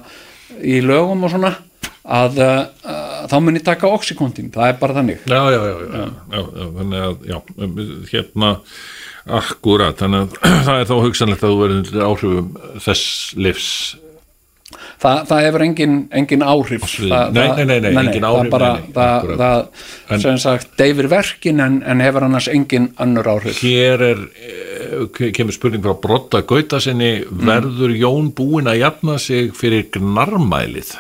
[0.64, 1.54] í lögum og svona
[2.04, 2.42] að
[3.32, 5.22] þá mun ég taka oxykontin, það er bara þannig.
[5.24, 7.38] Já, já, já, já, já, já, þannig að já,
[8.10, 8.50] hérna
[9.40, 10.36] akkurat, þannig að
[10.68, 12.50] það er þá hugsanlegt að þú verður áhrifum
[12.84, 13.70] þess livs
[15.04, 16.86] Þa, það hefur engin, engin áhrif.
[16.88, 19.70] Það, Nei, nei, nei, nei, engin áhrif, bara, nei, nei, það,
[20.10, 23.62] það sem sagt deyfir verkin en, en hefur annars engin önnur áhrif.
[23.64, 29.52] Hér er eh, kemur spurning frá Brotta Gauta sinni verður Jón búinn að jafna sig
[29.58, 30.94] fyrir gnarmælið?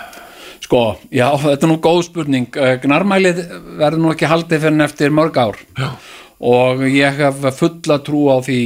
[0.63, 2.47] Sko, já, þetta er nú góð spurning.
[2.55, 3.41] Eh, Gnarmælið
[3.81, 5.59] verður nú ekki haldið fyrir eftir mörg ár.
[5.77, 5.89] Já.
[6.43, 8.61] Og ég hef fulla trú á því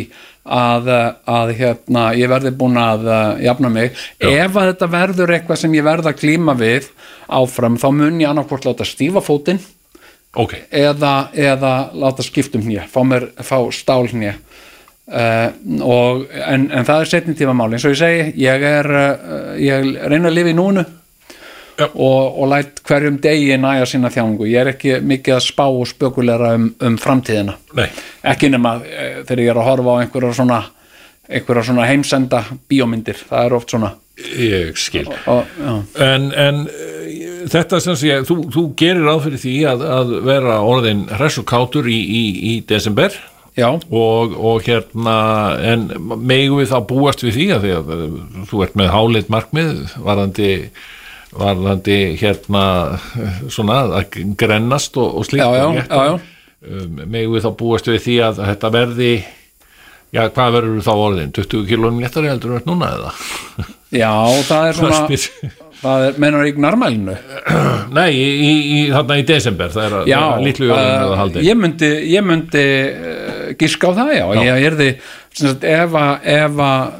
[0.47, 3.95] að, eh, að hérna, ég verði búin að uh, jafna mig.
[4.19, 6.87] Ef að þetta verður eitthvað sem ég verð að klíma við
[7.27, 9.59] áfram, þá mun ég annarkvort láta stífa fótinn
[10.37, 13.01] ok, eða, eða láta skiptum hnjö, fá
[13.43, 14.37] fá stál hnjö
[15.07, 15.53] Uh,
[15.87, 19.53] og, en, en það er setni tíma máli eins og ég segi, ég er uh,
[19.55, 21.06] ég reyna að lifa í núnu Já.
[21.85, 25.85] Og, og læt hverjum degi næja sína þjángu, ég er ekki mikið að spá og
[25.89, 27.57] spökulera um, um framtíðina.
[27.77, 27.87] Nei.
[28.33, 30.63] Ekki nema uh, þegar ég er að horfa á einhverja svona
[31.27, 33.93] einhverja svona heimsenda bíómyndir, það er oft svona.
[34.17, 35.05] Ég skil.
[35.29, 39.83] Og, já, en, en eh, þetta sem sé þú, þú gerir ráð fyrir því að,
[39.97, 42.23] að vera orðin hress og kátur í, í,
[42.53, 43.15] í desember.
[43.57, 45.15] Og, og hérna
[45.65, 48.03] en megum við þá búast við því að því að eh,
[48.51, 49.71] þú ert með háleit markmið
[50.05, 50.51] varðandi
[51.35, 52.63] varðandi hérna
[53.51, 56.17] svona að grennast og, og já.
[56.67, 59.11] Um, megum við þá búast við því að þetta verði
[60.15, 61.33] já, hvað verður þá orðin?
[61.35, 63.13] 20 kilónum léttari heldur en núna eða?
[63.93, 64.11] Já,
[64.47, 65.01] það er svona
[65.77, 67.15] það er, menur ekki narmælinu
[67.97, 71.59] nei, í, í, í, þarna í desember það er að Já, uh, að haldi ég
[71.59, 71.91] myndi,
[72.25, 74.41] myndi uh, gíska á það, já, Já.
[74.47, 74.89] ég erði
[75.37, 76.97] sagt, ef að,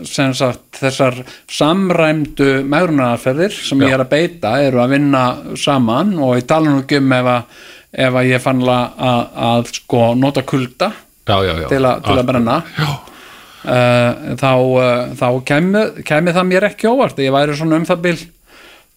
[0.77, 1.18] þessar
[1.51, 3.88] samræmdu megrunarferðir sem Já.
[3.88, 5.23] ég er að beita eru að vinna
[5.57, 7.59] saman og ég tala nú ekki um ef að,
[8.07, 10.91] ef að ég fann að, að, sko nota kulda
[11.27, 12.61] já, já, til, a, til að brenna.
[13.68, 17.18] Uh, þá, uh, þá kemi, kemi það mér ekki óvart.
[17.19, 18.19] Ég væri svona um það bil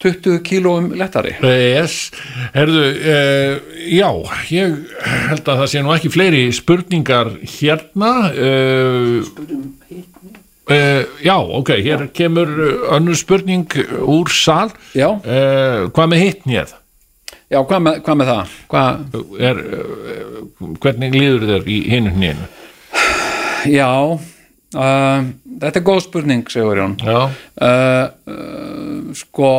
[0.00, 2.10] 20 kílóum lettari Yes,
[2.54, 4.08] herðu, uh, já,
[4.54, 4.78] ég
[5.28, 8.14] held að það sé nú ekki fleiri spurningar hérna.
[8.32, 9.22] Uh,
[10.70, 13.64] Uh, já, ok, hér kemur uh, önnur spurning
[14.06, 15.08] úr sal Já.
[15.18, 16.70] uh, Hvað með hitt nér?
[17.50, 18.52] Já, hvað með, hvað með það?
[18.70, 19.16] Hvað,
[19.48, 22.46] Er, uh, hvernig líður þér í hinu nénu?
[23.66, 25.26] já, uh,
[25.60, 26.96] þetta er góð spurning, segur Jón.
[27.04, 27.36] Uh,
[28.30, 29.52] uh, sko,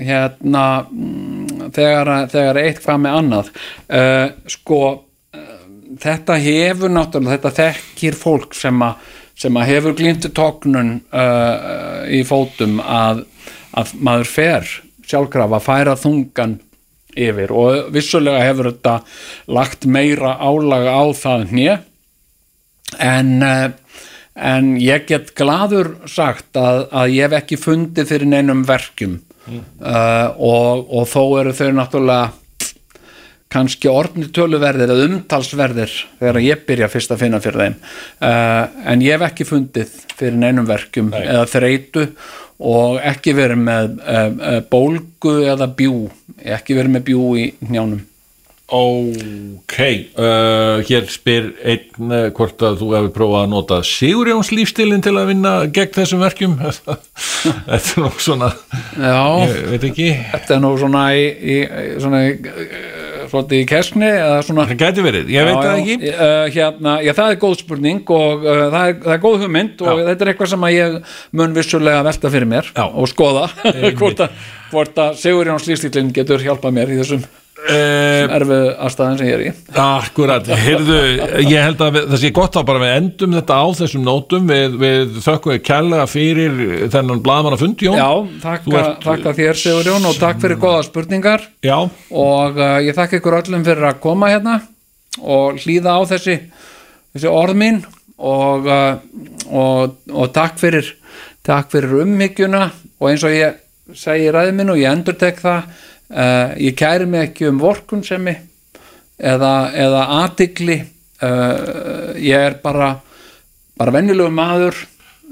[0.00, 3.52] hérna, mm, þegar, þegar eitt hvað með annað,
[4.00, 4.80] uh, sko,
[5.36, 5.54] uh,
[6.02, 12.22] þetta hefur náttúrulega, þetta þekkir fólk sem að sem að hefur glýntu tóknun uh, í
[12.24, 13.26] fótum að,
[13.76, 14.70] að maður fer
[15.06, 16.54] sjálfkrafa að færa þungan
[17.16, 17.52] yfir.
[17.52, 18.96] Og vissulega hefur þetta
[19.52, 21.76] lagt meira álaga á það hnið
[23.02, 23.70] en, eh,
[24.36, 29.20] en ég get gladur sagt að, að ég hef ekki fundið fyrir neinum verkjum.
[29.46, 32.32] Uh, og, og þó eru þau náttúrulega
[33.52, 37.76] kannski orðni töluverðir eða umtalsverðir þegar ég byrja fyrst að finna fyrir þeim.
[38.18, 41.22] Uh, en ég hef ekki fundið fyrir neinum verkjum Nei.
[41.22, 42.08] eða þreytu
[42.66, 46.06] og ekki verið með uh, uh, bólgu eða bjú
[46.56, 48.02] ekki verið með bjú í njánum
[48.66, 49.74] ok
[50.18, 55.12] uh, Hér spyr einn uh, hvort að þú hefur prófað að nota Sigurjóns lífstilin til
[55.14, 56.56] að vinna gegn þessum verkjum?
[56.66, 58.48] Þetta er nú svona
[58.98, 60.08] Já, ég veit ekki.
[60.32, 61.56] Þetta er nú svona í, í,
[62.02, 62.34] svona í,
[63.60, 64.10] í kerskni
[64.50, 65.96] Það gæti verið, ég veit Já, það ekki.
[66.10, 69.86] Uh, hérna, já, það er góð spurning og uh, það, er, það er góð hugmynd
[69.86, 70.06] og Já.
[70.10, 71.00] þetta er eitthvað sem að ég
[71.38, 72.86] mun vissulega velta fyrir mér Já.
[72.90, 73.48] og skoða
[74.02, 77.28] hvort að, að Sigurjóns lífstílinn getur hjálpað mér í þessum
[77.66, 79.50] uh, erfu aðstæðan sem ég er í.
[79.82, 80.98] Akkurat, heyrðu,
[81.46, 84.46] ég held að við- það sé gott að bara við endum þetta á þessum nótum
[84.50, 86.60] við, við þökkum við kærlega fyrir
[86.94, 87.98] þennan blaðmanna fund, Jón.
[87.98, 91.46] Já, Þú þakka, ert- þakka þér Sigurjón og takk fyrir góða spurningar.
[91.66, 91.76] Já,
[92.10, 94.60] og uh, ég þakka ykkur öllum fyrir að koma hérna
[95.22, 96.38] og hlýða á þessi,
[97.16, 97.82] þessi orð mín.
[98.16, 98.96] Og, uh,
[99.52, 100.86] og, og takk fyrir
[101.44, 102.62] takk fyrir umhyggjuna.
[102.96, 103.58] Og eins og ég
[103.92, 105.66] segi í ræðið minn og ég endur tek það
[106.10, 108.36] uh, ég kæri mig ekki um vorkunsemi
[109.18, 110.80] eða, eða athygli.
[111.16, 112.94] Uh, ég er bara
[113.76, 114.76] bara venjulegu maður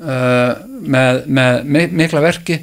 [0.00, 2.60] uh, með, með mi- mikla verki.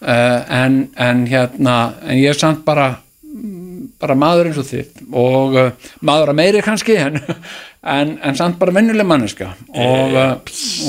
[0.00, 1.72] En, en hérna
[2.08, 2.86] en ég er samt bara
[4.00, 5.58] bara maður eins og þitt og
[6.08, 7.18] maður að meiri kannski en,
[7.82, 10.34] en, en samt bara venjuleg manneska og, uh,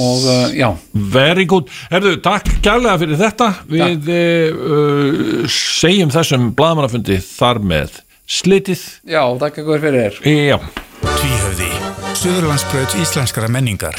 [0.02, 1.72] og uh, já, very good.
[1.92, 3.50] Herðu, takk kærlega fyrir þetta.
[3.72, 8.02] Við uh, segjum þessum blaðmannafundi þar með
[8.32, 8.86] slitið.
[9.08, 10.58] Já, takk ykkur fyrir Já,
[11.02, 11.72] Tvíhöfði,
[12.22, 13.96] Suðurlandsbraut íslenskara menningar.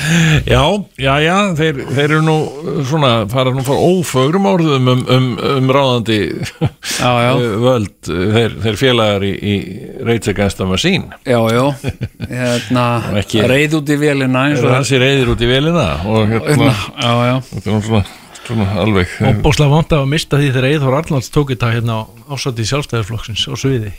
[0.46, 0.62] Já,
[0.94, 2.36] já, já þeir, þeir eru nú
[2.86, 5.26] svona fara nú fara ófögrum orðum um, um,
[5.56, 9.56] um ráðandi já, já, uh, völd þeir, þeir félagar í, í
[10.54, 11.18] the Machine.
[11.26, 11.66] Já, já.
[12.30, 12.86] Hérna,
[13.56, 13.98] reið út í
[14.62, 18.04] og er hansi reyðir út í velina og hérna, já, já, þetta er nú svona,
[18.38, 23.48] svona alveg Óbáslega vant að mista því þegar Eithor Arnalds tók þetta hérna ásætti sjálfstæðarflokksins
[23.50, 23.96] á sviði.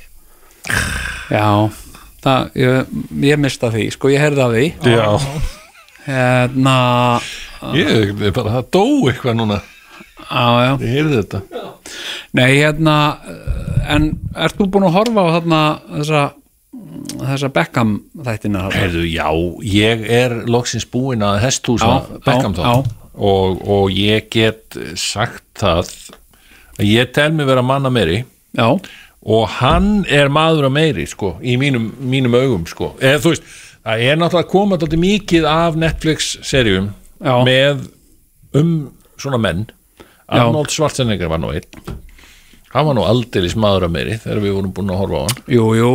[1.28, 1.68] Já
[2.24, 2.94] það, ég,
[3.30, 4.66] ég mista því, sko ég heyrði af því.
[4.94, 5.08] Já,
[6.08, 6.78] hérna
[7.78, 9.60] ég bara það dó eitthvað núna.
[10.24, 10.72] Já, já.
[10.80, 11.42] Ég heyrði þetta.
[12.34, 12.96] Nei, hérna,
[13.94, 14.08] en
[14.40, 15.60] ert þú búin að horfa á þarna
[16.00, 16.24] þessa,
[17.22, 17.94] þessa Beckham
[18.26, 18.66] þættina?
[18.66, 18.82] þarna?
[18.82, 19.28] Heyrðu, já,
[19.76, 22.92] ég er loksins búinn að hesthúsa Já, Beckham já, þá.
[23.14, 25.84] og, og ég get sagt það
[26.80, 28.24] að ég tel mig vera manna meiri.
[28.58, 28.68] Já,
[29.24, 32.94] og hann er maður að meiri sko, í mínum, mínum augum sko.
[33.00, 33.52] eða þú veist,
[33.84, 36.90] það er náttúrulega komað alltaf mikið af Netflix-serjum
[37.24, 37.36] Já.
[37.48, 37.86] með
[38.60, 38.74] um
[39.20, 39.68] svona menn.
[40.34, 41.98] Arnold Schwarzenegger var nú einn.
[42.74, 45.44] Hann var nú aldeilis maður að meiri þegar við vorum búin að horfa á hann.
[45.54, 45.92] Jú, jú,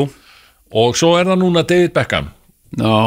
[0.78, 2.30] og svo er það núna David Beckham.
[2.78, 2.98] Já,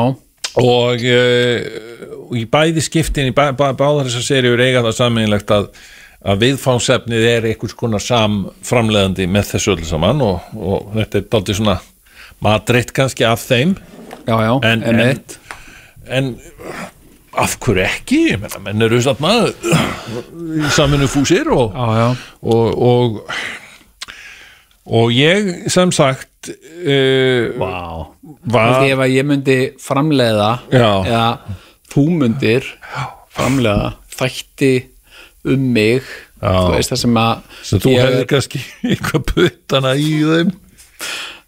[0.62, 5.70] og uh, í bæði skiptin í bá, bá, báðar þessar seríur eiga það saminlegt að,
[6.22, 11.58] að viðfánsefnið er einhvers konar samframleðandi með þessu öll saman og, og þetta er daldið
[11.62, 11.78] svona
[12.46, 13.76] matreitt kannski af þeim.
[14.28, 15.24] Já, já, En- en, en-
[16.12, 16.28] en
[17.42, 18.20] af hverju ekki?
[18.42, 19.54] Menna menn eru satt maður
[20.62, 22.08] í saminu fúsir og, Já, já,
[22.42, 23.22] og, og
[24.92, 30.90] og ég sem sagt uh, var Því ef að ég myndi framleiða Já.
[31.06, 31.26] eða
[31.94, 32.66] þú myndir
[33.32, 34.72] framleiða þætti
[35.48, 36.04] um mig
[36.42, 36.52] Já.
[36.54, 40.54] þú veist það sem að sem þú ég hefði kannski eitthvað puttana í þeim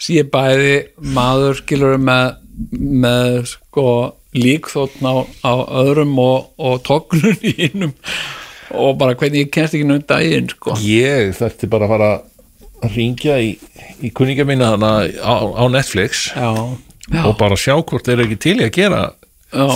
[0.03, 0.75] sé bæði
[1.15, 2.35] maður skilur með,
[2.73, 3.87] með sko
[4.33, 5.13] líkþóttn á,
[5.45, 5.53] á
[5.83, 7.93] öðrum og, og tóknun í innum
[8.73, 10.77] og bara hvernig ég kennst ekki náttúrulega daginn sko.
[10.81, 12.09] ég þurfti bara að fara
[12.83, 13.53] að ringja í,
[14.03, 16.49] í kunninga mína þarna á, á Netflix já,
[17.13, 19.03] já, og bara sjá hvort þeir eru ekki til í að gera.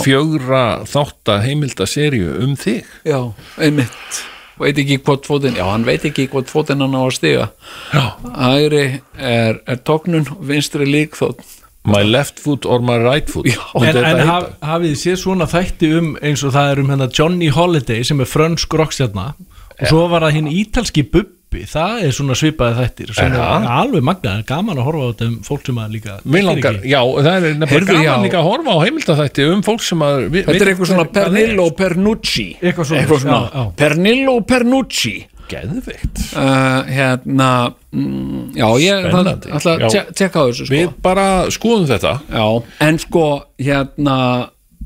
[0.04, 2.88] Fjögra þátta heimilda seríu um þig.
[3.08, 3.20] Já,
[3.60, 4.24] einmitt.
[4.58, 7.46] Veit ekki hvort fótinn, já hann veit ekki hvort fótinn hann á að stiga.
[7.92, 8.84] Hægri
[9.14, 11.44] er, er tóknun vinstri lík þótt
[11.88, 13.46] My left foot or my right foot.
[13.46, 13.62] Já.
[13.80, 17.08] En, en haf, hafið þið séð svona þætti um eins og það er um hérna
[17.14, 19.30] Johnny Holiday sem er frönsk rockstjarna
[19.78, 23.38] og svo var það hinn ítalski Bubbi það er svona svipaði þættir sem Er er
[23.40, 23.66] það?
[23.78, 27.30] alveg magnað, gaman að horfa á þetta um fólk sem að líka langar, já, það
[27.32, 28.26] er nefnilega Heyrðu, gaman já.
[28.26, 31.06] líka að horfa á heimildaþætti um fólk sem að vi- þetta veit er eitthvað svona
[31.08, 31.12] er.
[31.18, 33.40] Pernillo Pernucci Eitthvað svona, svona.
[33.48, 33.72] já, já.
[33.76, 35.16] Pernillo Pernucci
[35.48, 40.74] Geðveikt uh, hérna mm, já ég ætla að tekka á þessu sko.
[40.74, 42.44] Við bara skoðum þetta Já,
[42.84, 43.24] en sko
[43.56, 44.18] hérna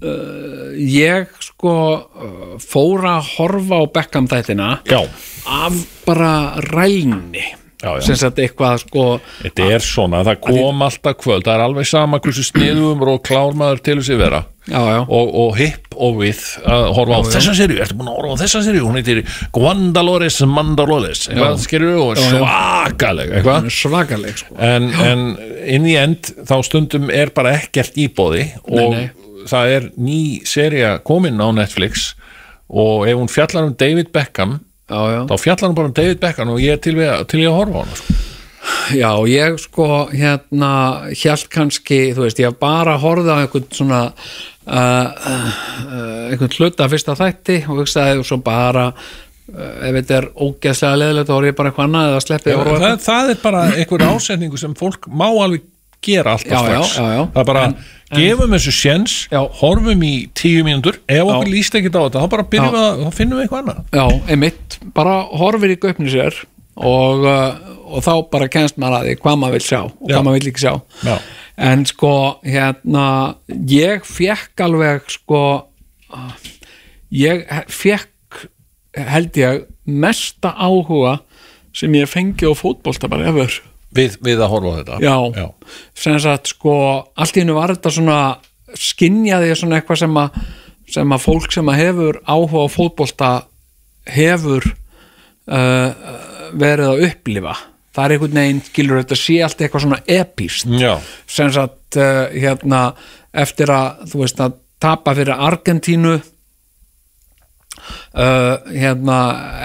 [0.03, 5.01] uh, ég sko uh, fór að horfa á Beckham þættina Já,
[5.47, 6.35] af bara
[7.83, 7.99] já.
[8.05, 9.05] sem sagt eitthvað sko
[9.43, 11.45] þetta er svona, það kom alltaf kvöld.
[11.47, 14.45] Það er alveg sama hversu sniðum og klármaður til þessi vera.
[14.63, 16.39] Já, já, og, og hipp og við
[16.71, 19.23] að horfa á þessa serju, ertu búin að horfa á þessa serju hún heitir
[19.57, 21.25] Guandalores Mandalores.
[21.33, 22.37] Eitthvað skilur og Já, já.
[22.37, 23.67] svakaleg eitthvað.
[23.75, 24.59] Svakaleg sko.
[24.63, 25.25] En, en
[25.67, 29.09] inn í end þá stundum er bara ekkert íbóði og Nei,
[29.51, 32.13] það er ný seria komin á Netflix
[32.73, 35.23] og ef hún fjallar um David Beckham já, já.
[35.29, 37.59] þá fjallar hún bara um David Beckham og ég er til, við, til ég að
[37.61, 38.15] horfa á hana sko.
[38.97, 40.73] já, ég sko hérna
[41.11, 45.51] hjælt kannski, þú veist, ég bara horfði á einhvern svona uh, uh,
[46.31, 51.37] einhvern hluta fyrsta þætti og hugsaði svo bara uh, ef þetta er ógeðslega leðilegt þá
[51.39, 55.11] er ég bara eitthvað annað eða sleppið það, það er bara einhver ásetningu sem fólk
[55.11, 55.69] má alveg
[56.05, 56.95] gera alltaf strax.
[56.99, 57.65] það er bara,
[58.13, 59.17] gefum þessu sjens
[59.61, 60.99] horfum í tíu mínútur.
[61.09, 63.85] Ef okkur líst ekkert á þetta, þá bara byrjum við þá finnum við eitthvað annað.
[63.93, 66.43] Já, einmitt, bara horfir í göpni sér
[66.77, 70.23] og, uh, og þá bara kennst maður að því hvað maður vil sjá og hvað
[70.27, 70.75] maður vil ekki sjá.
[71.05, 71.17] Já.
[71.69, 72.13] en sko,
[72.49, 73.07] hérna
[73.69, 75.43] ég fekk alveg sko
[77.13, 78.09] ég fekk
[78.97, 81.19] held ég mesta áhuga
[81.77, 83.61] sem ég fengi á fótbolta bara efur
[83.95, 85.47] við, við að horfa á þetta Já, Já.
[86.05, 86.75] sem sagt sko
[87.15, 88.19] allt í hennu var þetta svona
[88.79, 90.39] skinjaði svona eitthvað sem að
[90.93, 93.31] sem að fólk sem að hefur áhuga á fótbolta
[94.13, 95.91] hefur uh,
[96.59, 97.55] verið að upplifa
[97.93, 100.95] það er einhvern veginn, skilur þetta sé allt eitthvað svona epíst Já.
[101.29, 102.83] sem sagt uh, hérna
[103.33, 106.17] eftir að þú veist að tapa fyrir Argentínu
[108.15, 109.19] uh, hérna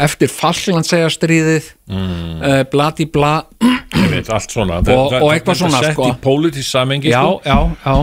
[0.06, 2.40] eftir Falklandsegjastríðið mm.
[2.42, 3.42] uh, bladi bla
[3.98, 6.10] Ég veit, allt svona Og- og eitthvað svona, sett sko.
[6.12, 7.42] í pólitísk samengi já, sko.
[7.46, 7.96] já, já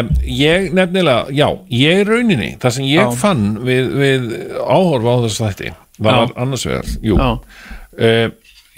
[0.00, 4.28] um, ég nefnilega, já, ég rauninni það sem ég fann við, við
[4.60, 5.54] áhorfa á þess það
[6.00, 6.12] Já.
[6.16, 8.28] var annars vegar, jú uh,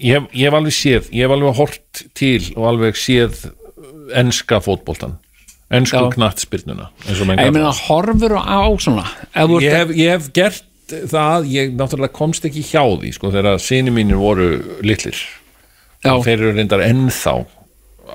[0.03, 3.45] ég, hef alveg séð ég hef alveg hort til og alveg séð
[6.07, 6.11] Já.
[6.17, 9.07] knattspyrnuna eins og menn ég meina horfur á svona
[9.63, 10.67] ég hef, ég hef gert
[11.13, 14.53] það, ég náttúrulega komst ekki hjá því sko, þegar sinni mínir voru
[14.85, 15.19] litlir.
[16.03, 17.37] Já, þeir eru reyndar ennþá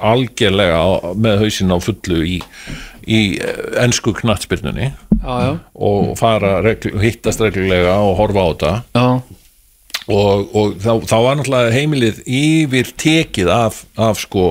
[0.03, 2.37] algjörlega með hausinn á fullu í,
[3.07, 8.49] í eh, ensku knattspyrnunni já, já, og fara regl, hittast reglulega og horfa á
[8.93, 9.07] já,
[10.07, 14.45] og, og þá, þá var náttúrulega heimilið yfir tekið af, af sko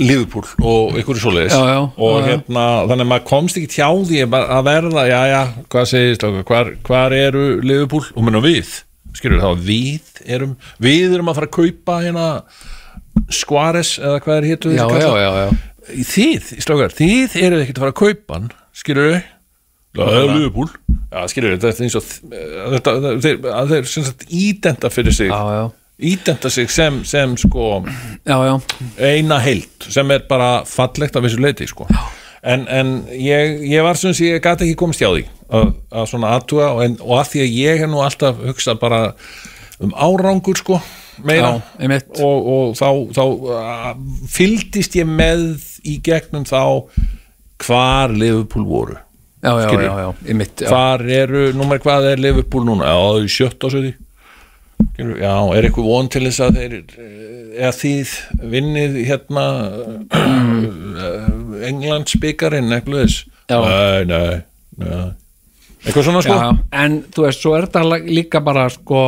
[0.00, 1.54] Liverpool og ykkur svoleiðis.
[1.54, 5.20] Já, já, og já, hérna þannig að maður komst ekki hjá því að verða, já
[5.30, 5.40] já,
[5.70, 8.04] hvað segist hvar, hvar eru Liverpool?
[8.16, 8.74] Og menn við,
[9.14, 12.28] skilur þá við erum, við erum að fara að kaupa hérna
[13.30, 15.46] Suárez eða hvað er já.
[16.10, 19.36] þið, strákar, þið eruð ekkert að fara að kaupa hann, skilur þau
[20.00, 22.06] það er Liverpool já, skilur þetta er eins og
[22.76, 23.42] þetta, þeir,
[23.72, 25.30] þeir sem sagt ídenta fyrir sig.
[25.32, 25.64] Já, já.
[26.10, 27.82] ídenta sig sem, sem sko
[28.24, 28.38] já,
[28.96, 31.88] eina heild sem er bara fallegt af þessu leiti sko.
[32.40, 36.06] En, en ég, ég var sem sé, ég gæti ekki komast hjá því að, að
[36.08, 39.02] svona aðtuga og, og að því að ég hef nú alltaf hugsað bara
[39.80, 40.80] um árangur sko
[41.26, 41.58] meira.
[42.24, 43.24] Og, og þá, þá
[44.32, 45.44] fylgdist ég með
[45.84, 46.88] í gegnum þá
[47.60, 48.96] hvar Liverpool voru
[49.40, 52.90] já, já, já, já, í mitt hvar eru, númer hvað er Liverpool núna?
[52.90, 53.90] Já, það er sjött á sér
[55.20, 57.30] já, er eitthvað von til þess að þeir eh,
[57.60, 58.12] eða þið
[58.52, 59.46] vinnið hérna
[60.16, 64.36] uh, Englands byggarinn eitthvað þess nei, nei,
[64.80, 65.08] nei.
[65.80, 66.36] Eitthvað svona sko?
[66.36, 66.48] Já,
[66.82, 69.02] en þú veist, svo er þetta líka bara sko,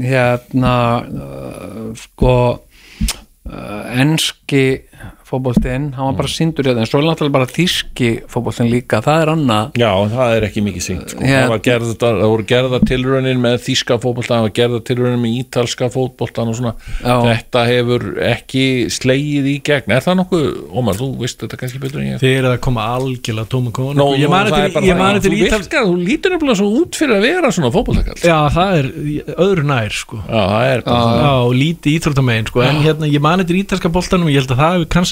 [0.00, 4.64] hérna uh, sko uh, enski
[5.26, 9.22] fótboltinn, hann var bara sindur hérna, en svo er náttúrulega bara þíski fótboltinn líka, það
[9.24, 9.72] er annað.
[9.80, 11.20] Já, það er ekki mikið syngt sko.
[11.26, 15.88] Hérna- það, það voru gerða tilraunin með þíska fótbolta, það var gerða tilraunin með ítalska
[15.90, 16.74] fótboltan og svona.
[17.02, 17.16] Já.
[17.26, 19.90] þetta hefur ekki slegið í gegn.
[19.96, 20.46] Er það nokkuð,
[20.76, 22.22] Ómar, þú veist þetta kannski betur en ég?
[22.22, 23.96] Þið eru að koma algjörlega tóma konu.
[23.98, 24.82] Nó, Ég mani það er til,
[25.50, 25.66] það.
[25.66, 28.18] til þú, lítur nefnilega svo út fyrir að vera svona fótboltakall.
[28.22, 28.78] Já, það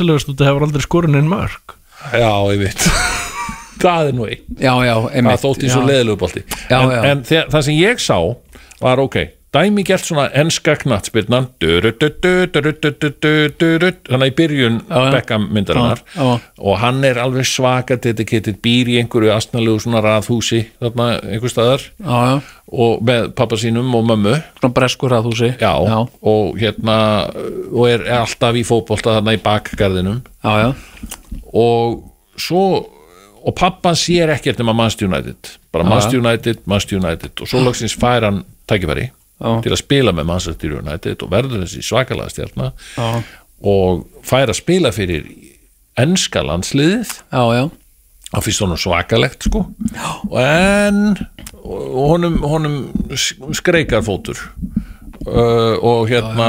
[0.04, 1.74] kansilegast út að hefur aldrei skorun en mörg
[2.12, 2.82] Já, ég veit.
[3.84, 4.42] Það er nú einn
[5.08, 5.40] Það einmitt.
[5.42, 6.42] þótti svo leðilegu bolti.
[6.70, 7.00] Já, en, já.
[7.10, 8.18] en þe- það sem ég sá
[8.84, 9.16] var ok,
[9.54, 11.48] dæmi gert svona enska knattspyrnan
[14.08, 14.80] þannig í byrjun.
[15.14, 21.08] Beckham myndarinnar og hann er alveg svaka dedicated, býr í einhverju astnalegu svona raðhúsi þarna
[21.22, 21.86] einhver staðar
[22.74, 26.98] og með pappa sínum og mömmu svona breskur að já, og hérna
[27.70, 30.22] og er alltaf í fótbolta þarna í bakgarðinum
[31.54, 32.02] og
[32.40, 32.64] svo
[33.44, 37.96] og pappan sér ekkert nema Manchester United bara Manchester United, Manchester United og svo lagsins
[38.00, 38.40] fær hann
[38.70, 39.10] tækifæri
[39.44, 39.54] Já.
[39.66, 43.08] til að spila með Manchester United og verður þessi svakalega stjarna Já.
[43.74, 45.26] og fær að spila fyrir
[46.00, 47.18] enska landsliðið.
[48.34, 49.60] Það finnst honum svakalegt sko.
[50.30, 51.12] Og en
[51.64, 52.78] honum, honum
[53.54, 54.40] skreikar fótur.
[55.24, 56.46] Uh, og hérna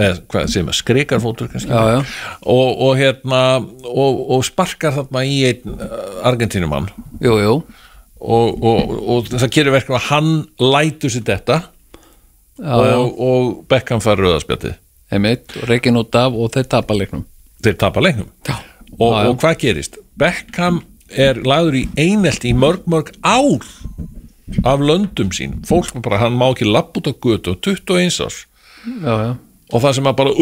[0.00, 1.70] eða segir maður, skreikar fótur kannski?
[1.70, 2.30] Já, já.
[2.42, 3.42] Og, og hérna
[3.86, 6.88] og, og sparkar þarna í einn uh, argentínumann.
[8.16, 11.60] Og, og, það gerir verkum að hann lætur sér þetta.
[12.62, 14.76] Og, og Beckham fær rauðaspjatið
[15.12, 17.22] einmitt, reikin út af og þeir tapa leiknum.
[17.62, 18.26] Þeir tapa leiknum?
[18.48, 18.56] Já,
[18.98, 19.28] og, Já, já.
[19.30, 19.98] og hvað gerist?
[20.18, 20.80] Beckham
[21.14, 23.62] er lagður í einelt í mörg mörg ár
[24.66, 28.40] af löndum sín fólk bara, hann má ekki lapp út á götu og 21 árs
[29.72, 30.34] og það sem að bara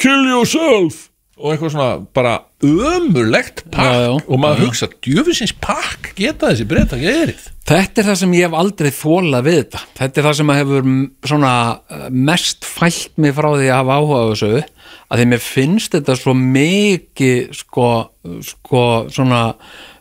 [0.00, 1.06] kill yourself
[1.38, 4.12] og eitthvað svona bara ömurlegt pakk Já, já.
[4.28, 8.54] og maður hugsa, djöfisins pakk geta þessi breyta gerið Þetta er það sem ég hef
[8.58, 9.80] aldrei þólað við þetta.
[10.00, 10.88] Þetta er það sem hefur
[11.30, 11.52] svona
[11.94, 14.50] eh, mest fælt mig frá því að hafa áhuga á þessu
[15.12, 17.86] að því mér finnst þetta svo mikið sko,
[18.48, 18.82] sko
[19.14, 19.91] svona eh,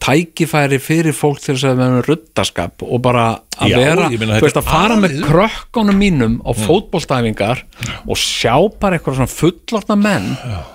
[0.00, 3.26] tækifæri fyrir fólk til þess að vera með ruddaskap og bara
[3.58, 7.64] að Já, vera, þú veist, að fara með krökkunum mínum á fótbolstæfingar
[8.06, 10.28] og sjá bara eitthvað svona fullortna menn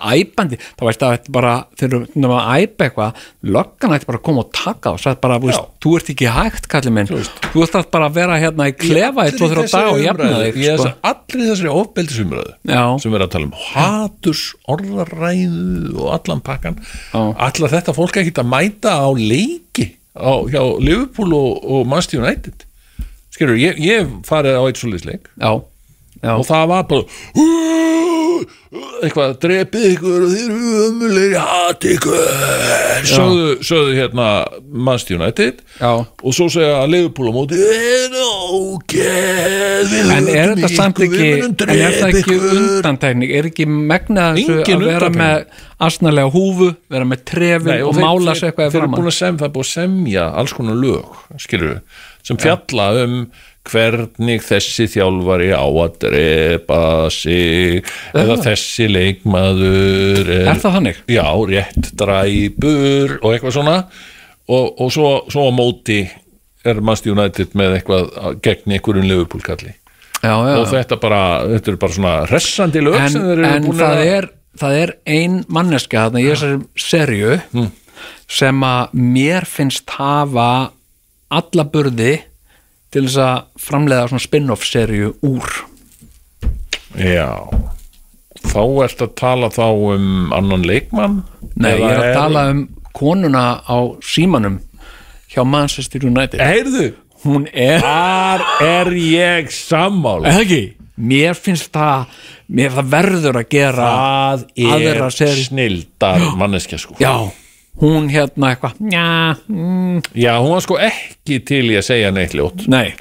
[0.04, 3.24] æpandi, þá veist að þetta bara þeir eru nefnum að æpa eitthvað
[3.56, 6.70] löggan ætti bara að koma og taka og sagði bara, veist, þú ert ekki hægt
[6.74, 7.12] kallið minn,
[7.48, 10.62] þú alltaf bara að vera hérna í klefa eitt og þrjá dag og jafna þig
[10.84, 10.92] sko.
[11.14, 12.84] allri þessari ofbeldisumræðu Já.
[13.00, 14.44] sem við erum að tala um haturs,
[14.76, 16.80] orðaræðu og allan pakkan
[17.16, 22.66] allar þetta fólk ekki að mæta á leiki á, hjá Liverpool og, og Manchester United.
[23.34, 25.52] Skilur, ég, ég farið á eitt svoleiðsleik já,
[26.24, 27.04] já, og það var bara
[27.36, 28.44] "Ú,
[29.04, 32.22] eitthvað, drepið ykkur og þeir eru ömulegri hat ykkur
[33.06, 34.28] sögðu, sögðu hérna
[34.72, 35.92] Manchester United já.
[36.24, 37.60] og svo segja Liverpool á móti
[38.54, 42.56] ógeð við En er þetta samt ekki, við en er það ekki ykkur.
[42.60, 45.46] undantekning, er ekki megnað þessu að vera með
[45.84, 49.00] asnalega húfu, vera með trefin Nei, og, þeir- mála sig eitthvað í þeir eru framann
[49.00, 51.06] búin að semja alls konar lög
[51.44, 51.82] skilur
[52.24, 53.18] sem fjalla um
[53.64, 56.80] hvernig þessi þjálfari á að drepa
[57.16, 57.84] sig
[58.16, 60.98] eða þessi leikmaður er, Er það þannig?
[61.08, 61.24] já,
[61.54, 63.78] rétt dræpur og eitthvað svona
[64.52, 66.02] og, og svo, svo á móti
[66.68, 69.08] er Manchester United með eitthvað að- gegn einhverjum
[70.24, 71.22] já, og þetta bara,
[71.54, 73.18] þetta eru bara svona hressandi lög en,
[73.48, 74.30] en það að er
[74.60, 77.72] það er ein manneska þarna í þessari serju Mm.
[78.28, 80.50] sem að mér finnst hafa
[81.40, 82.14] alla burði
[82.94, 83.38] til þess að
[83.68, 85.56] framleiða svona spin-off serju úr.
[87.00, 87.50] Já.
[88.44, 89.66] Þá ertu að tala þá
[89.96, 91.22] um annan leikmann?
[91.56, 94.60] Nei, ég er að tala um konuna á símanum
[95.34, 96.42] hjá Manchester United.
[96.44, 96.92] Heyrðu,
[97.26, 100.36] hún er þar er ég sammála.
[100.94, 102.12] Mér finnst það
[102.54, 103.88] mér það verður að gera
[104.54, 104.84] Það
[105.26, 106.98] er snildar manneskja sko.
[107.02, 107.32] Já,
[107.82, 109.06] hún hérna eitthvað já,
[109.50, 112.94] mm, Já, hún var sko ekki til í að segja neitt ljótt nei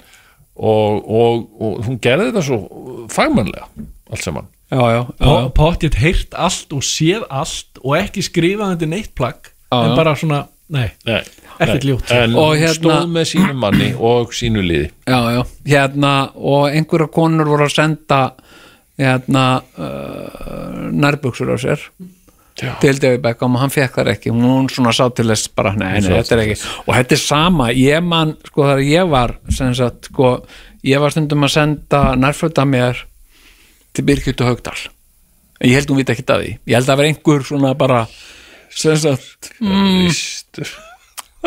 [0.57, 3.69] og, og, og hún gerði þetta svo fagmannlega
[4.13, 5.35] allt saman já, já, já.
[5.57, 10.47] Pottið heyrt allt og séð allt og ekki skrifað undir neitt plagg en bara svona,
[10.73, 11.21] nei Nei,
[11.61, 11.89] Ekkert nei.
[11.93, 12.11] ljótt.
[12.13, 17.49] En hérna- stóð með sínum manni og sínu liði já, já, hérna og einhverja konur
[17.53, 18.21] voru að senda
[19.01, 19.45] hérna
[19.81, 21.81] uh, nærbuxur á sér.
[22.57, 24.33] Til David Beckham og hann fekk þar ekki.
[24.35, 26.59] Hún svona sá til þess bara, nei, nei, sá þetta er ekki.
[26.87, 30.33] Og þetta er sama, ég man, sko þegar ég var sagt, sko,
[30.87, 33.07] ég var stundum að senda nærföta mér
[33.93, 34.79] til og Haugdal
[35.63, 36.55] ég held hún veit ekki að því.
[36.67, 38.07] Ég held að vera einhver svona bara
[38.73, 40.71] sem sagt, Ristur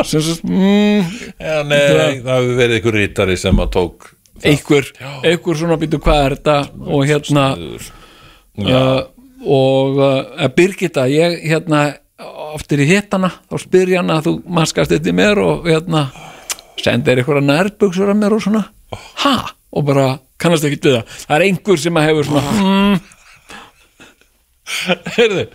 [0.03, 1.79] sem sagt mm, Já, nei,
[2.19, 4.09] það hefur verið einhver rítari sem að tók
[4.43, 4.89] einhver,
[5.23, 6.57] einhver svona býtu hvað er þetta?
[6.85, 9.05] Og hérna uh,
[9.45, 11.87] og uh, Birgitta, ég hérna
[12.55, 16.07] oftir í hittana, þá spyr ég hana þú maskast þetta í mér og hérna
[16.79, 18.63] sendir einhverja nærbuxur að mér og svona,
[19.23, 19.35] ha?
[19.75, 20.07] og bara
[20.41, 22.97] kannast ekki við það, það er einhver sem að hefur svona mm,
[25.15, 25.45] Heyrðu,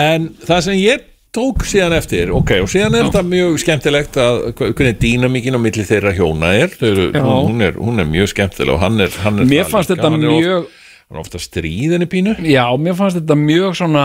[0.00, 1.02] En það sem ég
[1.34, 5.84] tók síðan eftir ok, og síðan er þetta mjög skemmtilegt að hvernig dýnamíkin á milli
[5.86, 7.22] þeirra hjóna er, Já.
[7.22, 10.70] hún, er hún er mjög skemmtileg og hann er, hann er mér fannst þetta mjög
[11.10, 12.36] hann er ofta stríðinni pínu?
[12.46, 14.04] Já, mér fannst þetta mjög svona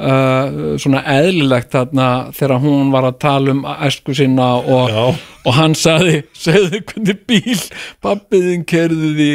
[0.00, 5.76] uh, svona eðlilegt þarna þegar hún var að tala um æsku sinna og, og hann
[5.76, 7.58] saði, segði hvernig bíl
[8.04, 9.30] pappiðin kerði því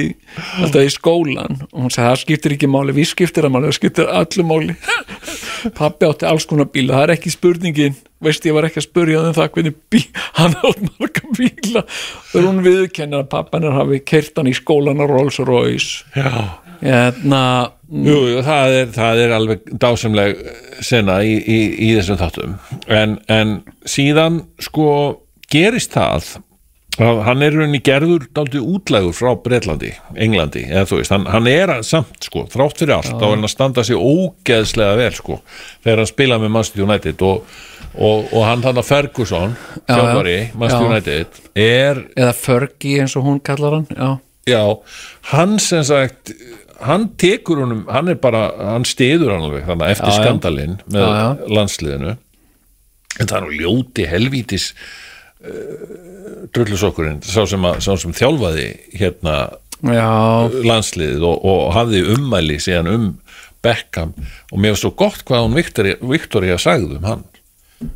[0.63, 3.79] alltaf í skólan og hún sagði það skiptir ekki máli, við skiptir að máli það
[3.79, 4.77] skiptir öllu máli.
[5.77, 7.95] Pappi átti alls konar bíla, það er ekki spurningin.
[8.23, 10.05] Veist ég var ekki að spurja um það hvernig bíl,
[10.39, 11.83] hann átti marga bíla.
[12.31, 17.43] Þegar hún viðkennir að pappanir hafi kert hann í skólan á Rolls Royce Já hérna
[17.87, 20.41] Jú, það er, það er alveg dásamleg
[20.83, 22.57] sena í, í, í þessum þáttum
[22.91, 23.53] en, en
[23.87, 24.89] síðan sko
[25.47, 26.33] gerist það
[26.97, 31.47] að hann er rauninni gerður dálítið útlægur frá Bretlandi, Englandi eða þú veist, hann, hann
[31.51, 35.39] er samt sko þrátt fyrir allt, þá er hann að standa sig ógeðslega vel sko,
[35.85, 37.57] þegar hann spila með Manchester United og,
[37.93, 40.47] og, og hann þannig að Ferguson, Já, þjálfari já.
[40.57, 40.89] Manchester.
[40.91, 44.09] United, er eða Fergie eins og hún kallar hann já,
[44.47, 44.63] Já,
[45.33, 46.33] hann sem sagt
[46.85, 51.03] hann tekur honum, hann er bara hann stiður hann alveg þannig eftir Já, skandalinn með
[51.05, 51.29] Já, já.
[51.57, 52.15] landsliðinu.
[53.17, 54.67] En það er nú ljóti helvítis
[55.41, 58.67] uh, drullusokkurinn sá sem, að, sá sem þjálfaði
[58.99, 59.37] hérna
[60.67, 63.07] landsliðið og, og hafði ummæli síðan um
[63.65, 64.13] Beckham.
[64.53, 67.25] Og mér var svo gott hvað hún Victoria, Victoria sagði um hann.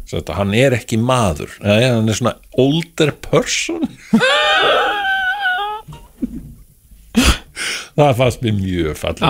[0.10, 1.54] Þetta, hann er ekki maður.
[1.66, 3.82] Nei, hann er svona older person
[7.98, 9.26] það fannst mér mjög fallið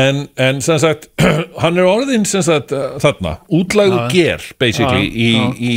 [0.00, 1.08] en, en sem sagt
[1.62, 5.30] hann er orðin sem sagt uh, þarna útlægur ger basically í,
[5.60, 5.76] í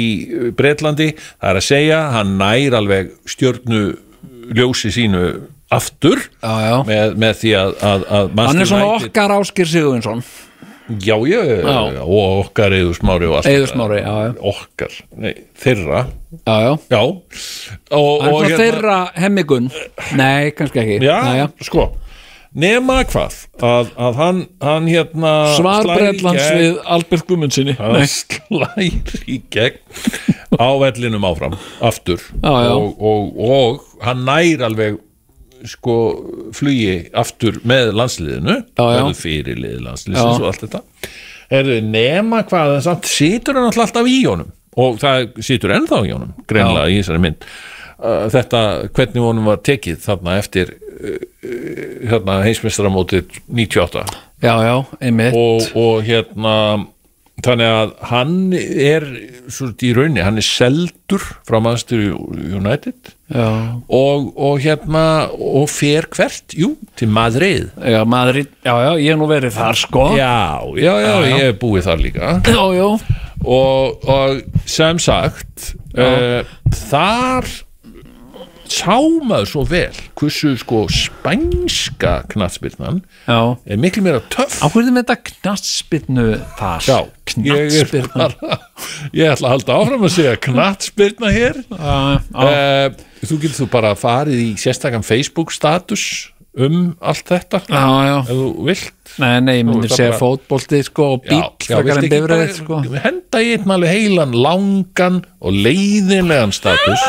[0.58, 1.12] Bretlandi.
[1.42, 3.84] Það er að segja, hann nær alveg stjörnu
[4.54, 5.26] ljósi sínu
[5.74, 6.22] aftur.
[6.88, 10.24] Með, með því að, að, að hann er svona okkar Áskir Sigurvinsson
[10.90, 11.42] já, já,
[11.96, 13.72] já, og okkar Eður Smári og allt Eiður.
[13.72, 14.34] Smári, já, já.
[14.52, 15.34] okkar, nei,
[15.64, 16.06] þeirra.
[16.44, 17.02] Já, já, já.
[17.04, 17.20] Og,
[18.00, 19.70] og svona þeirra hemmigun
[20.20, 20.98] nei, kannski ekki.
[21.06, 21.46] Já, já.
[21.64, 21.92] sko.
[22.54, 23.34] Nema hvað,
[23.66, 28.92] að, að hann, hann hérna Svar slær í Bretlands gegn- við Albert Gummundsinni hann slæri
[29.26, 29.80] í gegn
[30.62, 32.22] á vellinum áfram aftur.
[32.44, 32.76] Já, já.
[32.78, 35.00] Og, og, og hann nær alveg
[35.68, 35.98] sko
[36.56, 38.98] flugi aftur með landsliðinu Já, já.
[38.98, 40.42] verður fyrirlið landsliðsins Já.
[40.42, 40.84] og allt þetta.
[41.54, 44.52] Er nema hvað en samt situr hann alltaf í honum.
[44.80, 47.48] Og það situr ennþá í honum greinlega í þessari mynd.
[48.04, 48.62] Uh, þetta
[48.92, 51.60] hvernig honum var tekið þarna eftir uh, uh,
[52.10, 54.02] hérna heimsmeistaramótið 98
[54.44, 55.38] já, já, einmitt.
[55.38, 56.56] Og, og hérna
[57.44, 59.06] þannig að hann er
[59.52, 65.04] svo í raunni, hann er seldur frá Manchester United og, og hérna
[65.34, 67.72] og fer hvert, jú, til Madrid.
[67.82, 70.06] Já, maður, já, já, ég hef nú verið þar sko.
[70.20, 72.32] Já, já, já, Já, ég hef búið þar líka.
[72.46, 72.88] Já, já,
[73.44, 76.46] og, og sem sagt uh,
[76.88, 77.50] þar
[78.72, 83.40] sá maður svo vel hversu sko spænska knattspyrnan já.
[83.66, 84.60] er miklu meira töff.
[84.64, 86.28] Með þetta knattspyrnu
[86.60, 86.88] þar?
[86.88, 86.98] Já,
[87.44, 88.60] ég knattspyrnu bara
[89.20, 91.64] ég ætla að halda áfram að segja knattspyrna hér.
[91.74, 97.82] Já, uh, þú getur þú bara farið í sérstakann Facebook status um allt þetta já,
[97.82, 98.18] já.
[98.22, 98.92] ef þú vilt.
[99.22, 102.04] Nei, nei, ég myndi Þú ert segja bara- fótbolti sko og bíl, frekar viltu en
[102.04, 102.82] ekki bifræð bara sko.
[103.08, 107.08] henda í einn alveg heilan langan og leiðinlegan status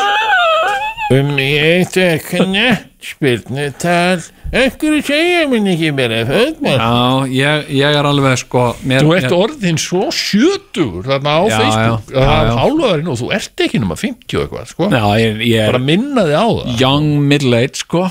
[1.19, 4.23] um ég eitthvað knattspyrnu tal.
[4.55, 6.19] Einhverju segja mér ekki meira?
[6.29, 11.33] Fötmann já, ég, ég er alveg sko mér, Þú ert mér, orðin svo sjötugur þarna
[11.35, 12.13] á Já, Facebook.
[12.13, 12.59] Já, að það já, já.
[12.61, 14.89] hálfaðarinn og þú ert ekki nema 50 og eitthvað sko.
[14.93, 16.69] já, ég, ég bara er minna þig á það.
[16.85, 18.05] young middle age sko.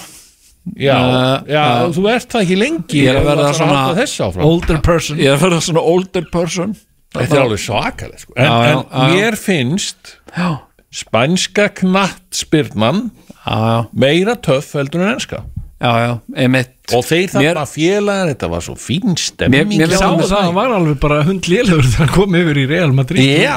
[0.80, 3.00] Já, Uh, já, uh, þú ert það ekki lengi.
[3.04, 5.18] ég er að verða svona older person.
[5.20, 6.70] Ég er að vera svona older person.
[7.14, 8.32] Þetta er alveg svakalega sko.
[8.36, 9.10] en, Já, já, en já, já.
[9.12, 10.48] mér finnst já,
[10.94, 13.10] spænska knattspyrnan
[13.46, 15.42] já, meira töff heldur en enska.
[15.84, 16.70] Já, já, einmitt.
[16.94, 19.72] Og þeir Mér- þarna félagar þetta var svo fín stemming.
[19.74, 23.24] Mér sá það, hann var alveg bara hundlélegur þegar hann kom yfir í Real Madrid
[23.42, 23.56] Já,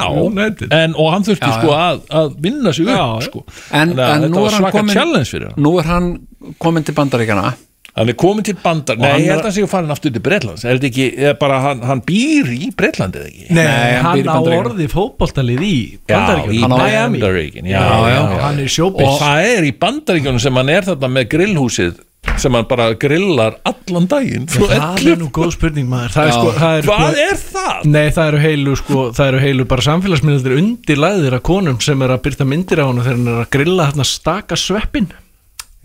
[0.82, 1.78] en, og hann þurfti Já, sko já.
[1.86, 3.44] að, að vinna sig upp Já, sko.
[3.70, 5.62] En- að en þetta var svaka kominn- challenge fyrir hann.
[5.64, 6.10] nú er hann
[6.58, 7.54] komin til bandaríkjana
[7.98, 10.22] hann er komin til bandar nei, hann ég held að hann sé farin aftur til
[10.24, 13.46] Breitlands er þetta ekki, eða bara hann, hann býr í Breitlandi eða ekki?
[13.50, 15.76] Nei, Nei, hann hann á orði fótboltalið í
[16.06, 18.18] já, í Hann Bandaríkin já, Já, já.
[18.18, 22.04] já, Hann er og sjóbis það er í Bandaríkjunum sem hann er þarna með grillhúsið
[22.38, 26.12] sem hann bara grillar allan daginn Það 11 er nú góð spurning maður.
[26.14, 27.86] Það er sko, það er hvað sko er það?
[27.94, 32.14] Nei, það eru heilu, sko, það eru heilu bara samfélagsmyndir undirlæðir af konum sem er
[32.14, 35.08] að byrta myndir á hann þegar hann er að grilla þarna staka sveppin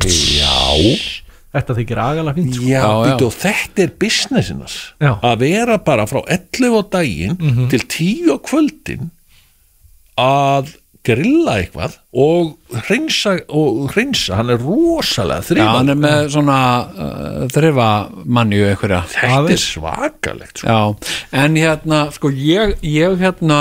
[0.03, 0.57] já,
[1.53, 2.65] Þetta þykir agalega fínt sko.
[2.65, 3.17] já, Já, já.
[3.27, 5.11] og þetta er businessinnas Já.
[5.21, 9.11] að vera bara frá 11 á daginn til 10 á kvöldin
[10.19, 10.71] að
[11.03, 12.53] grilla eitthvað og
[12.87, 16.57] hreinsa, og hreinsa hann er rosalega Já, þrifandi hann er með svona
[16.87, 17.87] uh, þrifa
[18.37, 20.69] mannju einhverja þetta er svakalegt sko.
[20.71, 23.59] Já, en hérna sko ég, ég hérna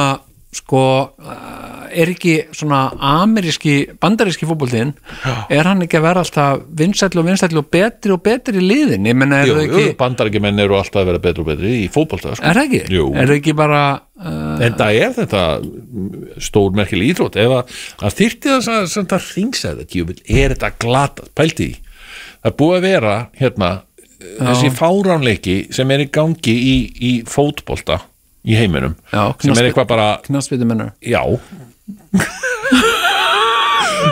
[0.55, 0.85] sko
[1.19, 2.83] uh, er ekki svona
[3.13, 4.95] ameríski, bandaríski fótboltinn
[5.53, 9.11] er hann ekki að vera alltaf vinsætli og vinsætli og betri og betri í liðin
[9.11, 12.35] ég menna er það ekki bandarækjumenn eru alltaf að vera betri og betri í fótbolta
[12.39, 12.49] sko.
[12.49, 12.83] er það ekki?
[12.97, 13.07] Jú.
[13.15, 15.45] er það ekki bara uh, en það er þetta
[16.43, 17.39] stór merkileg íþrótt.
[17.43, 21.71] Ef að, að þyrfti þess að sem það djúvill, er þetta glatað, pælti
[22.43, 23.73] það búið að vera hérna
[24.23, 28.01] þessi fáránleiki sem er í gangi í, í fótbolta
[28.43, 30.09] í heiminum Já, sem er eitthvað bara,
[31.03, 31.23] já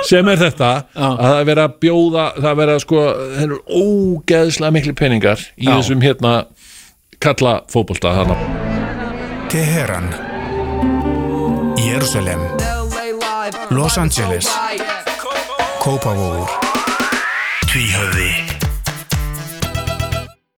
[0.08, 3.04] sem er þetta að það er verið að bjóða það er að sko,
[3.34, 5.72] það eru ógeðslega miklu peningar í Já.
[5.74, 6.34] þessum hérna
[7.20, 8.36] kalla fótbolta þarna.
[9.50, 10.08] Teheran.
[11.80, 12.40] Jerusalem.
[13.70, 14.48] Los Angeles.
[15.80, 16.48] Kópavogur.
[17.70, 18.49] Tvíhöfði